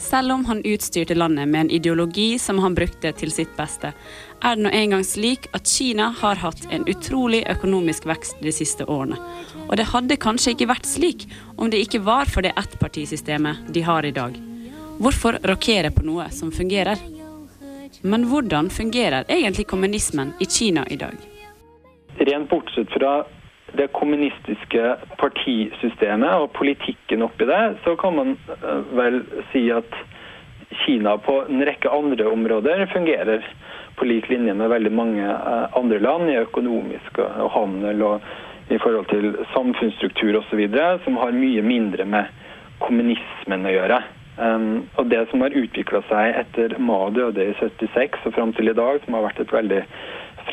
Selv 0.00 0.32
om 0.32 0.44
han 0.48 0.62
utstyrte 0.64 1.14
landet 1.14 1.48
med 1.48 1.60
en 1.60 1.70
ideologi 1.70 2.38
som 2.38 2.58
han 2.58 2.74
brukte 2.74 3.12
til 3.12 3.32
sitt 3.32 3.52
beste, 3.56 3.92
er 4.40 4.56
det 4.56 4.64
nå 4.64 4.72
engang 4.72 5.04
slik 5.04 5.46
at 5.56 5.68
Kina 5.68 6.08
har 6.22 6.40
hatt 6.40 6.64
en 6.72 6.88
utrolig 6.88 7.42
økonomisk 7.52 8.08
vekst 8.08 8.40
de 8.40 8.52
siste 8.52 8.88
årene. 8.88 9.20
Og 9.68 9.76
det 9.76 9.90
hadde 9.92 10.20
kanskje 10.24 10.56
ikke 10.56 10.70
vært 10.72 10.88
slik 10.88 11.28
om 11.56 11.70
det 11.70 11.84
ikke 11.84 12.02
var 12.08 12.28
for 12.32 12.44
det 12.44 12.56
ettpartisystemet 12.56 13.70
de 13.76 13.84
har 13.84 14.08
i 14.08 14.16
dag. 14.16 14.40
Hvorfor 15.04 15.40
rokere 15.44 15.92
på 15.92 16.04
noe 16.08 16.30
som 16.32 16.52
fungerer? 16.52 17.00
Men 18.02 18.24
hvordan 18.32 18.72
fungerer 18.72 19.28
egentlig 19.28 19.68
kommunismen 19.68 20.32
i 20.40 20.48
Kina 20.48 20.88
i 20.88 20.96
dag? 20.96 21.16
Rent 22.24 22.50
bortsett 22.50 22.92
fra 22.96 23.22
det 23.76 23.90
kommunistiske 23.92 24.96
partisystemet 25.18 26.34
og 26.38 26.52
politikken 26.56 27.24
oppi 27.26 27.46
det, 27.48 27.62
så 27.84 27.96
kan 28.00 28.16
man 28.16 28.34
eh, 28.56 28.82
vel 28.96 29.22
si 29.52 29.66
at 29.74 30.00
Kina 30.84 31.16
på 31.22 31.36
en 31.44 31.62
rekke 31.66 31.90
andre 31.90 32.26
områder 32.26 32.86
fungerer 32.92 33.44
på 33.94 34.08
lik 34.10 34.26
linje 34.30 34.54
med 34.58 34.72
veldig 34.72 34.92
mange 34.94 35.26
eh, 35.26 35.76
andre 35.78 36.00
land 36.02 36.30
i 36.30 36.40
økonomisk 36.42 37.20
og 37.24 37.50
handel 37.54 38.02
og 38.08 38.32
i 38.72 38.78
forhold 38.80 39.06
til 39.10 39.34
samfunnsstruktur 39.52 40.38
osv., 40.40 40.62
som 41.04 41.18
har 41.20 41.36
mye 41.36 41.62
mindre 41.62 42.06
med 42.08 42.30
kommunismen 42.80 43.66
å 43.68 43.72
gjøre. 43.74 43.98
Og 44.96 45.10
Det 45.12 45.20
som 45.30 45.44
har 45.44 45.54
utvikla 45.54 46.00
seg 46.08 46.38
etter 46.40 46.72
Ma 46.80 46.96
døde 47.12 47.44
i 47.44 47.52
76 47.60 48.24
og 48.24 48.32
fram 48.34 48.54
til 48.56 48.72
i 48.72 48.74
dag, 48.74 49.02
som 49.04 49.18
har 49.18 49.26
vært 49.28 49.42
et 49.44 49.52
veldig 49.52 49.82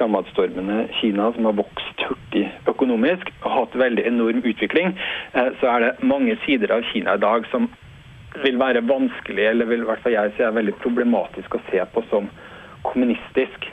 framadstormende 0.02 0.88
Kina 1.00 1.30
som 1.34 1.46
har 1.46 1.58
vokst 1.60 2.06
hurtig 2.08 2.48
økonomisk 2.70 3.30
og 3.44 3.52
hatt 3.54 3.78
veldig 3.78 4.06
enorm 4.10 4.42
utvikling, 4.42 4.96
eh, 5.34 5.52
så 5.60 5.76
er 5.76 5.80
det 5.86 5.92
mange 6.04 6.38
sider 6.46 6.74
av 6.74 6.86
Kina 6.92 7.16
i 7.16 7.22
dag 7.22 7.46
som 7.52 7.70
vil 8.42 8.58
være 8.58 8.82
vanskelig, 8.88 9.46
eller 9.46 9.70
vil 9.70 9.84
i 9.84 9.90
hvert 9.90 10.02
fall 10.02 10.16
jeg 10.16 10.34
si 10.38 10.44
er 10.44 10.56
veldig 10.56 10.74
problematisk 10.82 11.56
å 11.56 11.62
se 11.70 11.84
på 11.94 12.04
som 12.10 12.30
kommunistisk. 12.88 13.70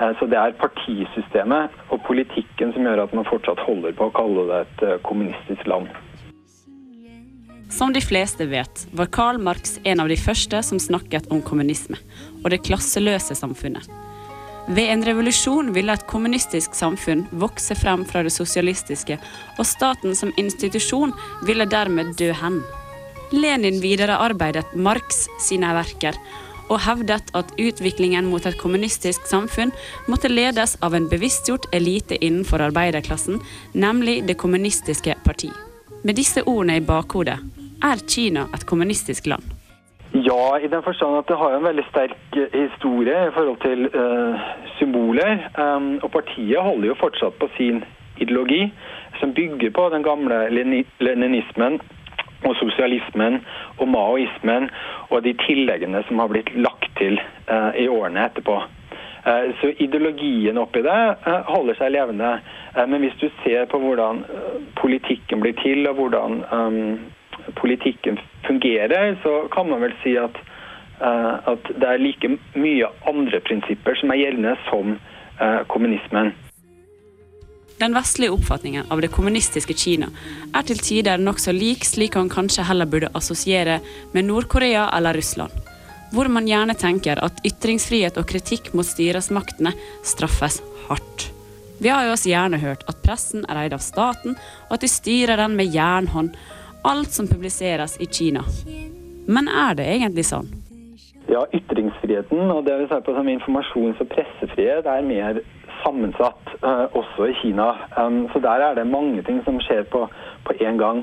Eh, 0.00 0.12
så 0.18 0.28
det 0.30 0.40
er 0.40 0.56
partisystemet 0.62 1.76
og 1.90 2.02
politikken 2.08 2.72
som 2.72 2.86
gjør 2.86 3.04
at 3.04 3.14
man 3.16 3.28
fortsatt 3.28 3.60
holder 3.66 3.96
på 3.98 4.08
å 4.08 4.16
kalle 4.16 4.48
det 4.50 4.64
et 4.64 4.88
eh, 4.88 4.98
kommunistisk 5.04 5.68
land. 5.68 5.92
Som 7.68 7.90
de 7.92 8.00
fleste 8.00 8.46
vet, 8.46 8.86
var 8.94 9.10
Karl 9.10 9.40
Marx 9.42 9.80
en 9.84 10.00
av 10.00 10.08
de 10.08 10.16
første 10.16 10.62
som 10.62 10.78
snakket 10.78 11.26
om 11.34 11.42
kommunisme 11.42 11.98
og 12.44 12.52
det 12.54 12.62
klasseløse 12.64 13.34
samfunnet. 13.34 13.90
Ved 14.66 14.90
en 14.90 15.04
revolusjon 15.06 15.70
ville 15.74 15.94
et 15.94 16.06
kommunistisk 16.10 16.74
samfunn 16.74 17.26
vokse 17.30 17.76
frem 17.78 18.02
fra 18.08 18.24
det 18.26 18.32
sosialistiske, 18.34 19.18
og 19.58 19.66
staten 19.66 20.16
som 20.18 20.34
institusjon 20.36 21.14
ville 21.46 21.68
dermed 21.70 22.16
dø 22.18 22.32
hen. 22.34 22.58
Lenin 23.30 23.78
viderearbeidet 23.82 24.74
Marx 24.74 25.26
sine 25.42 25.70
verker, 25.74 26.18
og 26.66 26.80
hevdet 26.82 27.30
at 27.38 27.52
utviklingen 27.62 28.26
mot 28.26 28.46
et 28.46 28.58
kommunistisk 28.58 29.26
samfunn 29.30 29.70
måtte 30.10 30.30
ledes 30.32 30.74
av 30.82 30.96
en 30.98 31.06
bevisstgjort 31.10 31.68
elite 31.76 32.18
innenfor 32.18 32.64
arbeiderklassen, 32.66 33.38
nemlig 33.72 34.24
Det 34.26 34.34
kommunistiske 34.34 35.14
parti. 35.24 35.52
Med 36.02 36.18
disse 36.18 36.42
ordene 36.42 36.80
i 36.80 36.82
bakhodet, 36.82 37.38
er 37.82 38.02
Kina 38.08 38.48
et 38.54 38.66
kommunistisk 38.66 39.26
land? 39.26 39.55
Ja, 40.24 40.58
i 40.58 40.68
den 40.68 40.82
forstand 40.82 41.16
at 41.18 41.28
det 41.28 41.36
har 41.36 41.52
en 41.52 41.64
veldig 41.64 41.82
sterk 41.90 42.36
eh, 42.36 42.54
historie 42.54 43.16
i 43.28 43.32
forhold 43.34 43.58
til 43.60 43.88
uh, 43.92 44.44
symboler. 44.78 45.42
Um, 45.60 45.98
og 46.02 46.10
partiet 46.10 46.62
holder 46.62 46.88
jo 46.88 46.96
fortsatt 47.00 47.36
på 47.40 47.48
sin 47.56 47.82
ideologi, 48.16 48.62
som 49.20 49.34
bygger 49.34 49.70
på 49.76 49.88
den 49.92 50.06
gamle 50.06 50.38
leninismen 51.00 51.76
og 52.48 52.56
sosialismen 52.56 53.42
og 53.76 53.88
maoismen 53.88 54.70
og 55.10 55.20
de 55.24 55.34
tilleggene 55.42 56.00
som 56.08 56.22
har 56.22 56.32
blitt 56.32 56.54
lagt 56.54 56.88
til 56.96 57.20
uh, 57.50 57.76
i 57.76 57.88
årene 57.88 58.24
etterpå. 58.30 58.56
Så 59.60 59.72
ideologien 59.82 60.58
oppi 60.62 60.84
det 60.86 60.98
holder 61.48 61.74
seg 61.74 61.90
levende. 61.90 62.28
men 62.86 63.00
hvis 63.02 63.16
du 63.18 63.26
ser 63.42 63.64
på 63.66 63.78
hvordan 63.82 64.20
politikken 64.78 65.40
blir 65.42 65.56
til, 65.58 65.88
og 65.90 65.94
hvordan 65.98 66.44
um, 66.52 67.00
politikken 67.60 68.20
fungerer, 68.46 69.18
så 69.22 69.48
kan 69.52 69.70
man 69.70 69.82
vel 69.84 69.94
si 70.02 70.16
at, 70.20 70.38
uh, 71.00 71.52
at 71.52 71.70
det 71.74 71.90
er 71.90 72.02
like 72.02 72.32
mye 72.54 72.88
andre 73.08 73.40
prinsipper 73.46 73.98
som 74.00 74.12
er 74.14 74.22
gjeldende 74.24 74.56
som 74.70 74.96
uh, 74.96 75.62
kommunismen. 75.72 76.32
Den 77.76 77.92
vestlige 77.92 78.32
oppfatningen 78.32 78.86
av 78.88 79.02
det 79.04 79.12
kommunistiske 79.12 79.74
Kina 79.76 80.08
er 80.56 80.64
til 80.64 80.80
tider 80.80 81.20
nokså 81.20 81.52
lik 81.52 81.84
slik 81.84 82.16
han 82.16 82.32
kanskje 82.32 82.64
heller 82.64 82.88
burde 82.88 83.12
assosiere 83.12 83.82
med 84.14 84.30
Nord-Korea 84.30 84.86
eller 84.96 85.18
Russland, 85.18 85.52
hvor 86.16 86.32
man 86.32 86.48
gjerne 86.48 86.78
tenker 86.80 87.20
at 87.20 87.44
ytringsfrihet 87.44 88.16
og 88.16 88.28
kritikk 88.32 88.72
mot 88.72 88.88
styresmaktene 88.88 89.74
straffes 90.00 90.62
hardt. 90.88 91.28
Vi 91.78 91.92
har 91.92 92.06
jo 92.06 92.14
også 92.14 92.30
gjerne 92.30 92.62
hørt 92.62 92.86
at 92.88 93.02
pressen 93.04 93.44
er 93.44 93.66
eid 93.66 93.76
av 93.76 93.84
staten, 93.84 94.38
og 94.70 94.78
at 94.78 94.84
de 94.86 94.88
styrer 94.88 95.36
den 95.42 95.58
med 95.58 95.74
jernhånd, 95.74 96.32
alt 96.86 97.10
som 97.10 97.26
publiseres 97.26 98.00
i 98.00 98.06
Kina. 98.06 98.44
Men 99.26 99.48
er 99.48 99.74
det 99.74 99.86
egentlig 99.90 100.26
sånn? 100.28 100.46
Ja, 101.26 101.42
ytringsfriheten 101.58 102.52
og 102.54 102.62
det 102.68 102.76
vi 102.78 102.86
ser 102.86 103.02
på 103.02 103.14
som 103.16 103.26
informasjons- 103.26 104.02
og 104.02 104.10
pressefrihet 104.12 104.86
er 104.86 105.08
mer 105.08 105.40
sammensatt 105.82 106.52
uh, 106.62 106.86
også 106.94 107.26
i 107.32 107.34
Kina. 107.40 107.72
Um, 107.98 108.28
så 108.32 108.42
der 108.44 108.62
er 108.68 108.78
det 108.78 108.86
mange 108.86 109.24
ting 109.26 109.42
som 109.48 109.58
skjer 109.66 109.82
på, 109.90 110.04
på 110.46 110.56
en 110.62 110.78
gang. 110.78 111.02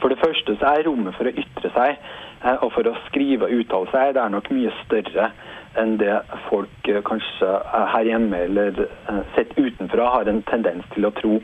For 0.00 0.12
det 0.12 0.20
første 0.22 0.56
så 0.56 0.72
er 0.72 0.88
rommet 0.88 1.16
for 1.18 1.28
å 1.28 1.34
ytre 1.44 1.72
seg 1.76 2.00
uh, 2.46 2.56
og 2.56 2.72
for 2.78 2.88
å 2.88 2.96
skrive 3.10 3.50
og 3.50 3.60
uttale 3.60 3.92
seg 3.92 4.16
det 4.16 4.24
er 4.24 4.32
nok 4.32 4.50
mye 4.56 4.72
større 4.86 5.30
enn 5.76 5.98
det 6.00 6.16
folk 6.48 6.88
uh, 6.88 7.02
kanskje 7.04 7.52
her 7.92 8.08
hjemme 8.08 8.42
eller 8.48 8.86
sett 9.36 9.52
utenfra 9.60 10.08
har 10.16 10.32
en 10.32 10.40
tendens 10.48 10.88
til 10.96 11.04
å 11.04 11.14
tro. 11.20 11.36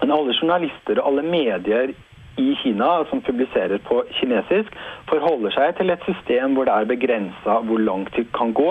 Men 0.00 0.16
alle 0.16 0.32
journalister 0.40 0.96
og 0.96 1.12
alle 1.12 1.28
medier 1.28 1.92
i 2.38 2.54
Kina, 2.62 3.04
som 3.10 3.20
publiserer 3.20 3.78
på 3.84 4.02
kinesisk, 4.20 4.74
forholder 5.10 5.54
seg 5.56 5.76
til 5.78 5.90
et 5.90 6.08
system 6.08 6.56
hvor 6.56 6.68
det 6.68 6.74
er 6.74 6.90
begrensa 6.90 7.60
hvor 7.68 7.82
langt 7.82 8.14
de 8.16 8.24
kan 8.34 8.54
gå 8.56 8.70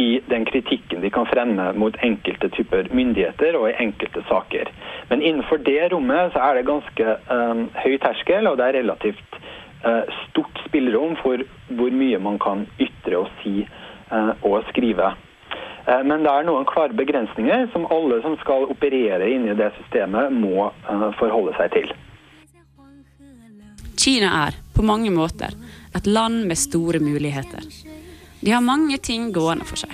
i 0.00 0.20
den 0.30 0.44
kritikken 0.44 1.02
de 1.02 1.10
kan 1.10 1.26
fremme 1.28 1.72
mot 1.72 1.96
enkelte 2.04 2.48
typer 2.56 2.88
myndigheter 2.94 3.56
og 3.58 3.68
i 3.70 3.78
enkelte 3.84 4.22
saker. 4.28 4.70
Men 5.10 5.22
innenfor 5.22 5.60
det 5.66 5.92
rommet 5.92 6.32
så 6.32 6.44
er 6.46 6.58
det 6.58 6.68
ganske 6.68 7.16
um, 7.36 7.64
høy 7.84 7.96
terskel, 8.04 8.48
og 8.48 8.58
det 8.58 8.68
er 8.68 8.78
relativt 8.80 9.40
uh, 9.86 10.04
stort 10.28 10.62
spillerom 10.66 11.16
for 11.22 11.42
hvor 11.68 11.98
mye 12.02 12.20
man 12.22 12.38
kan 12.42 12.66
ytre 12.80 13.24
og 13.24 13.32
si 13.42 13.66
uh, 14.12 14.32
og 14.46 14.62
skrive. 14.70 15.12
Uh, 15.88 16.02
men 16.06 16.24
det 16.24 16.32
er 16.32 16.46
noen 16.48 16.68
klare 16.68 16.96
begrensninger 16.96 17.68
som 17.74 17.88
alle 17.92 18.22
som 18.24 18.38
skal 18.44 18.70
operere 18.72 19.28
inni 19.34 19.56
det 19.58 19.72
systemet, 19.80 20.32
må 20.32 20.70
forholde 21.20 21.56
seg 21.58 21.76
til. 21.76 21.92
Kina 24.00 24.30
er, 24.46 24.54
på 24.72 24.82
mange 24.86 25.10
måter, 25.12 25.52
et 25.92 26.06
land 26.06 26.46
med 26.48 26.56
store 26.58 27.02
muligheter. 27.04 27.64
De 28.40 28.50
har 28.54 28.64
mange 28.64 28.96
ting 28.98 29.26
gående 29.32 29.66
for 29.68 29.76
seg. 29.76 29.92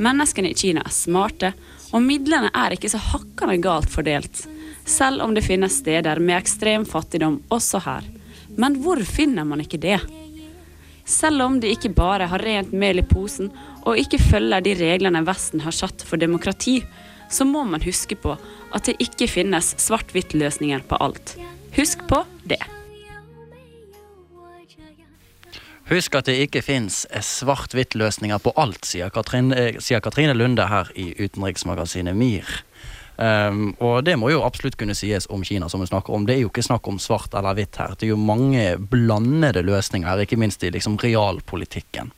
Menneskene 0.00 0.52
i 0.52 0.56
Kina 0.56 0.80
er 0.80 0.94
smarte, 0.94 1.50
og 1.92 2.00
midlene 2.04 2.48
er 2.56 2.72
ikke 2.72 2.88
så 2.88 3.00
hakkende 3.12 3.58
galt 3.60 3.90
fordelt, 3.92 4.46
selv 4.88 5.20
om 5.24 5.34
det 5.36 5.44
finnes 5.44 5.76
steder 5.82 6.20
med 6.24 6.38
ekstrem 6.38 6.86
fattigdom 6.88 7.42
også 7.52 7.82
her. 7.84 8.06
Men 8.56 8.78
hvor 8.80 9.02
finner 9.04 9.44
man 9.44 9.60
ikke 9.60 9.80
det? 9.82 9.98
Selv 11.04 11.44
om 11.44 11.58
de 11.60 11.74
ikke 11.74 11.92
bare 11.92 12.30
har 12.30 12.42
rent 12.42 12.72
mel 12.72 13.02
i 13.02 13.04
posen 13.06 13.50
og 13.84 14.00
ikke 14.00 14.22
følger 14.22 14.64
de 14.64 14.72
reglene 14.78 15.22
Vesten 15.26 15.62
har 15.62 15.76
satt 15.76 16.00
for 16.02 16.16
demokrati, 16.16 16.80
så 17.30 17.44
må 17.44 17.66
man 17.68 17.84
huske 17.84 18.16
på 18.16 18.38
at 18.72 18.88
det 18.88 18.96
ikke 19.04 19.28
finnes 19.30 19.74
svart-hvitt-løsninger 19.84 20.88
på 20.88 20.98
alt. 21.04 21.36
Husk 21.76 22.08
på 22.08 22.24
det. 22.48 22.62
Husk 25.86 26.16
at 26.18 26.26
det 26.26 26.40
ikke 26.42 26.64
fins 26.66 27.04
svart-hvitt-løsninger 27.06 28.40
på 28.42 28.50
alt, 28.58 28.82
sier 28.88 29.12
Katrine, 29.14 29.76
sier 29.78 30.02
Katrine 30.02 30.34
Lunde 30.34 30.66
her 30.66 30.90
i 30.98 31.12
utenriksmagasinet 31.20 32.16
MIR. 32.18 32.48
Um, 33.16 33.70
og 33.80 34.02
det 34.04 34.16
må 34.20 34.28
jo 34.28 34.42
absolutt 34.44 34.76
kunne 34.76 34.96
sies 34.98 35.24
om 35.32 35.44
Kina, 35.46 35.70
som 35.72 35.80
vi 35.80 35.88
snakker 35.88 36.12
om. 36.12 36.26
Det 36.26 36.34
er 36.34 36.42
jo 36.42 36.50
ikke 36.50 36.66
snakk 36.66 36.88
om 36.90 36.98
svart 37.00 37.32
eller 37.38 37.54
hvitt 37.56 37.78
her. 37.80 37.94
Det 37.94 38.08
er 38.08 38.12
jo 38.12 38.18
mange 38.20 38.64
blandede 38.76 39.62
løsninger 39.64 40.10
her, 40.10 40.24
ikke 40.26 40.40
minst 40.40 40.66
i 40.66 40.72
liksom 40.74 40.98
realpolitikken. 41.00 42.10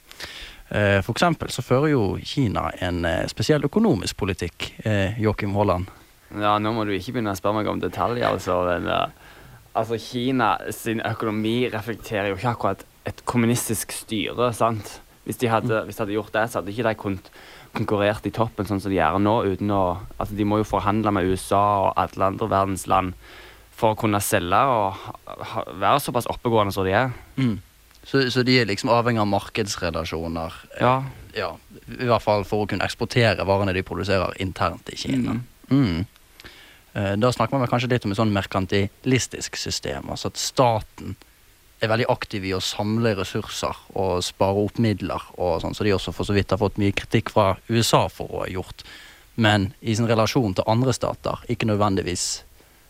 Uh, 0.68 0.98
for 1.04 1.14
eksempel 1.14 1.52
så 1.52 1.62
fører 1.64 1.92
jo 1.92 2.02
Kina 2.24 2.70
en 2.85 3.04
uh, 3.04 3.28
spesiell 3.31 3.68
økonomisk 3.68 4.18
politikk, 4.20 4.72
uh, 4.85 5.14
Joakim 5.20 5.54
Haaland. 5.57 5.92
Ja, 6.40 6.59
nå 6.61 6.74
må 6.76 6.85
du 6.85 6.96
ikke 6.96 7.14
begynne 7.16 7.33
å 7.33 7.38
spørre 7.38 7.61
meg 7.62 7.70
om 7.70 7.81
detaljer, 7.81 8.26
altså. 8.33 8.59
Men, 8.66 8.90
uh, 8.90 9.37
altså, 9.78 10.00
Kina 10.02 10.57
sin 10.74 11.04
økonomi 11.04 11.61
reflekterer 11.72 12.33
jo 12.33 12.40
ikke 12.40 12.57
akkurat 12.57 12.88
et 13.09 13.23
kommunistisk 13.29 13.92
styre, 13.97 14.53
sant. 14.57 14.99
Hvis 15.29 15.40
de 15.40 15.51
hadde, 15.53 15.83
hvis 15.85 15.99
de 15.99 16.05
hadde 16.05 16.16
gjort 16.16 16.33
det, 16.33 16.47
så 16.49 16.61
hadde 16.61 16.73
ikke 16.73 16.87
de 16.87 16.99
kunnet 17.03 17.31
konkurrert 17.77 18.25
i 18.25 18.33
toppen 18.33 18.68
sånn 18.68 18.81
som 18.81 18.92
de 18.92 18.97
gjør 18.97 19.18
nå, 19.21 19.35
uten 19.53 19.73
å 19.75 19.83
Altså, 20.16 20.35
de 20.38 20.47
må 20.49 20.62
jo 20.62 20.68
forhandle 20.68 21.12
med 21.14 21.29
USA 21.29 21.62
og 21.85 22.01
alle 22.01 22.31
andre 22.33 22.49
verdens 22.49 22.87
land 22.88 23.16
for 23.79 23.94
å 23.94 23.99
kunne 23.99 24.21
selge 24.25 24.59
og 24.73 24.97
være 25.79 26.01
såpass 26.03 26.27
oppegående 26.33 26.75
som 26.75 26.87
de 26.87 26.97
er. 26.99 27.12
Mm. 27.37 27.59
Så, 28.03 28.25
så 28.33 28.42
de 28.42 28.57
er 28.59 28.66
liksom 28.66 28.90
avhengig 28.90 29.21
av 29.23 29.29
markedsrelasjoner. 29.31 30.57
Ja. 30.81 30.94
ja. 31.37 31.53
I 31.92 32.09
hvert 32.09 32.25
fall 32.25 32.47
for 32.49 32.64
å 32.64 32.71
kunne 32.71 32.88
eksportere 32.88 33.47
varene 33.47 33.77
de 33.77 33.85
produserer 33.87 34.35
internt 34.42 34.90
i 34.90 34.99
Kina. 34.99 35.37
Mm. 35.68 35.77
Mm. 35.77 36.07
Da 37.21 37.31
snakker 37.31 37.61
man 37.61 37.71
kanskje 37.71 37.92
litt 37.92 38.09
om 38.09 38.14
et 38.14 38.18
sånn 38.18 38.35
merkantilistisk 38.35 39.61
system. 39.61 40.09
Altså 40.11 40.33
at 40.33 40.40
staten 40.40 41.14
er 41.80 41.90
veldig 41.92 42.08
aktive 42.10 42.48
i 42.48 42.54
å 42.56 42.62
samle 42.64 43.12
ressurser 43.18 43.76
og 43.94 44.22
spare 44.26 44.64
opp 44.64 44.78
midler, 44.82 45.22
og 45.38 45.60
sånn, 45.62 45.76
så 45.78 45.86
de 45.86 45.92
også 45.94 46.12
for 46.14 46.26
så 46.26 46.34
vidt 46.34 46.50
har 46.50 46.58
fått 46.60 46.78
mye 46.80 46.94
kritikk 46.96 47.30
fra 47.34 47.52
USA 47.68 48.06
for 48.10 48.32
å 48.34 48.42
ha 48.42 48.48
gjort. 48.50 48.82
Men 49.38 49.72
i 49.80 49.94
sin 49.94 50.08
relasjon 50.10 50.56
til 50.58 50.66
andre 50.66 50.92
stater 50.96 51.44
ikke 51.48 51.68
nødvendigvis 51.70 52.26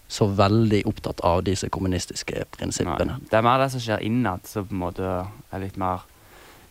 så 0.08 0.24
veldig 0.32 0.86
opptatt 0.88 1.20
av 1.20 1.42
disse 1.44 1.68
kommunistiske 1.68 2.46
prinsippene. 2.56 3.18
Det 3.28 3.36
er 3.36 3.44
mer 3.44 3.60
det 3.60 3.68
som 3.74 3.82
skjer 3.84 4.00
innad, 4.08 4.46
som 4.48 4.64
på 4.64 4.72
en 4.72 4.80
måte 4.86 5.10
er 5.52 5.60
litt 5.60 5.76
mer 5.76 6.06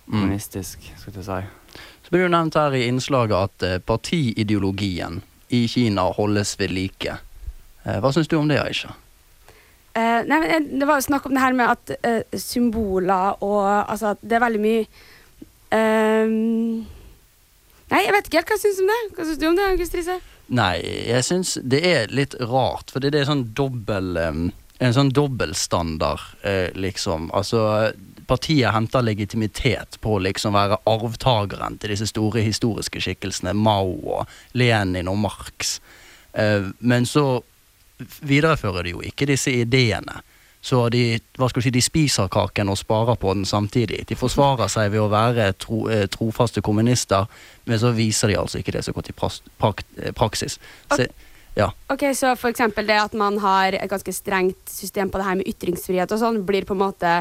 kommunistisk, 0.10 0.82
skal 0.97 1.19
jeg 1.19 1.27
si. 1.27 1.82
Så 2.08 2.13
blir 2.13 2.23
det 2.25 2.32
nevnt 2.34 2.56
her 2.58 2.73
i 2.73 2.86
innslaget 2.88 3.38
at 3.38 3.65
eh, 3.67 3.77
partiideologien 3.84 5.21
i 5.53 5.65
Kina 5.69 6.08
holdes 6.17 6.56
ved 6.60 6.71
like. 6.73 7.17
Eh, 7.84 7.99
Hva 8.01 8.12
syns 8.15 8.30
du 8.32 8.38
om 8.39 8.47
det, 8.49 8.58
Aisha? 8.63 8.95
Eh, 9.98 10.22
nei, 10.28 10.38
men 10.40 10.50
eh, 10.52 10.66
Det 10.80 10.86
var 10.86 11.00
jo 11.00 11.08
snakk 11.08 11.26
om 11.26 11.34
det 11.34 11.42
her 11.42 11.56
med 11.58 11.72
at 11.74 11.94
uh, 12.06 12.38
symboler 12.38 13.40
og 13.46 13.64
Altså 13.66 14.14
at 14.14 14.22
det 14.22 14.38
er 14.38 14.44
veldig 14.44 14.62
mye 14.62 14.84
ehm, 15.74 16.84
Nei, 17.88 18.02
jeg 18.04 18.14
vet 18.14 18.28
ikke 18.28 18.42
helt 18.42 18.52
hva 18.52 18.58
jeg 18.58 18.64
syns 18.66 18.82
om 18.84 18.90
det. 18.92 18.98
Hva 19.16 19.26
syns 19.26 19.40
du 19.40 19.46
om 19.48 19.56
det, 19.56 19.66
August 19.72 19.94
Riise? 19.96 20.18
Nei, 20.60 20.74
jeg 21.08 21.24
syns 21.24 21.54
det 21.64 21.80
er 21.88 22.12
litt 22.12 22.36
rart, 22.52 22.92
for 22.92 23.04
det 23.04 23.14
er 23.16 23.30
sånn 23.30 23.46
dobbel 23.56 24.20
um, 24.20 24.42
En 24.84 24.94
sånn 24.94 25.14
dobbeltstandard, 25.16 26.26
uh, 26.44 26.68
liksom. 26.76 27.32
Altså, 27.32 27.64
partiet 28.28 28.76
henter 28.76 29.08
legitimitet 29.08 29.96
på 30.04 30.18
å 30.18 30.22
liksom 30.26 30.60
være 30.60 30.82
arvtakeren 30.84 31.80
til 31.80 31.96
disse 31.96 32.10
store 32.12 32.44
historiske 32.44 33.02
skikkelsene, 33.08 33.56
Mao 33.56 33.96
og 34.20 34.36
Lenin 34.52 35.08
og 35.08 35.22
Marx. 35.24 35.78
Men 36.36 37.08
så 37.08 37.40
viderefører 38.22 38.88
de 38.88 38.96
jo 38.96 39.04
ikke 39.06 39.28
disse 39.30 39.52
ideene. 39.54 40.22
Så 40.62 40.82
de, 40.92 41.20
hva 41.38 41.48
skal 41.48 41.62
du 41.62 41.68
si, 41.68 41.72
de 41.76 41.84
spiser 41.86 42.30
kaken 42.34 42.72
og 42.74 42.80
sparer 42.80 43.16
på 43.20 43.34
den 43.38 43.46
samtidig. 43.48 44.02
De 44.10 44.18
forsvarer 44.20 44.70
seg 44.72 44.92
ved 44.92 45.04
å 45.04 45.12
være 45.12 45.52
tro, 45.62 45.86
eh, 45.94 46.08
trofaste 46.12 46.64
kommunister, 46.66 47.30
men 47.70 47.80
så 47.80 47.94
viser 47.96 48.34
de 48.34 48.40
altså 48.42 48.60
ikke 48.60 48.74
det 48.76 48.84
så 48.88 48.94
godt 48.96 49.12
i 49.14 49.16
pras, 49.16 49.40
prak, 49.62 49.86
eh, 50.02 50.12
praksis. 50.18 50.58
Så, 50.92 51.06
ja. 51.58 51.70
Ok, 51.94 52.10
Så 52.14 52.34
eksempel 52.50 52.88
det 52.88 52.98
at 53.00 53.14
man 53.14 53.38
har 53.40 53.78
et 53.78 53.90
ganske 53.90 54.14
strengt 54.14 54.70
system 54.70 55.10
på 55.10 55.18
det 55.18 55.26
her 55.26 55.36
med 55.36 55.48
ytringsfrihet 55.48 56.12
og 56.12 56.20
sånn, 56.20 56.44
blir 56.46 56.66
på 56.66 56.76
en 56.76 56.84
måte 56.84 57.14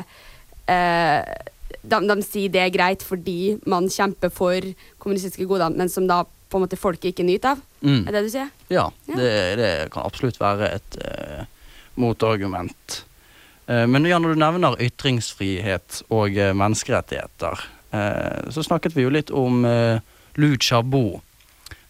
eh, 0.66 1.36
de, 1.82 2.00
de 2.08 2.16
sier 2.24 2.52
det 2.52 2.62
er 2.64 2.74
greit 2.74 3.04
fordi 3.04 3.56
man 3.66 3.88
kjemper 3.88 4.32
for 4.34 4.72
kommunistiske 4.98 5.46
goder, 5.46 5.70
men 5.70 5.92
som 5.92 6.08
da 6.08 6.24
på 6.48 6.58
en 6.58 6.64
måte 6.66 6.78
folket 6.78 7.10
ikke 7.12 7.26
nyter 7.26 7.54
av? 7.56 7.60
Mm. 7.82 8.00
Er 8.06 8.10
det 8.10 8.14
det 8.20 8.24
du 8.28 8.32
sier? 8.36 8.50
Ja, 8.72 8.86
Det, 9.08 9.30
det 9.58 9.70
kan 9.94 10.06
absolutt 10.06 10.38
være 10.40 10.68
et 10.78 10.98
eh, 11.02 11.44
motargument. 11.98 13.00
Eh, 13.66 13.86
men 13.90 14.06
ja, 14.06 14.18
når 14.22 14.34
du 14.36 14.40
nevner 14.44 14.76
ytringsfrihet 14.86 16.02
og 16.14 16.36
eh, 16.38 16.52
menneskerettigheter, 16.54 17.64
eh, 17.90 18.50
så 18.54 18.62
snakket 18.62 18.94
vi 18.96 19.06
jo 19.08 19.10
litt 19.14 19.32
om 19.34 19.64
eh, 19.66 19.98
Lu 20.38 20.52
Xiaobo, 20.60 21.20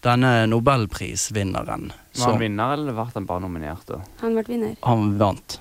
denne 0.07 0.47
nobelprisvinneren. 0.47 1.91
Var 2.17 2.31
han 2.31 2.41
vinner, 2.41 2.73
eller 2.77 2.95
ble 2.97 3.07
han 3.15 3.27
bare 3.29 3.43
nominert? 3.45 3.85
da? 3.91 4.01
Han 4.23 4.37
ble 4.39 4.45
vinner. 4.49 4.77
Han 4.87 5.17
vant. 5.21 5.59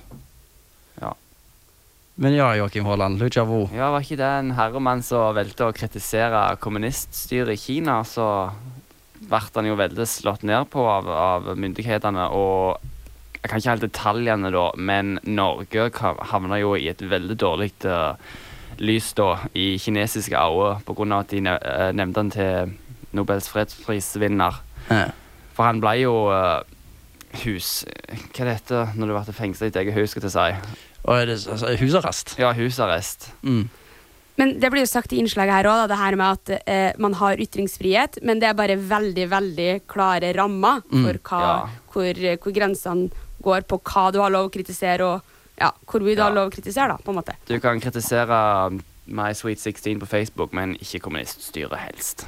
Ja. 1.02 1.10
Men 2.16 2.32
ja, 2.36 2.52
Joakim 2.56 2.86
Haaland, 2.88 3.18
Lu 3.20 3.26
Xiaobo. 3.28 3.66
Ja, 3.76 3.90
Var 3.92 4.06
ikke 4.06 4.16
det 4.22 4.28
en 4.38 4.54
herremann 4.56 5.02
som 5.04 5.34
valgte 5.36 5.66
å 5.68 5.74
kritisere 5.76 6.46
kommuniststyret 6.62 7.58
i 7.58 7.60
Kina, 7.60 7.98
så 8.08 8.28
ble 9.20 9.40
han 9.54 9.68
jo 9.68 9.78
veldig 9.78 10.06
slått 10.08 10.44
ned 10.46 10.68
på 10.72 10.84
av, 10.86 11.08
av 11.08 11.48
myndighetene. 11.58 12.28
Og 12.36 12.76
jeg 13.40 13.50
kan 13.50 13.60
ikke 13.62 13.74
helt 13.74 13.86
detaljene, 13.86 14.50
da, 14.54 14.66
men 14.76 15.16
Norge 15.24 15.90
havna 16.32 16.60
jo 16.60 16.74
i 16.76 16.88
et 16.90 17.02
veldig 17.02 17.36
dårlig 17.38 17.72
uh, 17.86 18.18
lys 18.82 19.12
da, 19.16 19.30
i 19.54 19.76
kinesiske 19.80 20.36
øyne 20.36 20.80
pga. 20.84 21.20
at 21.20 21.30
de 21.30 21.38
eh, 21.48 21.92
nevnte 21.96 22.20
han 22.20 22.30
til 22.30 22.74
Nobels 23.16 23.48
fredsprisvinner. 23.48 24.58
Ja. 24.90 25.06
For 25.56 25.64
han 25.64 25.80
ble 25.80 25.94
jo 26.02 26.26
uh, 26.28 26.60
hus... 27.44 27.84
Hva 28.34 28.44
er 28.44 28.52
dette 28.52 28.82
når 28.96 29.08
du 29.08 29.14
blir 29.16 29.38
fengsla 29.38 29.66
i 29.66 29.70
ditt 29.70 29.80
eget 29.80 29.96
hus, 29.96 30.12
skal 30.12 30.26
jeg 30.26 30.34
si? 30.34 30.82
Og 31.06 31.26
det, 31.30 31.38
altså, 31.46 31.72
husarrest? 31.80 32.34
Ja, 32.42 32.52
husarrest. 32.52 33.30
Mm. 33.42 33.68
Men 34.36 34.58
det 34.60 34.68
blir 34.72 34.84
jo 34.84 34.90
sagt 34.90 35.14
i 35.16 35.20
innslaget 35.22 35.54
her 35.54 35.68
òg, 35.70 35.86
det 35.88 35.96
her 35.96 36.16
med 36.20 36.36
at 36.36 36.68
eh, 36.68 36.98
man 37.00 37.16
har 37.16 37.40
ytringsfrihet, 37.40 38.18
men 38.22 38.40
det 38.42 38.50
er 38.50 38.58
bare 38.58 38.76
veldig, 38.76 39.28
veldig 39.32 39.70
klare 39.88 40.34
rammer 40.36 40.82
Mm, 40.92 41.06
for 41.06 41.18
hva, 41.30 41.40
ja. 41.42 41.54
hvor, 41.92 42.20
hvor 42.42 42.52
grensene 42.54 43.08
går 43.42 43.64
på 43.68 43.80
hva 43.80 44.10
du 44.12 44.20
har 44.20 44.32
lov 44.34 44.48
å 44.48 44.52
kritisere, 44.52 45.06
og 45.06 45.60
ja, 45.60 45.70
hvor 45.88 46.04
mye 46.04 46.16
du 46.18 46.22
har 46.22 46.34
lov 46.36 46.50
å 46.50 46.52
kritisere, 46.52 46.92
da, 46.92 47.00
på 47.00 47.12
en 47.14 47.18
måte. 47.20 47.36
Du 47.48 47.56
kan 47.62 47.80
kritisere 47.80 48.38
My 49.06 49.32
Sweet 49.34 49.62
16 49.62 50.00
på 50.02 50.08
Facebook, 50.10 50.52
men 50.52 50.76
ikke 50.82 51.00
kommuniststyret 51.06 51.78
helst. 51.80 52.26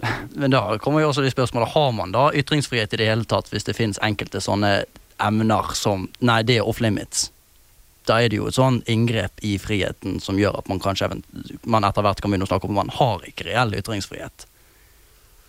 Men 0.40 0.52
da 0.52 0.62
kommer 0.80 1.02
jo 1.02 1.10
også 1.10 1.20
de 1.20 1.30
spørsmålene, 1.32 1.72
Har 1.74 1.90
man 1.92 2.12
da 2.12 2.30
ytringsfrihet 2.32 2.94
i 2.96 3.00
det 3.02 3.08
hele 3.10 3.26
tatt 3.28 3.50
hvis 3.52 3.66
det 3.68 3.76
finnes 3.76 4.00
enkelte 4.00 4.40
sånne 4.40 4.84
emner 5.20 5.74
som 5.76 6.06
Nei, 6.24 6.40
det 6.42 6.56
er 6.56 6.68
off 6.68 6.80
limits. 6.80 7.28
Da 8.10 8.16
er 8.18 8.32
det 8.32 8.40
jo 8.40 8.48
et 8.50 8.56
sånn 8.56 8.80
inngrep 8.90 9.38
i 9.46 9.54
friheten 9.62 10.18
som 10.24 10.38
gjør 10.40 10.56
at 10.58 10.70
man 10.70 10.80
kanskje 10.82 11.06
man 11.70 11.86
etter 11.86 12.02
hvert 12.02 12.18
kan 12.22 12.32
begynne 12.32 12.48
å 12.48 12.50
snakke 12.50 12.66
om 12.66 12.74
at 12.74 12.82
man 12.88 12.96
har 12.96 13.22
ikke 13.28 13.46
reell 13.46 13.76
ytringsfrihet. 13.78 14.46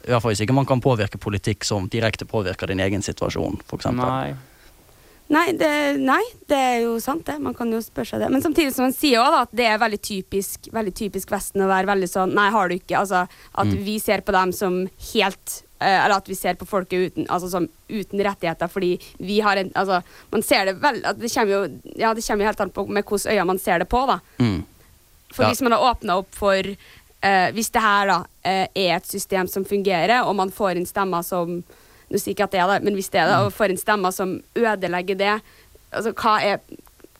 I 0.05 0.11
hvert 0.11 0.21
fall 0.23 0.33
hvis 0.33 0.43
ikke 0.45 0.55
man 0.57 0.69
kan 0.69 0.81
påvirke 0.81 1.17
politikk 1.21 1.65
som 1.65 1.89
direkte 1.89 2.25
påvirker 2.29 2.69
din 2.71 2.81
egen 2.85 3.01
situasjon, 3.05 3.59
f.eks. 3.67 3.89
Nei. 3.97 4.31
Nei 5.31 5.45
det, 5.55 5.71
nei, 6.03 6.21
det 6.51 6.57
er 6.59 6.79
jo 6.83 6.97
sant, 6.99 7.23
det. 7.29 7.37
Man 7.39 7.53
kan 7.55 7.69
jo 7.71 7.79
spørre 7.85 8.09
seg 8.09 8.19
det. 8.19 8.29
Men 8.33 8.41
samtidig 8.43 8.73
som 8.75 8.83
man 8.89 8.95
sier 8.97 9.21
også, 9.21 9.31
da, 9.37 9.41
at 9.47 9.53
det 9.61 9.67
er 9.69 9.77
veldig 9.79 9.99
typisk, 10.03 10.67
veldig 10.75 10.93
typisk 10.97 11.31
Vesten 11.31 11.63
å 11.63 11.69
være 11.71 11.87
veldig 11.87 12.09
sånn 12.11 12.33
Nei, 12.35 12.49
har 12.51 12.67
du 12.67 12.75
ikke 12.75 12.97
Altså 12.99 13.21
at 13.29 13.69
Mm. 13.71 13.77
vi 13.85 13.95
ser 14.03 14.25
på 14.27 14.33
dem 14.35 14.51
som 14.51 14.81
helt 15.13 15.61
Eller 15.81 16.15
at 16.17 16.27
vi 16.29 16.35
ser 16.37 16.53
på 16.59 16.65
folket 16.69 17.11
uten, 17.11 17.25
altså, 17.27 17.49
som 17.49 17.65
uten 17.89 18.19
rettigheter, 18.23 18.67
fordi 18.69 18.91
vi 19.19 19.39
har 19.41 19.57
en 19.57 19.71
Altså, 19.75 20.01
man 20.31 20.43
ser 20.45 20.65
det 20.69 20.75
vel 20.81 21.01
Det 21.17 21.31
kommer 21.33 21.51
jo 21.55 21.61
Ja, 21.97 22.13
det 22.13 22.25
kommer 22.27 22.43
jo 22.45 22.49
helt 22.51 22.61
an 22.61 22.69
på 22.75 22.85
med 22.87 23.03
hvilke 23.05 23.31
øyne 23.33 23.45
man 23.49 23.59
ser 23.59 23.79
det 23.79 23.89
på, 23.89 24.05
da. 24.07 24.19
Mm. 24.39 24.63
For 25.33 25.43
Ja. 25.43 25.49
hvis 25.49 25.61
man 25.61 25.71
har 25.71 25.85
åpna 25.93 26.17
opp 26.21 26.27
for 26.35 26.59
uh, 27.23 27.49
Hvis 27.55 27.69
det 27.71 27.81
her 27.81 28.07
da 28.07 28.17
uh, 28.19 28.67
er 28.75 28.95
et 28.97 29.07
system 29.07 29.47
som 29.47 29.65
fungerer, 29.65 30.21
og 30.25 30.35
man 30.35 30.51
får 30.51 30.77
inn 30.77 30.85
stemmer 30.85 31.23
som 31.23 31.63
Nå 32.11 32.19
sier 32.19 32.33
ikke 32.35 32.43
at 32.43 32.51
det 32.51 32.59
er 32.59 32.67
det, 32.67 32.83
men 32.83 32.93
hvis 32.99 33.07
det 33.09 33.21
er 33.21 33.27
det, 33.29 33.35
Mm. 33.39 33.45
og 33.47 33.53
får 33.55 33.69
inn 33.71 33.77
stemmer 33.79 34.11
som 34.11 34.33
ødelegger 34.55 35.15
det, 35.15 35.41
altså 35.93 36.11
hva, 36.11 36.33
er, 36.43 36.57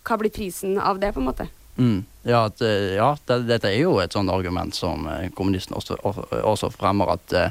hva 0.03 0.17
blir 0.19 0.29
prisen 0.35 0.77
av 0.77 0.99
det, 0.99 1.13
på 1.15 1.21
en 1.21 1.27
måte? 1.29 1.45
Mm. 1.77 2.01
Ja, 2.27 2.41
at, 2.49 2.59
eh, 2.61 2.95
ja 2.97 3.15
det, 3.25 3.37
dette 3.47 3.69
er 3.71 3.79
jo 3.79 3.93
et 4.03 4.11
sånt 4.11 4.29
argument 4.29 4.75
som 4.75 5.07
eh, 5.07 5.29
kommunistene 5.31 5.77
også, 5.79 5.95
også 6.43 6.69
fremmer, 6.75 7.13
at 7.15 7.33
eh, 7.39 7.49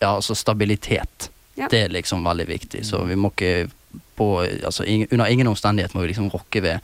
ja, 0.00 0.14
altså 0.16 0.34
stabilitet, 0.34 1.30
Ja. 1.56 1.66
det 1.68 1.84
er 1.84 1.88
liksom 1.92 2.24
veldig 2.24 2.46
viktig. 2.48 2.84
Så 2.86 3.04
vi 3.04 3.14
må 3.14 3.30
ikke 3.34 3.70
på 4.16 4.40
altså, 4.42 4.84
ing, 4.86 5.06
Under 5.12 5.26
ingen 5.26 5.46
omstendighet 5.46 5.94
må 5.94 6.00
vi 6.02 6.08
liksom 6.12 6.30
rokke 6.30 6.62
ved 6.62 6.78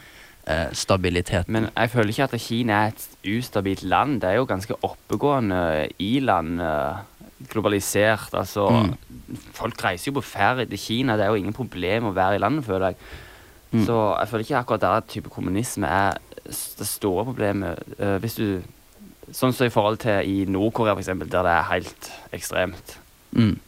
eh, 0.47 0.73
stabiliteten. 0.73 1.53
Men 1.53 1.69
jeg 1.77 1.91
føler 1.91 2.09
ikke 2.13 2.25
at 2.25 2.41
Kina 2.41 2.73
er 2.73 2.89
et 2.95 3.37
ustabilt 3.39 3.83
land. 3.83 4.21
Det 4.21 4.31
er 4.31 4.35
jo 4.41 4.45
ganske 4.47 4.75
oppegående 4.83 5.89
i-land. 5.99 6.61
eh, 6.61 6.97
Globalisert. 7.49 8.35
Altså 8.35 8.69
Mm. 8.71 9.37
Folk 9.53 9.85
reiser 9.85 10.11
jo 10.13 10.21
på 10.21 10.25
ferie 10.25 10.67
til 10.67 10.79
Kina. 10.79 11.17
Det 11.17 11.25
er 11.25 11.29
jo 11.29 11.35
ingen 11.35 11.53
problem 11.53 12.05
å 12.05 12.15
være 12.15 12.37
i 12.37 12.39
landet, 12.39 12.65
føler 12.65 12.87
jeg. 12.93 12.97
Så 13.85 14.19
jeg 14.21 14.29
føler 14.29 14.45
ikke 14.45 14.59
akkurat 14.61 14.81
der 14.81 15.01
type 15.01 15.29
kommunisme 15.31 15.87
er 15.87 16.17
det 16.47 16.87
store 16.87 17.25
problemet. 17.25 17.79
Uh, 18.01 18.17
hvis 18.19 18.35
du 18.37 18.63
Sånn 19.33 19.53
som 19.53 19.67
i 19.67 19.71
forhold 19.75 19.99
til 19.99 20.23
i 20.23 20.45
Nord-Korea, 20.47 20.95
eksempel, 20.95 21.27
der 21.29 21.43
det 21.43 21.51
er 21.51 21.63
helt 21.73 22.11
ekstremt. 22.33 22.99
Mm. 23.37 23.59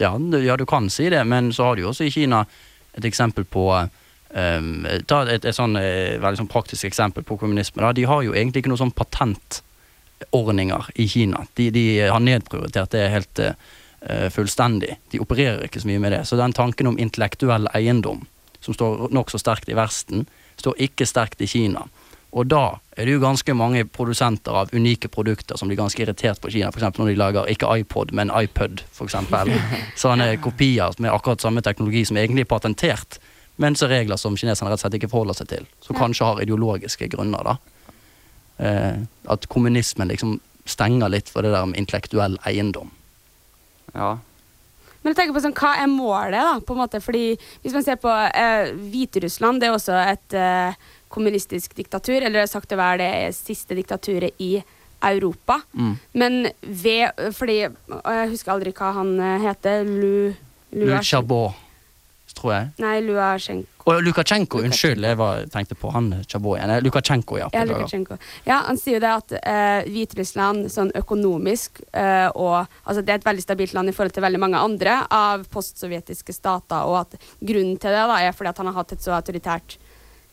Ja, 0.00 0.12
ja, 0.42 0.56
du 0.56 0.66
kan 0.66 0.90
si 0.90 1.10
det, 1.12 1.24
men 1.24 1.52
så 1.52 1.64
har 1.68 1.76
du 1.76 1.84
jo 1.84 1.90
også 1.92 2.04
i 2.08 2.10
Kina 2.10 2.44
et 2.92 3.04
eksempel 3.04 3.44
på 3.44 3.66
um, 3.72 4.86
Ta 5.08 5.22
et, 5.28 5.44
et 5.44 5.56
sånn 5.56 5.76
eh, 5.80 6.18
veldig 6.20 6.42
sånn 6.42 6.50
praktisk 6.50 6.88
eksempel 6.88 7.24
på 7.28 7.36
kommunisme. 7.40 7.82
Da. 7.84 7.92
De 7.96 8.08
har 8.08 8.24
jo 8.24 8.34
egentlig 8.34 8.62
ikke 8.62 8.72
noen 8.72 8.82
sånn 8.86 8.96
patentordninger 8.96 10.90
i 10.96 11.08
Kina. 11.12 11.44
De, 11.60 11.70
de 11.74 11.86
har 12.08 12.24
nedprioritert 12.24 12.92
det 12.96 13.06
helt 13.12 13.42
uh, 13.44 14.28
fullstendig. 14.32 14.96
De 15.12 15.20
opererer 15.22 15.66
ikke 15.68 15.84
så 15.84 15.92
mye 15.92 16.02
med 16.02 16.16
det. 16.16 16.24
Så 16.28 16.40
den 16.40 16.56
tanken 16.56 16.90
om 16.90 17.00
intellektuell 17.00 17.68
eiendom, 17.76 18.24
som 18.64 18.76
står 18.76 19.10
nokså 19.12 19.40
sterkt 19.42 19.68
i 19.72 19.76
Vesten, 19.76 20.26
står 20.60 20.80
ikke 20.88 21.08
sterkt 21.08 21.44
i 21.44 21.50
Kina. 21.50 21.86
Og 22.32 22.48
da 22.48 22.78
er 22.96 23.04
det 23.04 23.16
jo 23.16 23.20
ganske 23.20 23.54
mange 23.56 23.84
produsenter 23.92 24.56
av 24.62 24.70
unike 24.72 25.10
produkter 25.12 25.58
som 25.60 25.68
blir 25.68 25.76
ganske 25.76 26.00
irritert 26.00 26.40
på 26.40 26.50
Kina. 26.54 26.70
F.eks. 26.72 26.96
når 26.96 27.10
de 27.10 27.18
lager 27.20 27.50
ikke 27.52 27.68
iPod, 27.82 28.14
men 28.16 28.32
iPod, 28.32 28.80
for 28.92 29.08
eksempel. 29.08 29.52
Sånne 30.02 30.30
kopier 30.40 30.96
med 30.98 31.12
akkurat 31.12 31.44
samme 31.44 31.64
teknologi 31.64 32.06
som 32.08 32.16
egentlig 32.20 32.46
er 32.46 32.52
patentert, 32.54 33.18
men 33.60 33.76
så 33.76 33.90
regler 33.92 34.16
som 34.16 34.38
kineserne 34.38 34.72
rett 34.72 34.80
og 34.80 34.86
slett 34.86 34.96
ikke 34.96 35.12
forholder 35.12 35.42
seg 35.42 35.50
til. 35.50 35.68
Som 35.84 35.98
kanskje 35.98 36.30
har 36.30 36.40
ideologiske 36.40 37.10
grunner, 37.12 37.52
da. 37.52 37.58
Eh, 38.64 39.04
at 39.34 39.46
kommunismen 39.52 40.08
liksom 40.08 40.38
stenger 40.64 41.12
litt 41.12 41.28
for 41.28 41.44
det 41.44 41.52
der 41.52 41.68
med 41.68 41.80
intellektuell 41.82 42.38
eiendom. 42.48 42.92
Ja. 43.92 44.14
Men 45.02 45.12
jeg 45.12 45.18
tenker 45.18 45.34
på 45.34 45.42
sånn, 45.42 45.56
hva 45.58 45.74
er 45.82 45.90
målet, 45.90 46.38
da? 46.38 46.58
på 46.62 46.76
en 46.76 46.80
måte? 46.84 47.00
Fordi 47.02 47.34
Hvis 47.62 47.74
man 47.74 47.84
ser 47.84 47.98
på 48.00 48.08
eh, 48.08 48.70
Hviterussland, 48.72 49.60
det 49.60 49.68
er 49.68 49.76
også 49.76 49.96
et 49.98 50.36
eh, 50.38 50.78
kommunistisk 51.12 51.76
diktatur. 51.78 52.20
Eller 52.20 52.40
det 52.40 52.46
er 52.46 52.54
sagt 52.54 52.72
å 52.74 52.80
være 52.80 53.02
det 53.02 53.34
siste 53.36 53.76
diktaturet 53.78 54.40
i 54.42 54.54
Europa. 55.02 55.60
Mm. 55.74 55.96
Men 56.12 56.38
ved 56.60 57.34
Fordi 57.34 57.58
og 57.66 58.14
Jeg 58.14 58.30
husker 58.36 58.54
aldri 58.54 58.72
hva 58.76 58.94
han 59.00 59.18
eh, 59.20 59.44
heter. 59.48 59.84
Lu... 59.84 60.32
Lu 60.72 60.88
Chabot, 61.04 61.52
tror 62.32 62.54
jeg. 62.54 62.68
Nei, 62.80 62.94
Luasjenko. 63.04 63.68
Og 63.82 63.98
Lukasjenko, 64.06 64.60
unnskyld, 64.62 65.04
jeg 65.04 65.18
var, 65.18 65.42
tenkte 65.50 65.76
på 65.78 65.90
han 65.92 66.06
Chabot 66.30 66.56
igjen. 66.56 66.72
Lukasjenko, 66.86 67.38
ja. 67.40 67.48
Ja. 67.52 67.64
Lukasjenko. 67.66 68.18
Ja, 68.46 68.62
han 68.68 68.78
sier 68.80 68.96
jo 68.96 69.02
det 69.02 69.10
at 69.10 69.34
eh, 69.40 69.90
Hviterussland 69.90 70.70
sånn 70.72 70.92
økonomisk 71.02 71.82
eh, 71.90 72.28
og 72.30 72.62
altså 72.62 73.02
Det 73.02 73.12
er 73.12 73.20
et 73.20 73.26
veldig 73.26 73.44
stabilt 73.44 73.74
land 73.76 73.90
i 73.90 73.96
forhold 73.96 74.14
til 74.14 74.24
veldig 74.24 74.42
mange 74.42 74.62
andre 74.62 75.00
av 75.12 75.44
postsovjetiske 75.52 76.36
stater, 76.36 76.86
og 76.86 77.02
at 77.02 77.18
grunnen 77.42 77.76
til 77.82 77.92
det 77.92 78.06
da 78.12 78.20
er 78.22 78.36
fordi 78.36 78.52
at 78.54 78.62
han 78.62 78.70
har 78.70 78.80
hatt 78.80 78.94
et 78.94 79.04
så 79.04 79.16
autoritært 79.18 79.76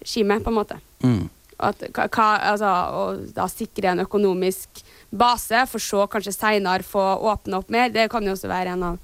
regime, 0.01 0.39
på 0.43 0.51
en 0.51 0.57
måte. 0.57 0.79
Mm. 1.03 1.27
At, 1.59 1.81
hva, 1.91 2.29
altså, 2.53 2.71
og 2.95 3.23
da 3.35 3.47
sikre 3.51 3.91
en 3.91 4.05
økonomisk 4.05 4.83
base, 5.09 5.65
for 5.71 5.83
så 5.83 6.05
kanskje 6.11 6.35
seinere 6.35 6.87
få 6.87 7.03
åpne 7.31 7.59
opp 7.59 7.71
mer, 7.73 7.91
det 7.91 8.07
kan 8.11 8.25
jo 8.25 8.35
også 8.35 8.51
være 8.51 8.77
en 8.77 8.85
av 8.93 8.99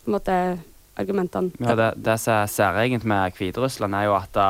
på 0.00 0.08
en 0.08 0.16
måte, 0.16 0.36
argumentene. 1.00 1.52
Ja, 1.60 1.76
det, 1.76 1.90
det 2.04 2.16
som 2.20 2.40
er 2.40 2.48
særegent 2.50 3.04
med 3.08 3.36
Hviterussland, 3.36 3.94
er 3.96 4.08
jo 4.08 4.16
at 4.16 4.32
det, 4.36 4.48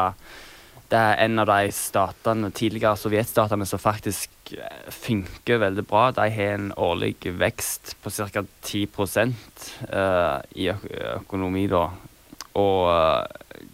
det 0.91 0.99
er 0.99 1.25
en 1.27 1.43
av 1.43 1.51
de 1.51 1.73
statene, 1.75 2.51
tidligere 2.55 2.99
sovjetstatene 2.99 3.67
som 3.69 3.83
faktisk 3.83 4.55
eh, 4.57 4.89
funker 4.95 5.61
veldig 5.63 5.85
bra. 5.91 6.09
De 6.17 6.27
har 6.35 6.57
en 6.57 6.73
årlig 6.79 7.15
vekst 7.39 7.95
på 8.03 8.11
ca. 8.15 8.45
10 8.67 8.89
uh, 8.97 10.41
i 10.59 10.71
økonomi, 10.71 11.67
da. 11.71 11.85
Og 12.59 12.91
eh, 12.91 13.67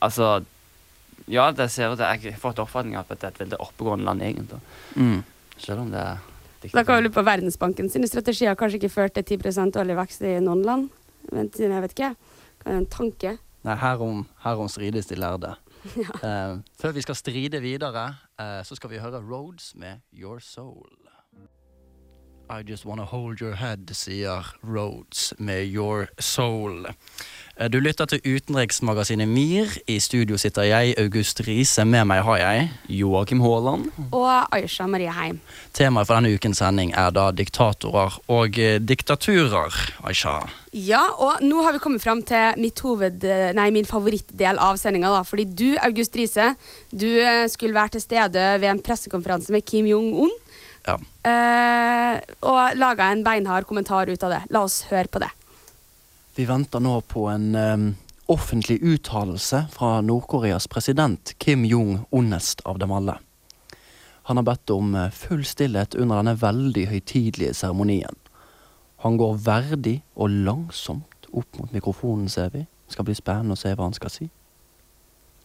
altså 0.00 0.38
Ja, 1.32 1.48
det 1.56 1.70
ser 1.72 1.92
ut 1.92 2.00
til 2.00 2.06
Jeg 2.06 2.34
har 2.34 2.40
fått 2.40 2.60
oppfatning 2.60 2.98
av 3.00 3.08
at 3.08 3.20
det 3.20 3.28
er 3.28 3.32
et 3.32 3.40
veldig 3.46 3.60
oppegående 3.64 4.04
land, 4.04 4.22
egentlig. 4.22 4.60
Mm. 4.96 5.22
Selv 5.56 5.84
om 5.86 5.90
det 5.92 6.02
er 6.02 6.20
Da 6.72 6.84
kan 6.84 6.98
vi 6.98 7.06
lure 7.06 7.14
på 7.16 7.24
Verdensbanken 7.26 7.88
sine 7.90 8.06
strategier 8.06 8.54
kanskje 8.58 8.82
ikke 8.82 8.92
ført 8.92 9.16
til 9.16 9.40
10 9.40 9.80
årlig 9.80 9.96
vekst 9.98 10.22
i 10.22 10.36
noen 10.44 10.62
land. 10.66 10.90
Men 11.32 11.50
jeg 11.56 11.82
vet 11.82 11.96
ikke. 11.96 12.14
Kan 12.62 12.72
være 12.72 12.82
en 12.84 12.86
tanke. 12.86 13.36
Nei, 13.62 13.76
herom, 13.78 14.26
herom 14.42 14.68
strides 14.68 15.10
de 15.10 15.20
lærde. 15.20 15.56
Ja. 15.98 16.14
Eh, 16.22 16.58
før 16.78 16.92
vi 16.94 17.02
skal 17.02 17.16
stride 17.18 17.58
videre, 17.58 18.04
eh, 18.38 18.60
så 18.62 18.76
skal 18.78 18.92
vi 18.92 19.00
høre 19.02 19.18
Roads 19.18 19.72
med 19.74 19.98
Your 20.14 20.38
Soul. 20.38 20.86
I 22.50 22.62
just 22.62 22.86
wanna 22.86 23.04
hold 23.04 23.40
your 23.40 23.54
head, 23.54 23.90
sier 23.90 24.46
Roads 24.62 25.32
med 25.38 25.66
Your 25.74 26.06
Soul. 26.20 26.86
Eh, 27.62 27.68
Du 27.70 27.78
lytter 27.80 28.06
til 28.10 28.20
utenriksmagasinet 28.26 29.28
MIR. 29.28 29.70
I 29.86 29.98
studio 30.02 30.36
sitter 30.36 30.62
jeg, 30.66 30.94
August 30.98 31.40
Riise. 31.46 31.84
Med 31.84 32.04
meg 32.10 32.22
har 32.26 32.38
jeg 32.40 32.70
Joakim 32.88 33.40
Haaland. 33.44 33.90
Og 34.10 34.48
Aisha 34.54 34.86
Marie 34.90 35.12
Heim. 35.12 35.38
Temaet 35.72 36.08
for 36.08 36.18
denne 36.18 36.32
ukens 36.34 36.58
sending 36.58 36.92
er 36.98 37.12
da 37.14 37.28
diktatorer 37.30 38.18
og 38.32 38.58
eh, 38.58 38.80
diktaturer. 38.82 39.76
Aisha. 40.02 40.40
Ja, 40.72 41.04
og 41.20 41.42
nå 41.44 41.62
har 41.62 41.76
vi 41.76 41.82
kommet 41.84 42.02
fram 42.02 42.22
til 42.26 42.58
mitt 42.58 42.80
hoved, 42.80 43.22
nei, 43.54 43.68
min 43.70 43.86
favorittdel 43.86 44.58
av 44.58 44.80
sendinga. 44.80 45.12
Fordi 45.28 45.44
du, 45.44 45.68
August 45.84 46.16
Riise, 46.18 46.54
du 46.90 47.06
eh, 47.20 47.44
skulle 47.52 47.76
være 47.76 47.98
til 47.98 48.06
stede 48.08 48.46
ved 48.62 48.70
en 48.72 48.82
pressekonferanse 48.82 49.52
med 49.54 49.66
Kim 49.68 49.86
Jong-un. 49.86 50.32
Ja. 50.88 50.96
Eh, 51.28 52.18
og 52.42 52.74
laga 52.80 53.12
en 53.12 53.22
beinhard 53.22 53.68
kommentar 53.70 54.10
ut 54.10 54.26
av 54.26 54.34
det. 54.34 54.42
La 54.50 54.64
oss 54.66 54.82
høre 54.90 55.06
på 55.12 55.22
det. 55.22 55.30
Vi 56.34 56.44
venter 56.44 56.80
nå 56.80 57.00
på 57.00 57.26
en 57.28 57.54
um, 57.54 57.88
offentlig 58.26 58.78
uttalelse 58.82 59.66
fra 59.72 60.00
Nord-Koreas 60.00 60.68
president 60.68 61.34
Kim 61.38 61.64
Jong-unest 61.64 62.60
av 62.64 62.78
dem 62.78 62.92
alle. 62.92 63.18
Han 64.22 64.38
har 64.40 64.46
bedt 64.46 64.70
om 64.70 64.94
eh, 64.94 65.10
full 65.10 65.42
stillhet 65.44 65.94
under 65.94 66.22
denne 66.22 66.36
veldig 66.40 66.86
høytidelige 66.88 67.56
seremonien. 67.58 68.16
Han 69.04 69.18
går 69.20 69.40
verdig 69.44 69.96
og 70.14 70.30
langsomt 70.46 71.26
opp 71.32 71.58
mot 71.58 71.74
mikrofonen, 71.74 72.30
ser 72.32 72.52
vi. 72.54 72.62
Det 72.64 72.94
skal 72.94 73.08
bli 73.08 73.18
spennende 73.18 73.58
å 73.58 73.60
se 73.60 73.74
hva 73.74 73.90
han 73.90 73.98
skal 73.98 74.14
si. 74.14 74.30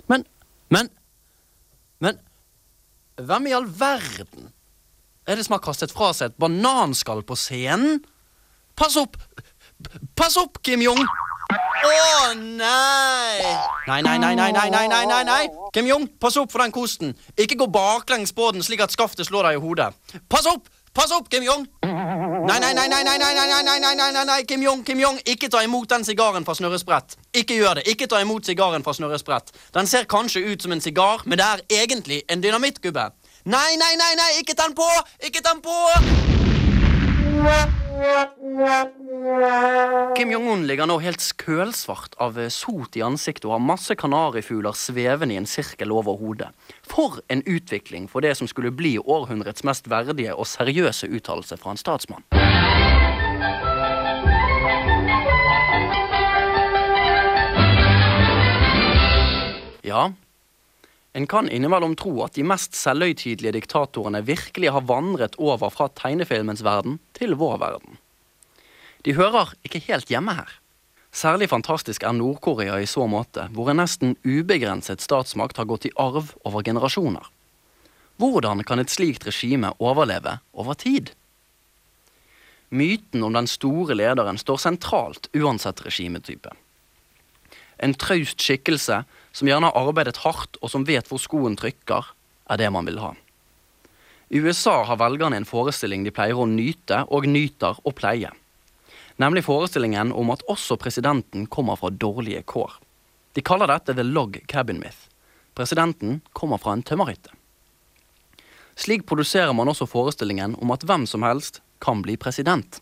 Men, 0.07 0.23
men, 0.71 0.91
men 1.99 2.21
Hvem 3.17 3.47
i 3.49 3.55
all 3.57 3.65
verden 3.65 4.51
er 5.27 5.35
det 5.35 5.47
som 5.47 5.57
har 5.57 5.65
kastet 5.65 5.91
fra 5.91 6.11
seg 6.13 6.29
et 6.29 6.39
bananskall 6.39 7.25
på 7.25 7.35
scenen? 7.35 8.03
Pass 8.77 8.95
opp! 9.01 9.17
Pass 10.15 10.37
opp, 10.37 10.61
Kim 10.63 10.81
Jong! 10.81 11.01
Å 11.47 12.33
nei! 12.35 13.43
Nei, 13.87 14.01
nei, 14.01 14.17
nei, 14.19 14.35
nei, 14.35 14.51
nei, 14.51 14.69
nei, 14.69 14.87
nei, 14.87 15.05
nei, 15.05 15.23
nei! 15.23 15.47
Kim 15.73 15.87
Jong, 15.87 16.07
pass 16.19 16.37
opp 16.37 16.51
for 16.51 16.63
den 16.63 16.73
kosten. 16.75 17.13
Ikke 17.37 17.55
gå 17.59 17.67
baklengs 17.71 18.33
på 18.35 18.49
den 18.51 18.65
slik 18.65 18.81
at 18.83 18.91
skaftet 18.91 19.29
slår 19.29 19.51
deg 19.51 19.59
i 19.59 19.63
hodet. 19.63 19.93
Pass 20.29 20.49
opp! 20.49 20.67
Pass 20.97 21.11
opp, 21.13 21.29
Kim 21.29 21.43
Jong! 21.45 21.67
Nei, 21.85 22.59
nei, 22.59 22.73
nei, 22.73 22.87
nei, 22.89 23.03
nei, 23.05 23.17
nei, 23.21 23.35
nei, 23.35 23.45
nei, 23.45 23.63
nei, 23.63 23.79
nei, 23.79 23.95
nei, 23.95 24.11
nei, 24.11 24.25
nei, 24.25 24.43
Kim 24.49 24.65
Jong, 24.65 24.83
Kim 24.83 24.99
Jong, 24.99 25.21
ikke 25.29 25.49
ta 25.53 25.61
imot 25.63 25.89
den 25.93 26.03
sigaren 26.07 26.45
fra 26.47 26.57
Snørresprett. 26.57 27.17
Ikke 27.37 27.53
gjør 27.59 27.79
det. 27.79 27.87
Ikke 27.93 28.09
ta 28.09 28.17
imot 28.23 28.49
sigaren 28.49 28.83
fra 28.83 28.97
Snørresprett. 28.97 29.53
Den 29.77 29.87
ser 29.87 30.09
kanskje 30.09 30.41
ut 30.49 30.65
som 30.65 30.73
en 30.73 30.81
sigar, 30.81 31.21
men 31.25 31.37
det 31.37 31.45
er 31.45 31.65
egentlig 31.83 32.23
en 32.27 32.41
dynamittgubbe. 32.43 33.11
Nei, 33.45 33.75
nei, 33.79 33.93
nei, 34.01 34.13
nei, 34.17 34.31
ikke 34.41 34.57
tenn 34.57 34.73
på! 34.75 34.89
Ikke 35.23 35.45
tenn 35.45 35.61
på! 35.61 35.75
Kim 40.17 40.31
Jong-un 40.31 40.65
ligger 40.69 40.87
nå 40.89 40.97
helt 41.01 41.21
skølsvart 41.21 42.15
av 42.21 42.37
sot 42.53 42.97
i 42.97 43.03
ansiktet 43.05 43.47
og 43.47 43.55
har 43.55 43.63
masse 43.63 43.95
kanarifugler 43.97 44.77
svevende 44.77 45.35
i 45.35 45.39
en 45.41 45.49
sirkel 45.49 45.93
over 45.93 46.17
hodet. 46.19 46.49
For 46.85 47.19
en 47.33 47.43
utvikling 47.45 48.07
for 48.11 48.25
det 48.25 48.35
som 48.37 48.49
skulle 48.49 48.73
bli 48.73 48.97
århundrets 48.97 49.65
mest 49.67 49.89
verdige 49.89 50.35
og 50.35 50.49
seriøse 50.49 51.09
uttalelse 51.09 51.57
fra 51.57 51.73
en 51.73 51.81
statsmann. 51.81 52.25
Ja, 59.87 60.09
en 61.17 61.25
kan 61.27 61.49
innimellom 61.49 61.95
tro 61.97 62.11
at 62.21 62.35
de 62.37 62.43
mest 62.45 62.75
selvhøytidelige 62.77 63.55
diktatorene 63.55 64.19
virkelig 64.21 64.69
har 64.75 64.85
vandret 64.85 65.33
over 65.41 65.71
fra 65.73 65.87
tegnefilmens 65.97 66.61
verden 66.61 66.99
til 67.17 67.33
vår 67.39 67.55
verden. 67.63 67.97
De 69.01 69.15
hører 69.17 69.55
ikke 69.65 69.81
helt 69.87 70.11
hjemme 70.13 70.35
her. 70.37 70.51
Særlig 71.09 71.47
fantastisk 71.49 72.05
er 72.05 72.13
Nord-Korea 72.13 72.77
i 72.77 72.85
så 72.85 73.07
måte, 73.09 73.47
hvor 73.49 73.71
en 73.71 73.81
nesten 73.81 74.13
ubegrenset 74.21 75.01
statsmakt 75.01 75.57
har 75.57 75.65
gått 75.65 75.89
i 75.89 75.93
arv 75.97 76.35
over 76.45 76.61
generasjoner. 76.61 77.25
Hvordan 78.21 78.61
kan 78.61 78.77
et 78.77 78.93
slikt 78.93 79.25
regime 79.25 79.73
overleve 79.81 80.37
over 80.53 80.77
tid? 80.77 81.15
Myten 82.69 83.25
om 83.25 83.33
den 83.33 83.49
store 83.49 83.97
lederen 83.97 84.37
står 84.37 84.61
sentralt 84.61 85.31
uansett 85.33 85.81
regimetype. 85.81 86.53
En 87.81 87.97
traust 87.97 88.41
skikkelse 88.41 89.01
som 89.37 89.47
gjerne 89.47 89.69
har 89.69 89.77
arbeidet 89.77 90.23
hardt 90.23 90.57
og 90.63 90.71
som 90.73 90.85
vet 90.87 91.05
hvor 91.11 91.21
skoen 91.21 91.57
trykker, 91.59 92.09
er 92.49 92.57
det 92.57 92.71
man 92.73 92.87
vil 92.89 92.97
ha. 93.03 93.11
I 94.33 94.41
USA 94.41 94.81
har 94.89 94.97
velgerne 94.99 95.37
en 95.37 95.47
forestilling 95.47 96.03
de 96.03 96.11
pleier 96.11 96.39
å 96.39 96.47
nyte 96.49 97.03
og 97.13 97.27
nyter 97.29 97.77
å 97.85 97.93
pleie. 97.95 98.31
Nemlig 99.21 99.45
forestillingen 99.45 100.09
om 100.11 100.33
at 100.33 100.43
også 100.49 100.79
presidenten 100.81 101.45
kommer 101.53 101.77
fra 101.77 101.93
dårlige 101.93 102.41
kår. 102.49 102.79
De 103.37 103.45
kaller 103.45 103.69
dette 103.69 103.93
the 103.93 104.03
log 104.03 104.39
cabin 104.47 104.81
myth. 104.81 105.05
presidenten, 105.57 106.21
kommer 106.33 106.57
fra 106.61 106.73
en 106.73 106.83
tømmerhytte. 106.83 107.31
Slik 108.77 109.07
produserer 109.09 109.53
man 109.57 109.69
også 109.71 109.87
forestillingen 109.89 110.53
om 110.61 110.69
at 110.71 110.83
hvem 110.85 111.07
som 111.09 111.23
helst 111.25 111.61
kan 111.81 112.03
bli 112.05 112.13
president. 112.17 112.77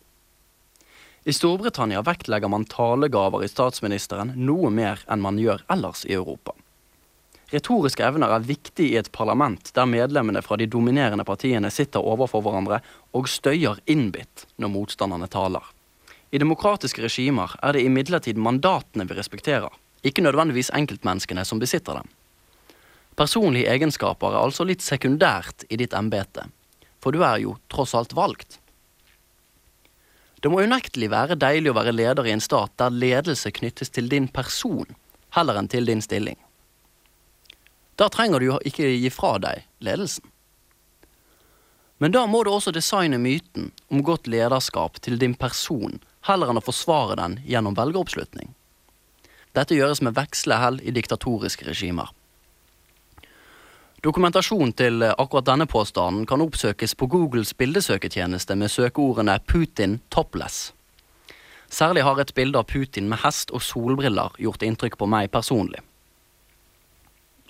I 1.27 1.33
Storbritannia 1.33 2.01
vektlegger 2.01 2.47
man 2.47 2.67
talegaver 2.69 3.43
i 3.43 3.47
statsministeren 3.49 4.35
noe 4.45 4.69
mer 4.69 5.01
enn 5.09 5.23
man 5.23 5.39
gjør 5.41 5.63
ellers 5.73 6.03
i 6.05 6.13
Europa. 6.13 6.53
Retoriske 7.49 8.03
evner 8.05 8.29
er 8.35 8.43
viktig 8.45 8.91
i 8.91 8.97
et 8.99 9.09
parlament 9.13 9.71
der 9.73 9.87
medlemmene 9.89 10.43
fra 10.45 10.57
de 10.61 10.67
dominerende 10.69 11.25
partiene 11.25 11.71
sitter 11.73 12.05
overfor 12.05 12.43
hverandre 12.45 12.77
og 13.17 13.29
støyer 13.29 13.79
innbitt 13.89 14.45
når 14.61 14.69
motstanderne 14.75 15.29
taler. 15.33 15.65
I 16.29 16.41
demokratiske 16.41 17.01
regimer 17.01 17.55
er 17.61 17.73
det 17.73 17.81
imidlertid 17.87 18.37
mandatene 18.37 19.07
vi 19.09 19.17
respekterer, 19.17 19.73
ikke 20.05 20.21
nødvendigvis 20.27 20.69
enkeltmenneskene 20.77 21.45
som 21.45 21.61
besitter 21.61 22.03
dem. 22.03 22.11
Personlige 23.17 23.71
egenskaper 23.73 24.29
er 24.29 24.43
altså 24.43 24.67
litt 24.67 24.85
sekundært 24.85 25.65
i 25.69 25.81
ditt 25.81 25.97
embete, 25.97 26.45
for 27.01 27.17
du 27.17 27.25
er 27.25 27.41
jo 27.47 27.57
tross 27.73 27.97
alt 27.97 28.13
valgt. 28.13 28.59
Det 30.45 30.51
må 30.53 30.59
unektelig 30.61 31.07
være 31.09 31.39
deilig 31.41 31.71
å 31.71 31.77
være 31.79 31.91
leder 31.95 32.27
i 32.29 32.33
en 32.35 32.43
stat 32.43 32.75
der 32.77 32.93
ledelse 32.93 33.49
knyttes 33.49 33.89
til 33.89 34.11
din 34.11 34.27
person, 34.29 34.85
heller 35.33 35.57
enn 35.57 35.69
til 35.73 35.89
din 35.89 36.03
stilling. 36.05 36.37
Da 37.97 38.11
trenger 38.13 38.37
du 38.37 38.45
jo 38.51 38.59
ikke 38.61 38.91
gi 38.91 39.09
fra 39.09 39.39
deg 39.41 39.63
ledelsen. 39.81 40.29
Men 41.97 42.13
da 42.13 42.27
må 42.29 42.43
du 42.45 42.51
også 42.51 42.75
designe 42.75 43.17
myten 43.17 43.71
om 43.89 44.05
godt 44.05 44.29
lederskap 44.29 45.01
til 45.01 45.17
din 45.17 45.33
person, 45.33 45.97
heller 46.29 46.53
enn 46.53 46.61
å 46.61 46.65
forsvare 46.67 47.17
den 47.17 47.39
gjennom 47.49 47.73
velgeroppslutning. 47.81 48.53
Dette 49.57 49.73
gjøres 49.73 50.03
med 50.05 50.13
veksle 50.13 50.61
hell 50.61 50.77
i 50.85 50.93
diktatoriske 50.93 51.65
regimer. 51.65 52.13
Dokumentasjon 54.05 54.69
til 54.77 55.01
akkurat 55.01 55.47
denne 55.47 55.65
påstanden 55.65 56.27
kan 56.29 56.41
oppsøkes 56.43 56.91
på 56.93 57.07
Googles 57.09 57.55
bildesøketjeneste 57.57 58.53
med 58.55 58.69
søkeordene 58.69 59.39
'Putin 59.39 59.99
topless'. 60.13 60.73
Særlig 61.69 62.03
har 62.03 62.19
et 62.21 62.33
bilde 62.35 62.59
av 62.59 62.63
Putin 62.63 63.09
med 63.09 63.17
hest 63.23 63.51
og 63.51 63.63
solbriller 63.65 64.29
gjort 64.37 64.61
inntrykk 64.61 64.97
på 64.97 65.07
meg 65.09 65.31
personlig. 65.31 65.81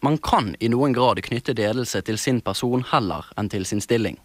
Man 0.01 0.17
kan 0.17 0.55
i 0.59 0.69
noen 0.71 0.93
grad 0.93 1.19
knytte 1.27 1.53
ledelse 1.53 2.01
til 2.01 2.17
sin 2.17 2.39
person 2.41 2.87
heller 2.91 3.25
enn 3.37 3.49
til 3.49 3.65
sin 3.65 3.81
stilling. 3.81 4.17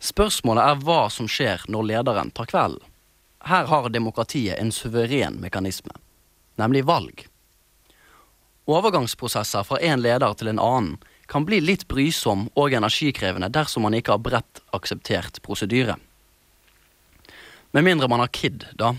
Spørsmålet 0.00 0.64
er 0.68 0.84
hva 0.84 1.08
som 1.08 1.28
skjer 1.28 1.64
når 1.68 1.82
lederen 1.82 2.30
tar 2.30 2.44
kvelden. 2.44 2.84
Her 3.40 3.64
har 3.64 3.88
demokratiet 3.88 4.58
en 4.60 4.72
suveren 4.72 5.40
mekanisme, 5.40 5.96
nemlig 6.56 6.84
valg. 6.84 7.26
Overgangsprosesser 8.66 9.62
fra 9.62 9.80
en 9.80 10.02
leder 10.02 10.34
til 10.34 10.48
en 10.48 10.58
annen 10.60 10.96
kan 11.26 11.46
bli 11.46 11.60
litt 11.60 11.86
brysom 11.88 12.48
og 12.54 12.74
energikrevende 12.76 13.50
dersom 13.52 13.86
man 13.86 13.96
ikke 13.96 14.14
har 14.14 14.22
bredt 14.24 14.60
akseptert 14.76 15.40
prosedyre. 15.44 15.96
Med 17.74 17.84
mindre 17.84 18.08
man 18.08 18.22
har 18.22 18.30
KID, 18.30 18.68
da, 18.78 18.94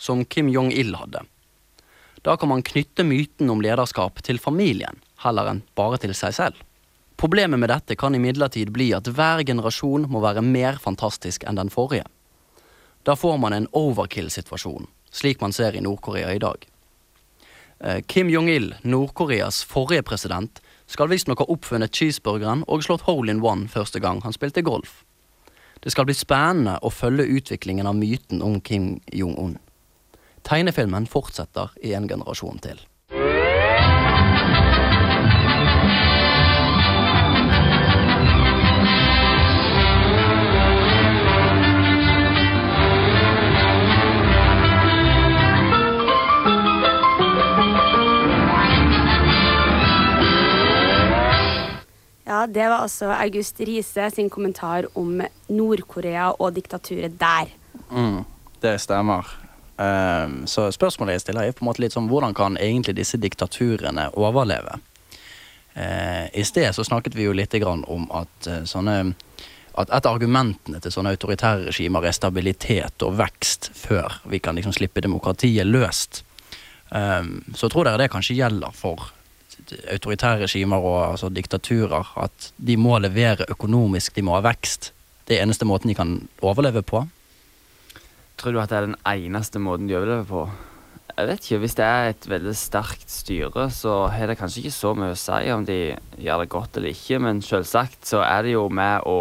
som 0.00 0.24
Kim 0.24 0.48
Jong-il 0.48 0.94
hadde. 0.96 1.24
Da 2.22 2.36
kan 2.36 2.48
man 2.48 2.62
knytte 2.62 3.04
myten 3.04 3.50
om 3.50 3.60
lederskap 3.60 4.22
til 4.24 4.40
familien, 4.40 5.00
heller 5.24 5.50
enn 5.50 5.62
bare 5.76 6.00
til 6.00 6.14
seg 6.16 6.36
selv. 6.36 6.62
Problemet 7.20 7.60
med 7.60 7.68
dette 7.68 7.96
kan 8.00 8.14
imidlertid 8.16 8.70
bli 8.72 8.90
at 8.96 9.08
hver 9.12 9.42
generasjon 9.44 10.06
må 10.08 10.22
være 10.24 10.44
mer 10.44 10.80
fantastisk 10.80 11.44
enn 11.44 11.60
den 11.60 11.72
forrige. 11.72 12.06
Da 13.04 13.16
får 13.16 13.36
man 13.40 13.52
en 13.56 13.68
overkill-situasjon, 13.76 14.88
slik 15.12 15.40
man 15.44 15.52
ser 15.52 15.76
i 15.76 15.84
Nord-Korea 15.84 16.32
i 16.32 16.40
dag. 16.40 16.64
Eh, 17.80 18.00
Kim 18.08 18.28
Jong-il, 18.32 18.74
Nord-Koreas 18.84 19.62
forrige 19.64 20.04
president, 20.08 20.60
skal 20.90 21.10
visstnok 21.10 21.44
ha 21.44 21.48
oppfunnet 21.52 21.94
cheeseburgeren 21.94 22.64
og 22.66 22.82
slått 22.84 23.06
hole 23.06 23.30
in 23.30 23.42
one 23.44 23.70
første 23.70 24.02
gang 24.02 24.22
han 24.24 24.34
spilte 24.34 24.64
golf. 24.66 25.04
Det 25.80 25.92
skal 25.94 26.04
bli 26.08 26.16
spennende 26.16 26.76
å 26.84 26.90
følge 26.92 27.28
utviklingen 27.38 27.88
av 27.88 27.96
myten 27.96 28.42
om 28.44 28.58
Kim 28.60 28.98
Jong-un. 29.16 29.56
Tegnefilmen 30.44 31.06
fortsetter 31.08 31.72
i 31.84 31.94
en 31.96 32.08
generasjon 32.08 32.60
til. 32.64 32.80
Var 52.70 52.86
altså 52.86 53.10
August 53.14 53.60
Riise 53.60 54.08
sin 54.14 54.30
kommentar 54.30 54.88
om 54.98 55.20
Nord-Korea 55.50 56.30
og 56.38 56.54
diktaturet 56.56 57.18
der. 57.20 57.50
Mm, 57.90 58.22
det 58.62 58.78
stemmer. 58.80 59.26
Um, 59.80 60.46
så 60.46 60.68
spørsmålet 60.72 61.16
jeg 61.16 61.24
stiller 61.24 61.48
er 61.48 61.56
på 61.56 61.64
en 61.64 61.70
måte 61.70 61.80
litt 61.80 61.94
sånn 61.96 62.10
hvordan 62.10 62.34
kan 62.36 62.58
egentlig 62.60 62.98
disse 62.98 63.20
diktaturene 63.20 64.10
overleve? 64.20 64.76
Uh, 65.72 66.26
I 66.36 66.44
sted 66.44 66.74
så 66.76 66.84
snakket 66.84 67.16
vi 67.16 67.24
jo 67.24 67.36
litt 67.36 67.54
om 67.64 68.04
at 68.12 68.48
uh, 68.50 68.64
sånne 68.68 69.14
at 69.80 69.92
et 69.94 70.06
av 70.06 70.16
argumentene 70.16 70.80
til 70.82 70.92
sånne 70.92 71.14
autoritære 71.14 71.70
regimer 71.70 72.04
er 72.04 72.12
stabilitet 72.12 73.04
og 73.06 73.14
vekst 73.20 73.70
før 73.78 74.18
vi 74.28 74.40
kan 74.42 74.58
liksom 74.58 74.74
slippe 74.76 75.00
demokratiet 75.00 75.66
løst. 75.66 76.24
Um, 76.90 77.40
så 77.54 77.70
tror 77.70 77.86
dere 77.86 78.02
det 78.02 78.10
kanskje 78.12 78.36
gjelder 78.36 78.74
for 78.74 79.12
autoritære 79.90 80.44
regimer 80.44 80.82
og 80.82 80.98
altså, 81.12 81.30
diktaturer 81.32 82.12
at 82.20 82.50
de 82.56 82.76
må 82.80 82.98
levere 82.98 83.48
økonomisk, 83.50 84.16
de 84.16 84.24
må 84.26 84.36
ha 84.36 84.44
vekst. 84.44 84.92
Det 85.28 85.36
er 85.36 85.44
eneste 85.44 85.68
måten 85.68 85.92
de 85.92 85.98
kan 85.98 86.16
overleve 86.42 86.82
på. 86.82 87.04
Tror 88.40 88.56
du 88.56 88.60
at 88.62 88.72
det 88.72 88.78
er 88.78 88.88
den 88.88 88.98
eneste 89.06 89.60
måten 89.62 89.88
de 89.88 89.96
overlever 89.98 90.26
på? 90.28 90.48
Jeg 91.10 91.28
vet 91.28 91.44
ikke. 91.44 91.58
Hvis 91.60 91.76
det 91.76 91.84
er 91.84 92.10
et 92.10 92.26
veldig 92.30 92.54
sterkt 92.56 93.10
styre, 93.12 93.66
så 93.74 94.06
har 94.08 94.30
det 94.30 94.38
kanskje 94.40 94.62
ikke 94.62 94.74
så 94.74 94.92
mye 94.96 95.12
å 95.12 95.18
si 95.18 95.50
om 95.52 95.66
de 95.68 95.80
gjør 96.16 96.44
det 96.44 96.52
godt 96.54 96.78
eller 96.80 96.94
ikke, 96.94 97.18
men 97.20 97.42
selvsagt 97.44 98.08
så 98.08 98.22
er 98.24 98.46
det 98.46 98.54
jo 98.54 98.68
med 98.72 99.04
å 99.08 99.18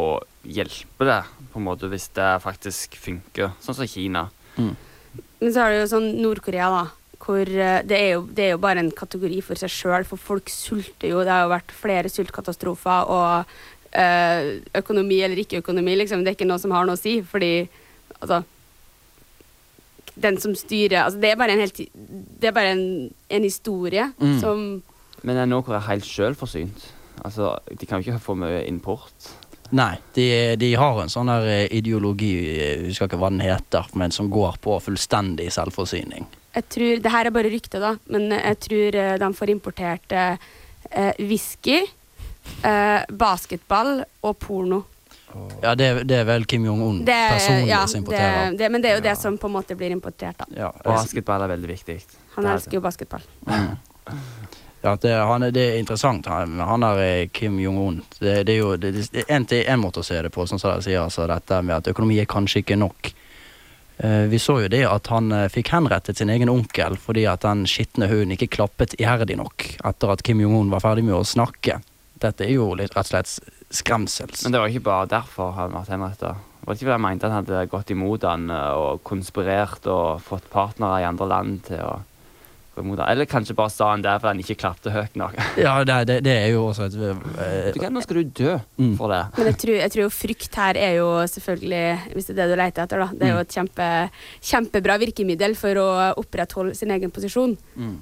hjelpe 0.47 1.07
det, 1.09 1.21
på 1.51 1.59
en 1.59 1.65
måte, 1.65 1.89
hvis 1.91 2.07
det 2.15 2.29
faktisk 2.45 2.95
funker. 3.01 3.51
Sånn 3.63 3.75
som 3.81 3.89
Kina. 3.89 4.29
Mm. 4.55 4.75
Men 5.41 5.53
så 5.53 5.65
er 5.65 5.73
det 5.73 5.81
jo 5.81 5.91
sånn 5.91 6.09
Nord-Korea, 6.23 6.69
da. 6.71 6.85
Hvor 7.19 7.41
eh, 7.45 7.81
det 7.85 7.97
er, 7.97 8.11
jo, 8.15 8.21
det 8.31 8.45
er 8.45 8.53
jo 8.55 8.61
bare 8.63 8.79
en 8.83 8.91
kategori 8.95 9.41
for 9.45 9.59
seg 9.59 9.69
sjøl, 9.73 10.05
for 10.07 10.17
folk 10.21 10.49
sulter 10.49 11.11
jo. 11.11 11.19
Det 11.25 11.33
har 11.33 11.43
jo 11.47 11.51
vært 11.51 11.73
flere 11.75 12.09
sultkatastrofer 12.11 13.11
og 13.11 13.51
øh, 13.99 14.47
økonomi 14.79 15.19
eller 15.25 15.41
ikke 15.43 15.59
økonomi, 15.63 15.97
liksom. 15.99 16.23
Det 16.23 16.31
er 16.33 16.37
ikke 16.39 16.47
noe 16.49 16.61
som 16.63 16.71
har 16.75 16.87
noe 16.87 16.95
å 16.97 17.01
si, 17.01 17.19
fordi 17.27 17.67
altså 18.19 18.43
Den 20.19 20.35
som 20.41 20.55
styrer 20.57 21.05
altså, 21.05 21.19
Det 21.21 21.29
er 21.31 21.35
bare 21.39 21.53
en, 21.55 21.61
helt, 21.63 21.77
det 22.41 22.49
er 22.49 22.55
bare 22.55 22.73
en, 22.75 22.85
en 23.29 23.43
historie 23.45 24.09
Mm. 24.19 24.39
som 24.41 24.63
Men 25.23 25.37
er 25.37 25.45
Nord-Korea 25.51 25.79
helt 25.89 26.05
selvforsynt? 26.07 26.87
Altså, 27.25 27.57
de 27.79 27.85
kan 27.85 27.99
jo 27.99 28.07
ikke 28.13 28.23
få 28.23 28.35
mye 28.39 28.61
import. 28.67 29.29
Nei, 29.75 29.97
de, 30.15 30.55
de 30.57 30.69
har 30.79 31.01
en 31.03 31.11
sånn 31.11 31.27
der 31.27 31.43
eh, 31.51 31.65
ideologi, 31.75 32.31
jeg 32.57 32.85
husker 32.87 33.09
ikke 33.09 33.19
hva 33.19 33.29
den 33.29 33.43
heter, 33.43 33.85
men 33.99 34.11
som 34.15 34.29
går 34.31 34.55
på 34.63 34.77
fullstendig 34.81 35.49
selvforsyning. 35.51 36.23
Jeg 36.55 36.65
tror, 36.73 37.01
Det 37.03 37.11
her 37.13 37.25
er 37.29 37.35
bare 37.35 37.49
rykte, 37.53 37.79
da, 37.81 37.91
men 38.09 38.29
jeg 38.33 38.59
tror 38.65 38.95
eh, 38.95 39.17
de 39.21 39.29
får 39.37 39.51
importert 39.53 40.11
eh, 40.17 40.37
eh, 40.91 41.13
whisky, 41.19 41.81
eh, 42.63 43.01
basketball 43.11 43.99
og 44.25 44.39
porno. 44.41 44.83
Ja, 45.61 45.75
det, 45.77 46.07
det 46.09 46.15
er 46.17 46.25
vel 46.25 46.45
Kim 46.49 46.63
Jong-un 46.65 47.03
personlig 47.05 47.67
ja, 47.69 47.83
som 47.87 47.99
importerer. 48.01 48.55
det, 48.57 48.69
men 48.73 48.81
det 48.81 48.89
er 48.89 48.95
jo 48.97 49.03
det 49.05 49.13
som 49.19 49.37
på 49.37 49.45
en 49.45 49.53
måte 49.59 49.75
blir 49.77 49.93
importert, 49.93 50.39
da. 50.41 50.47
Ja, 50.57 50.71
Basketball 50.83 51.45
er 51.45 51.51
veldig 51.53 51.69
viktig. 51.69 51.99
Han 52.33 52.43
Det 52.47 52.49
er 52.49 52.55
elsker 52.57 52.79
jo 52.79 52.81
basketball. 52.81 53.21
Mm. 53.45 53.75
Ja, 54.81 54.95
det, 54.95 55.11
han, 55.13 55.43
er- 55.43 55.51
det 55.51 55.63
er 55.73 55.77
interessant. 55.77 56.25
Han, 56.31 56.57
han 56.59 56.83
er 56.87 57.01
eh, 57.03 57.27
Kim 57.35 57.59
Jong-un. 57.59 58.01
Det, 58.19 58.45
det 58.47 58.55
er 58.55 58.57
jo 58.57 58.75
det, 58.79 58.93
det 59.11 59.25
er 59.27 59.35
en, 59.73 59.79
måte 59.83 59.99
å 60.01 60.07
se 60.07 60.17
det 60.23 60.31
på, 60.33 60.47
som 60.47 60.57
dere 60.57 60.81
sier. 60.81 61.01
Altså, 61.03 61.27
dette 61.27 61.61
med 61.61 61.75
at 61.77 61.91
økonomi 61.91 62.17
er 62.23 62.29
kanskje 62.31 62.63
ikke 62.63 62.79
nok. 62.79 63.11
Eh, 63.99 64.25
vi 64.31 64.39
så 64.39 64.61
jo 64.63 64.67
det 64.71 64.85
at 64.87 65.09
han 65.11 65.31
eh, 65.35 65.49
fikk 65.51 65.73
henrettet 65.73 66.21
sin 66.21 66.31
egen 66.31 66.51
onkel 66.51 66.95
fordi 67.03 67.25
at 67.27 67.43
den 67.43 67.65
skitne 67.67 68.07
hunden 68.07 68.31
ikke 68.37 68.47
klappet 68.55 68.95
iherdig 68.95 69.35
nok 69.41 69.65
etter 69.75 70.13
at 70.13 70.23
Kim 70.23 70.39
Jong-un 70.39 70.71
var 70.71 70.85
ferdig 70.85 71.03
med 71.03 71.17
å 71.17 71.25
snakke. 71.27 71.81
Dette 72.19 72.45
er 72.47 72.53
jo 72.55 72.71
litt, 72.79 72.95
rett 72.95 73.09
og 73.09 73.11
slett 73.11 73.33
skremsels. 73.75 74.45
Men 74.45 74.55
det 74.55 74.61
var 74.61 74.71
ikke 74.71 74.87
bare 74.87 75.11
derfor 75.11 75.51
han 75.57 75.75
ble 75.75 75.83
henretta. 75.91 76.37
Var 76.63 76.71
det 76.71 76.77
ikke 76.77 76.87
fordi 76.87 76.95
han 76.95 77.03
mente 77.03 77.27
han 77.27 77.37
hadde 77.41 77.65
gått 77.71 77.91
imot 77.91 78.27
han 78.29 78.47
eh, 78.55 78.71
og 78.79 79.03
konspirert 79.07 79.91
og 79.91 80.23
fått 80.23 80.47
partnere 80.53 81.03
i 81.03 81.09
andre 81.09 81.27
land 81.33 81.59
til 81.67 81.83
å 81.83 81.97
gå 82.79 82.85
mot 82.87 82.99
han? 83.01 83.11
Eller 83.13 83.27
kanskje 83.29 83.55
bare 83.59 83.71
sa 83.73 83.91
han 83.91 84.01
det 84.05 84.15
fordi 84.17 84.31
han 84.33 84.41
ikke 84.43 84.57
klapte 84.63 84.93
høyt 84.95 85.19
nok? 85.19 85.37
Ja, 85.65 85.75
det, 85.85 85.97
det, 86.09 86.17
det 86.25 86.35
er 86.45 86.49
jo 86.55 86.65
også 86.71 86.87
et 86.89 86.97
uh, 86.97 87.89
nå 87.93 88.03
skal 88.05 88.21
du 88.23 88.33
dø 88.43 88.57
Mm. 88.79 88.93
for 88.97 89.11
det. 89.11 89.21
Men 89.37 89.49
jeg 89.51 89.57
tror, 89.61 89.75
jeg 89.83 89.91
tror 89.93 90.03
jo 90.05 90.11
frykt 90.15 90.55
her 90.63 90.77
er 90.79 90.93
jo 91.01 91.07
selvfølgelig, 91.27 91.85
hvis 92.15 92.29
det 92.29 92.35
er 92.35 92.39
det 92.39 92.49
du 92.51 92.59
leter 92.61 92.85
etter, 92.87 93.01
da. 93.03 93.07
Det 93.11 93.27
er 93.27 93.33
jo 93.35 93.41
et 93.43 93.55
kjempe, 93.59 93.87
kjempebra 94.51 94.95
virkemiddel 95.01 95.55
for 95.59 95.79
å 95.81 95.87
opprettholde 96.21 96.75
sin 96.79 96.91
egen 96.95 97.11
posisjon. 97.11 97.57
Mm. 97.75 97.97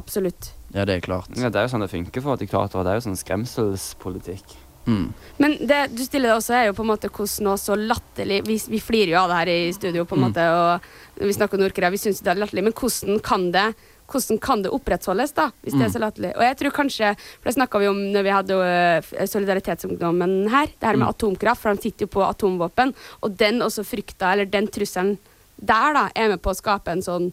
absolutt. 0.00 0.52
Ja, 0.74 0.84
det 0.88 0.98
er 0.98 1.00
klart. 1.04 1.28
Ja, 1.36 1.48
det 1.52 1.58
er 1.60 1.66
jo 1.66 1.72
sånn 1.72 1.84
det 1.84 1.90
funker 1.92 2.24
for 2.24 2.40
diktatorer. 2.40 2.84
Det 2.86 2.92
er 2.92 2.98
jo 3.00 3.04
sånn 3.08 3.18
skremselspolitikk. 3.20 4.56
Mm. 4.88 5.04
Men 5.38 5.54
det 5.68 5.82
du 5.94 6.00
stiller 6.06 6.32
også, 6.34 6.54
er 6.56 6.66
jo 6.70 6.72
på 6.78 6.82
en 6.86 6.88
måte 6.94 7.10
hvordan 7.12 7.44
noe 7.44 7.58
så 7.60 7.76
latterlig 7.76 8.40
Vi, 8.48 8.56
vi 8.72 8.80
flirer 8.80 9.12
jo 9.12 9.20
av 9.20 9.28
det 9.28 9.36
her 9.42 9.50
i 9.52 9.72
studio, 9.76 10.04
på 10.08 10.16
en 10.16 10.22
Mm. 10.24 10.26
måte, 10.30 10.46
og 10.48 11.26
vi 11.28 11.32
snakker 11.36 11.58
om 11.58 11.62
Nord-Korea, 11.66 11.90
vi 11.92 12.00
syns 12.00 12.22
det 12.24 12.32
er 12.32 12.40
latterlig, 12.40 12.64
men 12.64 12.72
hvordan 12.72 13.20
kan 13.22 13.50
det 13.52 13.68
hvordan 14.08 14.38
kan 14.40 14.62
det 14.64 14.70
opprettholdes, 14.72 15.34
da, 15.36 15.50
hvis 15.62 15.74
det 15.76 15.82
er 15.84 15.88
Mm. 15.90 15.92
så 15.92 16.00
latterlig? 16.00 16.30
Og 16.38 16.40
jeg 16.40 16.56
tror 16.56 16.72
kanskje, 16.72 17.08
for 17.42 17.44
det 17.50 17.54
snakka 17.58 17.78
vi 17.78 17.88
om 17.88 17.98
når 18.14 18.22
vi 18.24 18.30
hadde 18.32 18.54
øh, 18.56 19.26
Solidaritetsungdommen 19.28 20.48
her, 20.48 20.66
det 20.66 20.86
her 20.88 20.96
med 20.96 21.06
Mm. 21.08 21.12
atomkraft, 21.14 21.60
for 21.60 21.74
de 21.74 21.82
sitter 21.82 22.06
jo 22.06 22.12
på 22.14 22.24
atomvåpen, 22.24 22.94
og 23.22 23.36
den 23.36 23.60
også 23.60 23.84
frykta, 23.84 24.32
eller 24.32 24.46
den 24.46 24.66
trusselen 24.68 25.18
der, 25.60 25.92
da, 25.92 26.08
er 26.16 26.28
med 26.28 26.40
på 26.42 26.50
å 26.50 26.56
skape 26.56 26.88
en 26.90 27.02
sånn 27.02 27.32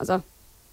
Altså, 0.00 0.22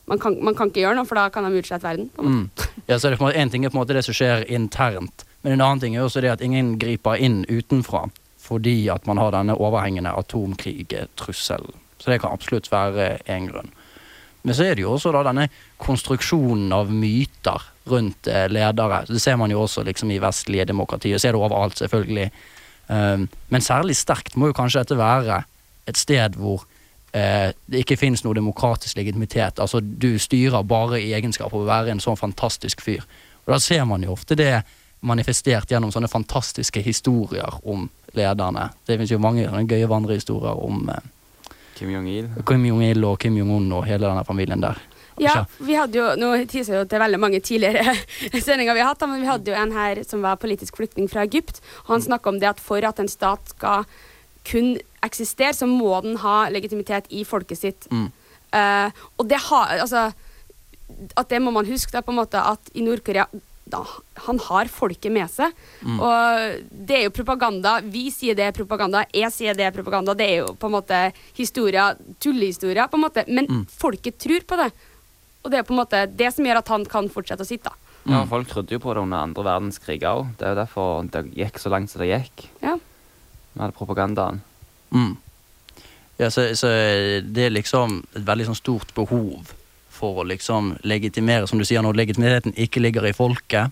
man 0.07 0.19
kan, 0.19 0.35
man 0.43 0.53
kan 0.53 0.69
ikke 0.69 0.81
gjøre 0.85 0.95
noe, 0.95 1.05
for 1.09 1.15
da 1.15 1.29
kan 1.29 1.43
de 1.43 1.57
utslette 1.59 1.81
verden. 1.81 2.09
På 2.15 2.21
en 2.21 2.31
måte. 2.45 2.67
Mm. 2.77 2.83
Ja, 2.87 2.97
så 2.97 3.09
det 3.09 3.35
En 3.35 3.49
ting 3.49 3.65
er 3.65 3.69
på 3.69 3.75
en 3.79 3.81
måte 3.81 3.93
det 3.93 4.03
som 4.05 4.13
skjer 4.13 4.45
internt, 4.49 5.24
men 5.45 5.53
en 5.53 5.61
annen 5.61 5.81
ting 5.83 5.95
er 5.95 6.01
også 6.01 6.23
det 6.25 6.31
at 6.33 6.41
ingen 6.41 6.73
griper 6.81 7.21
inn 7.21 7.43
utenfra 7.45 8.07
fordi 8.41 8.87
at 8.93 9.05
man 9.09 9.17
har 9.21 9.31
denne 9.33 9.55
overhengende 9.57 10.11
atomkrigtrusselen. 10.13 11.73
Så 11.97 12.11
det 12.11 12.19
kan 12.21 12.33
absolutt 12.33 12.69
være 12.69 13.15
en 13.29 13.47
grunn. 13.49 13.71
Men 14.45 14.57
så 14.57 14.67
er 14.67 14.77
det 14.77 14.83
jo 14.83 14.91
også 14.93 15.13
da 15.13 15.23
denne 15.25 15.47
konstruksjonen 15.81 16.73
av 16.73 16.91
myter 16.93 17.63
rundt 17.89 18.29
eh, 18.29 18.45
ledere. 18.49 19.03
Det 19.09 19.21
ser 19.21 19.39
man 19.41 19.53
jo 19.53 19.63
også 19.63 19.81
liksom 19.87 20.13
i 20.13 20.19
vestlige 20.21 20.67
demokratier. 20.69 21.17
Ser 21.21 21.33
det 21.33 21.41
overalt, 21.41 21.77
selvfølgelig. 21.81 22.27
Um, 22.87 23.25
men 23.49 23.65
særlig 23.65 23.97
sterkt 23.97 24.37
må 24.37 24.51
jo 24.51 24.57
kanskje 24.57 24.83
dette 24.83 24.97
være 24.99 25.39
et 25.89 25.97
sted 25.97 26.37
hvor 26.37 26.67
eh, 27.13 27.49
det 27.65 27.81
ikke 27.81 27.97
finnes 27.97 28.21
noe 28.25 28.37
demokratisk 28.37 28.97
legitimitet. 29.01 29.61
Altså 29.61 29.81
Du 29.81 30.19
styrer 30.21 30.65
bare 30.65 31.01
i 31.01 31.13
egenskap 31.17 31.53
av 31.53 31.63
å 31.63 31.69
være 31.69 31.93
en 31.93 32.03
sånn 32.03 32.21
fantastisk 32.21 32.85
fyr. 32.85 33.05
Og 33.45 33.55
da 33.55 33.61
ser 33.61 33.85
man 33.89 34.05
jo 34.05 34.13
ofte 34.13 34.37
det 34.37 34.53
manifestert 35.05 35.71
gjennom 35.71 35.93
sånne 35.93 36.09
fantastiske 36.11 36.81
historier 36.85 37.59
om 37.63 37.87
lederne. 38.17 38.69
Det 38.85 38.97
finnes 38.97 39.13
jo 39.13 39.21
mange 39.21 39.45
sånne 39.45 39.67
gøye 39.69 39.89
vandrehistorier 39.91 40.65
om 40.65 40.89
eh, 40.89 41.11
Kim 41.75 41.91
Jong-il. 41.91 42.29
Kim 42.47 42.65
Jong-il 42.65 43.03
og 43.03 43.17
Kim 43.21 43.37
Jong-un 43.39 43.71
og 43.75 43.87
hele 43.87 44.07
denne 44.07 44.25
familien 44.27 44.63
der. 44.63 44.79
Ja, 45.21 45.45
vi 45.63 45.77
hadde 45.77 45.95
jo, 45.95 46.07
nå 46.19 46.33
teaser 46.51 46.75
jeg 46.75 46.81
jo 46.81 46.87
til 46.91 46.99
veldig 46.99 47.19
mange 47.23 47.39
tidligere 47.43 47.93
sendinger 48.47 48.75
vi 48.75 48.83
har 48.83 48.91
hatt, 48.91 49.05
men 49.07 49.23
vi 49.23 49.29
hadde 49.29 49.51
jo 49.51 49.55
en 49.59 49.71
her 49.75 50.01
som 50.07 50.25
var 50.25 50.39
politisk 50.41 50.75
flyktning 50.79 51.07
fra 51.11 51.23
Egypt. 51.27 51.61
og 51.85 51.95
Han 51.95 52.03
snakka 52.03 52.31
om 52.31 52.41
det 52.41 52.51
at 52.51 52.63
for 52.63 52.83
at 52.83 52.99
en 52.99 53.11
stat 53.11 53.55
skal 53.55 53.87
kun 54.45 54.75
eksistere, 55.05 55.53
så 55.55 55.67
må 55.69 55.93
den 56.03 56.19
ha 56.21 56.45
legitimitet 56.53 57.07
i 57.09 57.23
folket 57.25 57.61
sitt. 57.61 57.87
Mm. 57.91 58.09
Uh, 58.55 58.89
og 59.17 59.27
det 59.29 59.39
har 59.47 59.79
Altså, 59.79 60.11
at 61.17 61.29
det 61.29 61.41
må 61.41 61.51
man 61.51 61.65
huske, 61.65 61.91
da, 61.91 62.03
på 62.05 62.13
en 62.13 62.19
måte, 62.19 62.39
at 62.39 62.71
i 62.75 62.83
Nord-Korea 62.85 63.25
da, 63.65 63.79
han 64.27 64.37
har 64.45 64.69
folket 64.69 65.11
med 65.11 65.29
seg. 65.33 65.53
Mm. 65.81 65.95
Og 65.99 66.65
det 66.85 66.97
er 66.99 67.03
jo 67.07 67.13
propaganda. 67.17 67.79
Vi 67.81 68.03
sier 68.13 68.37
det 68.37 68.45
er 68.45 68.53
propaganda, 68.53 69.01
jeg 69.11 69.31
sier 69.33 69.57
det 69.57 69.65
er 69.65 69.73
propaganda. 69.73 70.13
Det 70.13 70.27
er 70.29 70.35
jo 70.43 70.51
på 70.53 70.69
en 70.69 70.75
måte 70.77 70.99
historier, 71.37 71.97
tullehistorier, 72.21 72.85
på 72.91 72.99
en 72.99 73.05
måte. 73.07 73.23
Men 73.27 73.47
Mm. 73.49 73.65
folket 73.67 74.19
tror 74.21 74.45
på 74.45 74.55
det. 74.61 74.69
Og 75.43 75.51
det 75.51 75.59
er 75.59 75.63
på 75.63 75.73
en 75.73 75.81
måte 75.81 76.03
det 76.15 76.31
som 76.33 76.45
gjør 76.45 76.57
at 76.61 76.67
han 76.67 76.85
kan 76.85 77.09
fortsette 77.09 77.41
å 77.41 77.45
sitte. 77.49 77.73
Ja, 78.05 78.23
Folk 78.29 78.47
trodde 78.47 78.69
jo 78.69 78.79
på 78.79 78.93
det 78.93 79.01
under 79.01 79.17
andre 79.25 79.43
verdenskrig 79.43 79.99
òg. 80.05 80.35
Det 80.37 80.45
er 80.45 80.53
jo 80.53 80.61
derfor 80.61 81.09
det 81.09 81.23
gikk 81.33 81.57
så 81.57 81.69
langt 81.73 81.89
som 81.89 82.01
det 82.01 82.09
gikk. 82.13 82.47
Ja. 82.61 82.77
Med 83.55 83.63
all 83.65 83.71
propagandaen. 83.71 84.41
Mm. 84.93 85.17
Ja, 86.19 86.29
så, 86.29 86.45
så 86.55 86.69
det 87.25 87.47
er 87.47 87.49
liksom 87.49 88.03
et 88.15 88.23
veldig 88.25 88.45
sånn 88.45 88.55
stort 88.61 88.93
behov 88.93 89.49
for 89.95 90.21
å 90.21 90.27
liksom 90.27 90.73
legitimere, 90.83 91.47
som 91.47 91.59
du 91.61 91.65
sier, 91.67 91.81
nå, 91.85 91.93
legitimiteten 91.95 92.53
ikke 92.59 92.83
ligger 92.83 93.07
i 93.09 93.15
folket. 93.15 93.71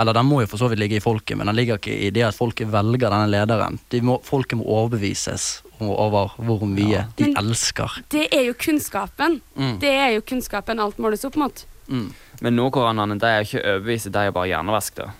Eller 0.00 0.16
den 0.16 0.24
må 0.24 0.38
jo 0.40 0.48
for 0.48 0.56
så 0.62 0.70
vidt 0.72 0.80
ligge 0.80 0.96
i 0.96 1.04
folket, 1.04 1.36
men 1.36 1.46
den 1.50 1.56
ligger 1.58 1.76
ikke 1.76 1.92
i 1.92 2.10
det 2.16 2.22
at 2.24 2.36
folket 2.36 2.70
velger 2.72 3.10
denne 3.12 3.28
lederen. 3.28 3.76
De 3.92 4.00
må, 4.00 4.14
folket 4.24 4.56
må 4.56 4.64
overbevises 4.64 5.60
over 5.82 6.32
hvor 6.40 6.62
mye 6.64 7.02
de 7.18 7.26
Men- 7.28 7.36
elsker. 7.42 7.98
Det 8.08 8.28
er 8.32 8.46
jo 8.46 8.54
kunnskapen. 8.54 9.40
Mm. 9.58 9.74
Det 9.82 9.90
er 9.92 10.14
jo 10.14 10.22
kunnskapen 10.24 10.80
alt 10.80 10.96
måles 11.02 11.24
opp 11.28 11.36
mot. 11.36 11.64
Men 11.92 12.56
nordkoreanerne 12.56 13.18
de 13.20 13.26
er 13.28 13.42
jo 13.42 13.48
ikke 13.50 13.64
overbevist, 13.74 14.10
de 14.14 14.18
er 14.22 14.30
jo 14.30 14.32
bare 14.38 14.48
hjernevask. 14.54 14.94
da. 14.96 15.10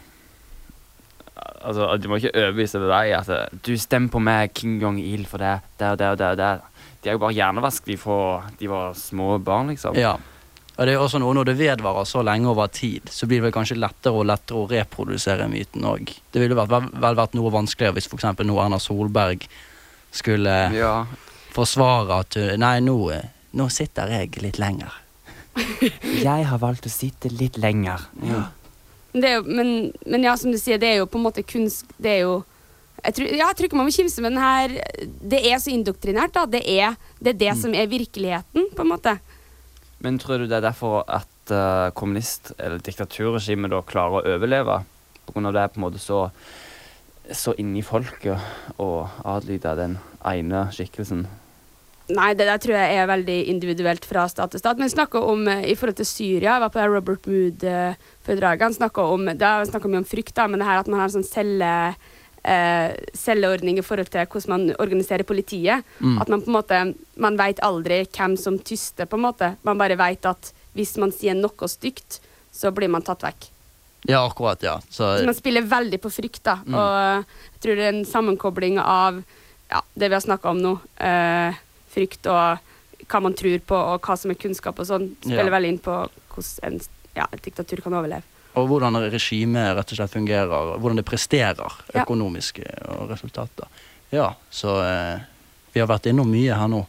Altså, 1.63 1.87
Du 2.01 2.09
må 2.09 2.17
ikke 2.21 2.33
overbevise 2.35 2.81
deg 2.81 3.13
at 3.19 3.63
du 3.67 3.73
stemmer 3.81 4.11
på 4.15 4.21
meg, 4.23 4.53
King 4.55 4.81
Jong-il, 4.81 5.25
for 5.29 5.43
det, 5.43 5.61
det 5.79 5.89
og 5.93 5.99
det 5.99 6.09
og 6.15 6.19
det. 6.19 6.27
og 6.31 6.37
det. 6.39 6.53
De 7.03 7.11
er 7.11 7.17
jo 7.17 7.23
bare 7.23 7.35
hjernevask. 7.35 7.85
De, 7.85 7.97
får, 7.99 8.45
de 8.61 8.69
var 8.71 8.95
små 8.95 9.37
barn, 9.43 9.69
liksom. 9.75 9.97
Ja. 9.99 10.17
Og 10.83 10.89
det 10.89 10.97
er 10.97 11.03
også 11.03 11.21
noe 11.23 11.35
Når 11.39 11.47
det 11.47 11.59
vedvarer 11.61 12.07
så 12.11 12.25
lenge 12.27 12.49
over 12.51 12.67
tid, 12.75 13.07
så 13.07 13.29
blir 13.31 13.39
det 13.39 13.47
vel 13.47 13.55
kanskje 13.55 13.79
lettere 13.79 14.19
og 14.19 14.27
lettere 14.27 14.59
å 14.59 14.67
reprodusere 14.67 15.47
myten 15.47 15.85
òg. 15.87 16.09
Det 16.35 16.43
ville 16.43 16.57
vært, 16.59 16.89
vel, 16.91 17.19
vært 17.21 17.37
noe 17.39 17.53
vanskeligere 17.55 17.95
hvis 17.95 18.09
f.eks. 18.11 18.27
nå 18.43 18.57
Erna 18.59 18.81
Solberg 18.83 19.47
skulle 20.11 20.57
Ja. 20.75 21.07
forsvare 21.55 22.19
at 22.25 22.35
uh, 22.41 22.57
Nei, 22.59 22.81
nå, 22.83 22.97
uh, 23.15 23.23
nå 23.55 23.69
sitter 23.71 24.11
jeg 24.11 24.43
litt 24.43 24.59
lenger. 24.59 24.91
Jeg 26.27 26.49
har 26.51 26.59
valgt 26.59 26.89
å 26.89 26.91
sitte 26.91 27.31
litt 27.31 27.61
lenger. 27.63 28.03
Ja. 28.27 28.49
Det 29.13 29.29
er 29.29 29.39
jo, 29.39 29.45
men, 29.47 29.93
men 30.09 30.27
ja, 30.27 30.35
som 30.41 30.51
du 30.51 30.59
sier, 30.59 30.83
det 30.83 30.89
er 30.89 31.03
jo 31.05 31.07
på 31.07 31.21
en 31.21 31.27
måte 31.27 31.45
kunst 31.45 31.91
Det 32.01 32.15
er 32.17 32.23
jo 32.25 32.41
jeg 33.03 33.17
tror, 33.17 33.29
ja, 33.29 33.49
jeg 33.51 33.57
tror 33.59 33.67
ikke 33.67 33.79
man 33.81 33.89
må 33.89 33.93
kimse 33.95 34.23
med 34.23 34.33
den 34.33 34.43
her 34.43 34.75
Det 35.35 35.41
er 35.51 35.61
så 35.61 35.73
indoktrinert, 35.73 36.35
da. 36.35 36.45
Det 36.47 36.63
er 36.65 36.97
det, 37.19 37.35
er 37.35 37.39
det 37.41 37.55
som 37.59 37.75
er 37.75 37.91
virkeligheten, 37.91 38.69
på 38.75 38.85
en 38.85 38.91
måte. 38.91 39.17
Men 40.03 40.19
tror 40.19 40.43
du 40.43 40.49
det 40.51 40.59
er 40.59 40.65
derfor 40.65 41.05
at 41.07 41.53
uh, 41.55 41.93
kommunist- 41.95 42.55
eller 42.59 42.83
diktaturregimet 42.83 43.71
da 43.71 43.83
klarer 43.87 44.19
å 44.19 44.35
overleve? 44.37 44.81
På 45.27 45.37
grunn 45.37 45.47
av 45.51 45.55
det 45.55 45.63
er 45.63 45.71
på 45.71 45.79
en 45.79 45.87
måte 45.87 46.03
så, 46.03 46.25
så 47.31 47.55
inni 47.63 47.85
folket 47.87 48.83
å 48.83 48.89
adlyde 49.35 49.77
den 49.79 50.01
ene 50.27 50.67
skikkelsen? 50.75 51.23
Nei, 52.13 52.33
det 52.35 52.49
der 52.49 52.59
tror 52.61 52.75
jeg 52.75 52.97
er 52.99 53.07
veldig 53.09 53.37
individuelt 53.53 54.05
fra 54.05 54.25
stat 54.29 54.53
til 54.53 54.61
stat. 54.61 54.81
Men 54.81 54.91
snakka 54.91 55.23
om 55.23 55.47
eh, 55.49 55.69
i 55.71 55.77
forhold 55.79 56.01
til 56.01 56.09
Syria, 56.09 56.57
jeg 56.57 56.65
var 56.65 56.73
på 56.73 56.81
det 56.81 56.89
Robert 56.91 57.29
Mood-foredraget, 57.31 58.67
han 58.67 58.77
snakka 58.77 59.07
om 59.15 59.31
snakka 59.39 59.93
mye 59.93 60.03
om 60.03 60.09
frykt, 60.09 60.35
da, 60.37 60.49
men 60.51 60.61
det 60.61 60.67
her 60.67 60.83
at 60.83 60.91
man 60.91 61.01
har 61.01 61.09
en 61.09 61.21
sånn 61.21 61.31
celle 61.31 61.71
eh, 62.45 62.93
celleordning 63.15 63.79
i 63.79 63.85
forhold 63.87 64.11
til 64.11 64.27
hvordan 64.27 64.51
man 64.55 64.77
organiserer 64.83 65.23
politiet. 65.29 65.85
Mm. 66.01 66.19
At 66.23 66.29
man 66.29 66.43
på 66.43 66.51
en 66.51 66.57
måte 66.59 66.95
Man 67.17 67.37
veit 67.37 67.61
aldri 67.63 68.03
hvem 68.07 68.37
som 68.41 68.59
tyster, 68.59 69.07
på 69.07 69.17
en 69.19 69.27
måte. 69.27 69.57
Man 69.63 69.79
bare 69.79 69.97
veit 70.01 70.25
at 70.27 70.53
hvis 70.75 70.97
man 70.99 71.13
sier 71.13 71.35
noe 71.37 71.69
stygt, 71.69 72.21
så 72.53 72.71
blir 72.73 72.89
man 72.89 73.03
tatt 73.05 73.23
vekk. 73.23 73.49
Ja, 74.09 74.25
akkurat, 74.27 74.63
ja. 74.63 74.81
Så, 74.91 75.19
Så 75.21 75.25
man 75.29 75.35
spiller 75.37 75.63
veldig 75.63 76.01
på 76.03 76.11
frykt, 76.11 76.43
da. 76.43 76.57
Mm. 76.67 76.75
Og 76.75 77.27
jeg 77.53 77.61
tror 77.63 77.77
det 77.79 77.85
er 77.85 77.93
en 77.93 78.05
sammenkobling 78.09 78.81
av 78.83 79.23
ja, 79.71 79.81
det 79.95 80.09
vi 80.09 80.17
har 80.17 80.25
snakka 80.25 80.51
om 80.51 80.59
nå. 80.65 80.73
Eh, 80.99 81.61
frykt 81.95 82.27
og 82.27 82.59
hva 83.13 83.21
man 83.23 83.35
tror 83.37 83.61
på, 83.69 83.77
og 83.77 84.01
hva 84.03 84.17
som 84.19 84.33
er 84.33 84.41
kunnskap 84.41 84.79
og 84.81 84.89
sånn. 84.89 85.11
Spiller 85.21 85.45
Ja. 85.53 85.55
veldig 85.55 85.69
inn 85.75 85.79
på 85.85 85.95
hvordan 86.35 86.65
en, 86.73 86.81
ja, 87.15 87.27
et 87.33 87.43
diktatur 87.45 87.83
kan 87.85 87.93
overleve. 87.95 88.25
Og 88.53 88.69
hvordan 88.69 89.01
regimet 89.13 89.77
rett 89.77 89.93
og 89.95 89.99
slett 89.99 90.13
fungerer. 90.13 90.77
Hvordan 90.79 91.01
det 91.01 91.07
presterer 91.09 91.79
økonomiske 92.03 92.67
og 92.93 93.13
resultater. 93.13 93.69
Ja, 94.13 94.35
så 94.53 94.77
eh, 94.85 95.23
vi 95.73 95.81
har 95.81 95.89
vært 95.89 96.11
innom 96.11 96.29
mye 96.29 96.57
her 96.59 96.69
nå. 96.69 96.85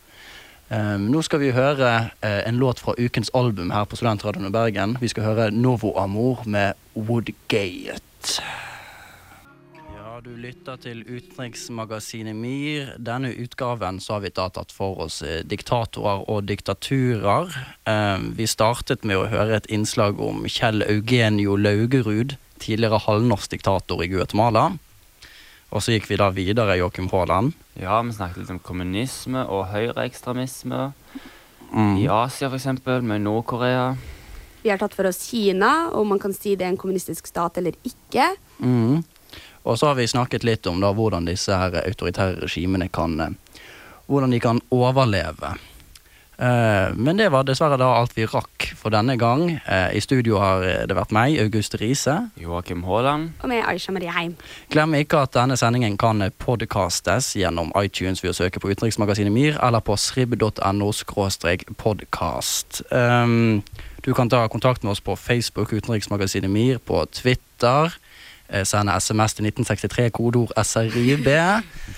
Um, 0.73 1.05
nå 1.11 1.21
skal 1.21 1.41
vi 1.43 1.51
høre 1.53 1.89
eh, 2.23 2.41
en 2.47 2.57
låt 2.57 2.81
fra 2.81 2.95
ukens 2.97 3.29
album 3.37 3.71
her 3.71 3.85
på 3.85 3.99
Studentradioen 3.99 4.49
i 4.49 4.53
Bergen. 4.53 4.97
Vi 4.99 5.11
skal 5.11 5.27
høre 5.27 5.51
Novo 5.53 5.93
Amor 5.99 6.43
med 6.49 6.79
Woodgate. 6.95 8.41
Du 10.23 10.37
lytter 10.39 10.77
til 10.79 11.01
utenriksmagasinet 11.03 12.37
MIR. 12.37 12.93
Denne 12.95 13.33
utgaven 13.43 13.97
så 13.99 14.13
har 14.13 14.21
vi 14.23 14.29
da 14.31 14.45
tatt 14.55 14.71
for 14.71 15.01
oss 15.03 15.17
eh, 15.19 15.41
diktatorer 15.43 16.21
og 16.31 16.45
diktaturer. 16.47 17.51
Eh, 17.91 18.23
vi 18.37 18.47
startet 18.47 19.03
med 19.03 19.19
å 19.19 19.25
høre 19.27 19.57
et 19.57 19.67
innslag 19.67 20.21
om 20.23 20.45
Kjell 20.47 20.85
Eugenio 20.85 21.57
Laugerud, 21.59 22.37
tidligere 22.63 23.01
halvnorsk 23.03 23.57
diktator 23.57 24.05
i 24.05 24.07
Guatemala. 24.13 24.69
Og 25.75 25.83
så 25.83 25.97
gikk 25.97 26.07
vi 26.13 26.21
da 26.21 26.31
videre, 26.31 26.79
Joakim 26.79 27.11
Haaland. 27.11 27.51
Ja, 27.75 27.99
vi 27.99 28.15
snakket 28.15 28.45
litt 28.45 28.55
om 28.55 28.63
kommunisme 28.63 29.43
og 29.43 29.73
høyreekstremisme. 29.73 30.93
Mm. 31.73 31.97
I 31.99 32.07
Asia, 32.07 32.47
eksempel, 32.47 33.03
med 33.03 33.25
Nord-Korea. 33.27 33.89
Vi 34.63 34.71
har 34.71 34.79
tatt 34.79 34.95
for 34.95 35.11
oss 35.11 35.25
Kina, 35.27 35.89
om 35.91 36.13
man 36.15 36.23
kan 36.23 36.31
si 36.31 36.55
det 36.55 36.63
er 36.63 36.71
en 36.71 36.79
kommunistisk 36.79 37.27
stat 37.27 37.59
eller 37.59 37.75
ikke. 37.83 38.37
Mhm. 38.63 39.03
Og 39.63 39.79
så 39.79 39.91
har 39.91 39.99
vi 39.99 40.07
snakket 40.07 40.43
litt 40.43 40.67
om 40.67 40.81
da 40.83 40.91
hvordan 40.95 41.27
disse 41.27 41.55
her 41.55 41.75
autoritære 41.83 42.43
regimene 42.43 42.89
kan 42.91 43.19
eh, 43.19 43.37
Hvordan 44.03 44.33
de 44.35 44.39
kan 44.43 44.57
overleve. 44.75 45.53
Eh, 46.35 46.89
men 46.99 47.15
det 47.15 47.29
var 47.31 47.45
dessverre 47.47 47.77
da 47.79 47.87
alt 47.95 48.11
vi 48.17 48.25
rakk 48.27 48.65
for 48.75 48.91
denne 48.91 49.15
gang. 49.15 49.45
Eh, 49.63 49.95
I 49.95 50.01
studio 50.03 50.41
har 50.41 50.65
det 50.89 50.97
vært 50.97 51.13
meg, 51.15 51.37
August 51.39 51.77
Riise. 51.79 52.17
Joakim 52.35 52.83
Haaland. 52.83 53.31
Og 53.39 53.47
meg, 53.47 53.63
Aisha 53.63 53.95
Marie 53.95 54.11
Heim. 54.11 54.35
Glem 54.75 54.97
ikke 54.99 55.23
at 55.23 55.37
denne 55.37 55.55
sendingen 55.55 55.95
kan 55.97 56.19
podkastes 56.43 57.31
gjennom 57.39 57.71
iTunes 57.79 58.19
ved 58.25 58.33
å 58.33 58.37
søke 58.41 58.59
på 58.59 58.75
Utenriksmagasinet 58.75 59.31
MIR 59.31 59.61
eller 59.63 59.79
på 59.79 59.95
srib.no 59.95 60.91
podkast. 61.79 62.83
Du 64.03 64.11
kan 64.11 64.29
ta 64.29 64.43
kontakt 64.51 64.83
med 64.83 64.91
oss 64.91 64.99
på 64.99 65.15
Facebook, 65.15 65.71
Utenriksmagasinet 65.71 66.51
MIR, 66.51 66.83
på 66.83 67.05
Twitter. 67.15 67.95
Eh, 68.49 68.63
Sende 68.67 68.95
SMS 68.99 69.37
til 69.37 69.47
1963, 69.49 70.09
kodeord 70.15 70.53
SRIB. 70.63 71.29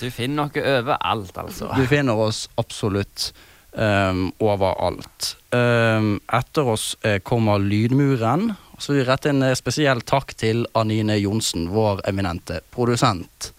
Du 0.02 0.08
finner 0.12 0.46
noe 0.46 0.66
overalt, 0.80 1.38
altså. 1.38 1.72
Du 1.76 1.86
finner 1.90 2.20
oss 2.28 2.46
absolutt 2.62 3.32
um, 3.74 4.30
overalt. 4.44 5.36
Um, 5.56 6.16
etter 6.34 6.72
oss 6.76 6.94
eh, 7.04 7.20
kommer 7.24 7.60
Lydmuren. 7.60 8.54
Så 8.78 8.92
vil 8.94 9.04
vi 9.04 9.10
rette 9.10 9.32
en 9.32 9.44
eh, 9.48 9.56
spesiell 9.56 10.02
takk 10.04 10.34
til 10.36 10.66
Anine 10.76 11.16
Johnsen, 11.22 11.70
vår 11.72 12.02
eminente 12.10 12.60
produsent. 12.76 13.52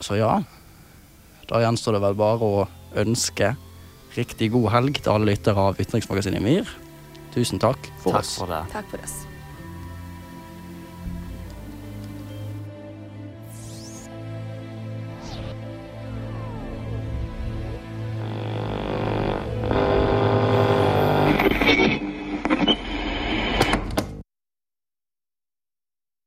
Så 0.00 0.18
ja, 0.18 0.34
da 1.48 1.62
gjenstår 1.62 1.96
det 1.96 2.02
vel 2.04 2.18
bare 2.18 2.50
å 2.50 2.66
ønske 3.00 3.54
riktig 4.16 4.50
god 4.52 4.70
helg 4.74 5.00
til 5.00 5.12
alle 5.12 5.30
lyttere 5.32 5.70
av 5.70 5.80
Ytringsmagasinet 5.80 6.44
MIR. 6.44 6.68
Tusen 7.36 7.60
takk 7.60 7.90
for 8.00 8.16
Takk 8.16 8.24
oss. 8.24 8.36
for 8.40 8.52
det. 8.52 8.62
Takk 8.72 8.92
for 8.92 9.04
oss. 9.04 9.16